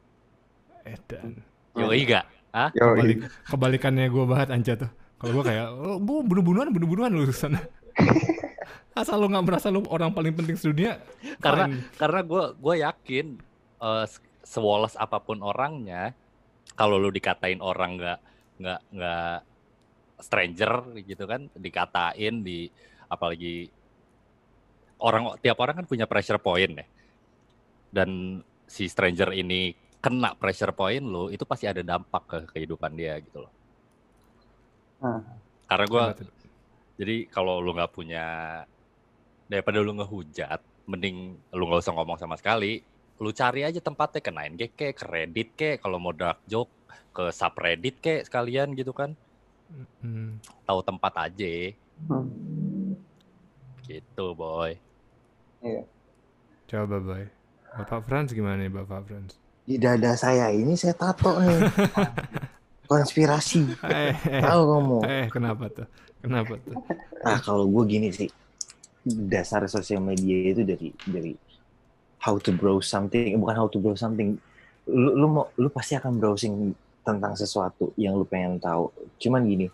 Edan. 0.95 1.39
yoi 1.77 2.03
gak 2.05 2.25
Yo, 2.73 2.97
Kebalik, 2.97 3.29
kebalikannya 3.45 4.09
gue 4.09 4.25
banget 4.25 4.49
Anca 4.49 4.73
tuh. 4.73 4.91
Kalau 5.21 5.31
gue 5.37 5.43
kayak, 5.53 5.69
oh, 5.69 6.01
gue 6.01 6.19
bunuh-bunuhan, 6.25 6.73
bunuh-bunuhan 6.73 7.11
lu 7.13 7.29
sana. 7.29 7.61
Asal 8.99 9.21
lu 9.21 9.29
nggak 9.29 9.45
merasa 9.45 9.69
lu 9.69 9.85
orang 9.85 10.09
paling 10.11 10.33
penting 10.33 10.57
sedunia, 10.57 10.97
karena 11.39 11.69
fine. 11.69 11.79
karena 11.95 12.19
gue 12.25 12.43
gue 12.57 12.75
yakin 12.83 13.25
eh, 13.79 14.05
se- 14.09 14.25
sewoles 14.43 14.97
apa 14.97 15.21
pun 15.21 15.39
orangnya 15.45 16.11
kalau 16.73 16.97
lu 16.97 17.13
dikatain 17.13 17.61
orang 17.61 17.95
nggak 17.95 18.19
nggak 18.59 18.79
nggak 18.91 19.35
stranger 20.19 20.71
gitu 21.05 21.23
kan 21.29 21.47
dikatain 21.55 22.43
di 22.43 22.67
apalagi 23.07 23.71
orang 24.99 25.37
tiap 25.39 25.55
orang 25.63 25.79
kan 25.79 25.87
punya 25.87 26.03
pressure 26.09 26.41
point 26.43 26.75
ya 26.75 26.85
dan 27.93 28.41
si 28.67 28.91
stranger 28.91 29.31
ini 29.31 29.71
kena 29.99 30.35
pressure 30.35 30.71
point 30.71 31.03
lu 31.03 31.27
itu 31.29 31.43
pasti 31.43 31.67
ada 31.67 31.83
dampak 31.83 32.23
ke 32.27 32.37
kehidupan 32.55 32.95
dia 32.95 33.19
gitu 33.19 33.45
loh 33.47 33.53
Hmm. 34.99 35.23
karena 35.63 35.85
gue 35.87 36.03
jadi 36.99 37.31
kalau 37.31 37.63
lu 37.63 37.71
nggak 37.71 37.95
punya 37.95 38.25
daripada 39.47 39.79
lu 39.79 39.95
ngehujat, 39.95 40.59
mending 40.83 41.39
lu 41.55 41.63
nggak 41.63 41.79
usah 41.79 41.95
ngomong 41.95 42.19
sama 42.19 42.35
sekali. 42.35 42.83
Lu 43.23 43.31
cari 43.31 43.63
aja 43.63 43.79
tempatnya 43.79 44.19
ke 44.19 44.31
9gag 44.35 44.71
ke, 44.75 44.87
ke 44.91 45.05
Reddit 45.07 45.49
ke, 45.55 45.69
kalau 45.79 45.95
mau 45.95 46.11
dark 46.11 46.43
joke 46.43 46.67
ke 47.15 47.31
subreddit 47.31 48.03
ke 48.03 48.27
sekalian 48.27 48.75
gitu 48.75 48.91
kan. 48.91 49.15
Hmm. 50.03 50.43
Tahu 50.67 50.83
tempat 50.83 51.31
aja 51.31 51.71
Hmm. 52.11 52.99
gitu, 53.87 54.35
boy. 54.35 54.75
Coba 56.67 56.99
boy. 56.99 57.23
Bapak 57.79 58.03
Franz 58.03 58.35
gimana 58.35 58.59
nih 58.59 58.71
Bapak 58.75 59.07
Franz? 59.07 59.38
Di 59.69 59.77
dada 59.77 60.17
saya 60.17 60.49
ini 60.49 60.73
saya 60.73 60.97
tato 60.97 61.37
nih. 61.37 61.61
Konspirasi. 62.89 63.69
Eh, 63.85 64.17
eh, 64.17 64.41
Tahu 64.41 64.61
kamu. 64.65 64.97
eh, 65.05 65.25
kenapa 65.29 65.69
tuh? 65.69 65.85
Kenapa 66.25 66.57
tuh? 66.57 66.73
Nah 67.21 67.37
kalau 67.37 67.69
gue 67.69 67.83
gini 67.85 68.09
sih, 68.09 68.33
dasar 69.05 69.69
sosial 69.69 70.01
media 70.01 70.57
itu 70.57 70.65
dari 70.65 70.89
dari 71.05 71.37
how 72.17 72.41
to 72.41 72.49
browse 72.49 72.89
something, 72.89 73.37
bukan 73.37 73.55
how 73.61 73.69
to 73.69 73.77
browse 73.77 74.01
something, 74.01 74.41
lu, 74.89 75.13
lu 75.13 75.27
mau 75.29 75.53
lu 75.53 75.69
pasti 75.69 75.93
akan 75.93 76.17
browsing 76.17 76.73
tentang 77.05 77.37
sesuatu 77.37 77.93
yang 77.93 78.17
lu 78.17 78.25
pengen 78.25 78.57
tahu. 78.57 78.89
Cuman 79.21 79.45
gini, 79.45 79.69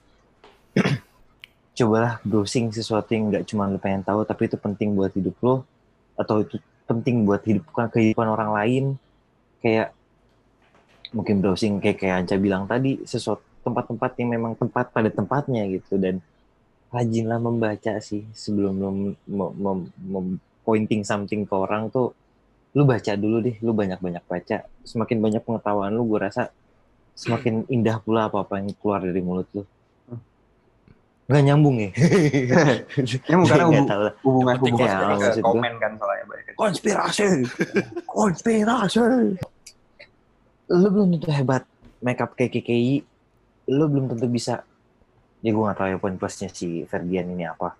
cobalah 1.80 2.20
browsing 2.28 2.68
sesuatu 2.76 3.16
yang 3.16 3.32
nggak 3.32 3.48
cuma 3.48 3.72
lu 3.72 3.80
pengen 3.80 4.04
tahu, 4.04 4.28
tapi 4.28 4.52
itu 4.52 4.60
penting 4.60 4.92
buat 4.92 5.16
hidup 5.16 5.40
lu 5.40 5.64
atau 6.20 6.44
itu 6.44 6.60
penting 6.84 7.24
buat 7.24 7.40
hidup 7.48 7.64
kehidupan 7.72 8.28
orang 8.28 8.52
lain. 8.52 8.86
Kayak 9.66 9.98
mungkin 11.10 11.42
browsing 11.42 11.82
kayak 11.82 11.98
kayak 11.98 12.16
Anca 12.22 12.38
bilang 12.38 12.70
tadi 12.70 13.02
sesuatu 13.02 13.42
tempat-tempat 13.66 14.14
yang 14.22 14.30
memang 14.30 14.54
tempat 14.54 14.94
pada 14.94 15.10
tempatnya 15.10 15.66
gitu. 15.66 15.98
Dan 15.98 16.22
rajinlah 16.94 17.42
membaca 17.42 17.98
sih 17.98 18.22
sebelum 18.30 18.74
lu 18.78 18.90
mem- 19.26 19.56
mem- 19.58 19.90
mem- 19.98 20.42
pointing 20.62 21.02
something 21.02 21.50
ke 21.50 21.54
orang 21.54 21.90
tuh 21.90 22.14
lu 22.76 22.86
baca 22.86 23.18
dulu 23.18 23.42
deh 23.42 23.58
lu 23.66 23.74
banyak-banyak 23.74 24.22
baca. 24.22 24.70
Semakin 24.86 25.18
banyak 25.18 25.42
pengetahuan 25.42 25.90
lu 25.90 26.06
gue 26.06 26.22
rasa 26.22 26.54
semakin 27.16 27.66
indah 27.72 27.98
pula 27.98 28.30
apa-apa 28.30 28.62
yang 28.62 28.70
keluar 28.78 29.02
dari 29.02 29.24
mulut 29.26 29.50
lu. 29.56 29.66
Nggak 31.26 31.42
nyambung 31.42 31.82
ya? 31.82 31.90
Ya 33.26 33.34
mungkin 33.34 33.50
karena 33.50 33.66
Nggak 33.72 33.82
hubu- 33.82 33.90
tahu 33.90 34.02
lah. 34.06 34.14
hubungan 34.22 34.56
hubungan 34.62 34.90
ya, 35.26 35.42
komen 35.42 35.74
kan 35.82 35.92
soalnya 35.98 36.26
konspirasi! 36.54 37.24
Konspirasi 38.06 39.00
lu 40.70 40.88
belum 40.90 41.18
tentu 41.18 41.30
hebat 41.30 41.64
makeup 42.02 42.38
kayak 42.38 42.62
KKI 42.62 43.02
lu 43.74 43.86
belum 43.90 44.06
tentu 44.14 44.30
bisa. 44.30 44.62
Ya 45.42 45.54
gue 45.54 45.62
gak 45.62 45.78
tahu 45.78 45.88
ya 45.94 45.98
poin 46.02 46.18
plusnya 46.18 46.50
si 46.50 46.86
Ferdian 46.86 47.30
ini 47.30 47.46
apa. 47.46 47.78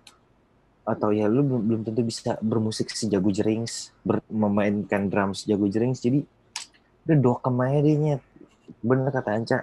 Atau 0.86 1.10
ya 1.10 1.26
lu 1.26 1.42
belum, 1.42 1.62
belum 1.66 1.80
tentu 1.82 2.02
bisa 2.06 2.38
bermusik 2.38 2.90
sejago 2.94 3.30
Jerings 3.30 3.90
ber, 4.06 4.22
memainkan 4.30 5.10
drum 5.10 5.34
sejago 5.34 5.66
Jerings. 5.66 6.02
Jadi 6.02 6.22
udah 7.06 7.18
dokem 7.22 7.58
aja 7.62 8.18
bener 8.82 9.10
kata 9.14 9.30
Anca. 9.34 9.58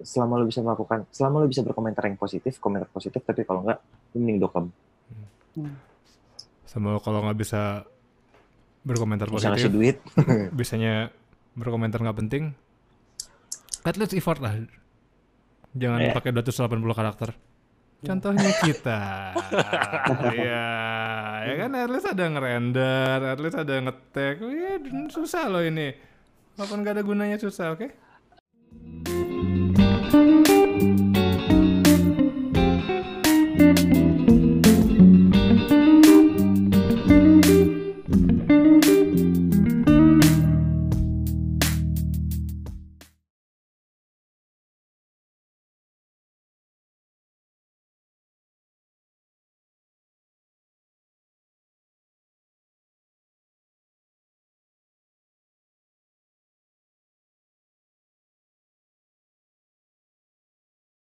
Selama 0.00 0.40
lu 0.40 0.48
bisa 0.48 0.64
melakukan 0.64 1.04
selama 1.12 1.44
lu 1.44 1.46
bisa 1.52 1.60
berkomentar 1.60 2.08
yang 2.08 2.16
positif 2.16 2.56
komentar 2.56 2.88
positif 2.88 3.20
tapi 3.20 3.44
kalau 3.44 3.68
enggak 3.68 3.84
lu 4.16 4.24
mending 4.24 4.40
dokem. 4.40 4.64
Sama 6.64 6.96
kalau 7.04 7.20
nggak 7.24 7.36
bisa 7.36 7.84
berkomentar 8.80 9.28
bisa 9.28 9.52
ngasih 9.52 9.68
positif, 9.68 9.76
duit. 9.76 9.96
bisanya 10.60 11.12
berkomentar 11.54 12.00
nggak 12.00 12.18
penting. 12.18 12.44
At 13.82 13.96
least 13.96 14.12
effort 14.12 14.38
lah. 14.38 14.60
Jangan 15.72 15.98
Iya. 16.02 16.12
pakai 16.12 16.30
280 16.34 16.92
karakter. 16.92 17.30
Contohnya 18.00 18.50
kita. 18.64 19.00
Iya, 20.32 20.68
ya 21.44 21.54
kan 21.56 21.70
at 21.76 21.90
least 21.92 22.08
ada 22.08 22.24
ngerender, 22.26 23.18
at 23.22 23.38
least 23.38 23.56
ada 23.56 23.74
ngetek. 23.78 24.40
Iya, 24.40 24.72
susah 25.08 25.46
loh 25.46 25.60
ini. 25.60 25.92
Walaupun 26.56 26.82
gak 26.82 26.94
ada 26.98 27.04
gunanya 27.04 27.36
susah, 27.36 27.72
oke? 27.72 27.88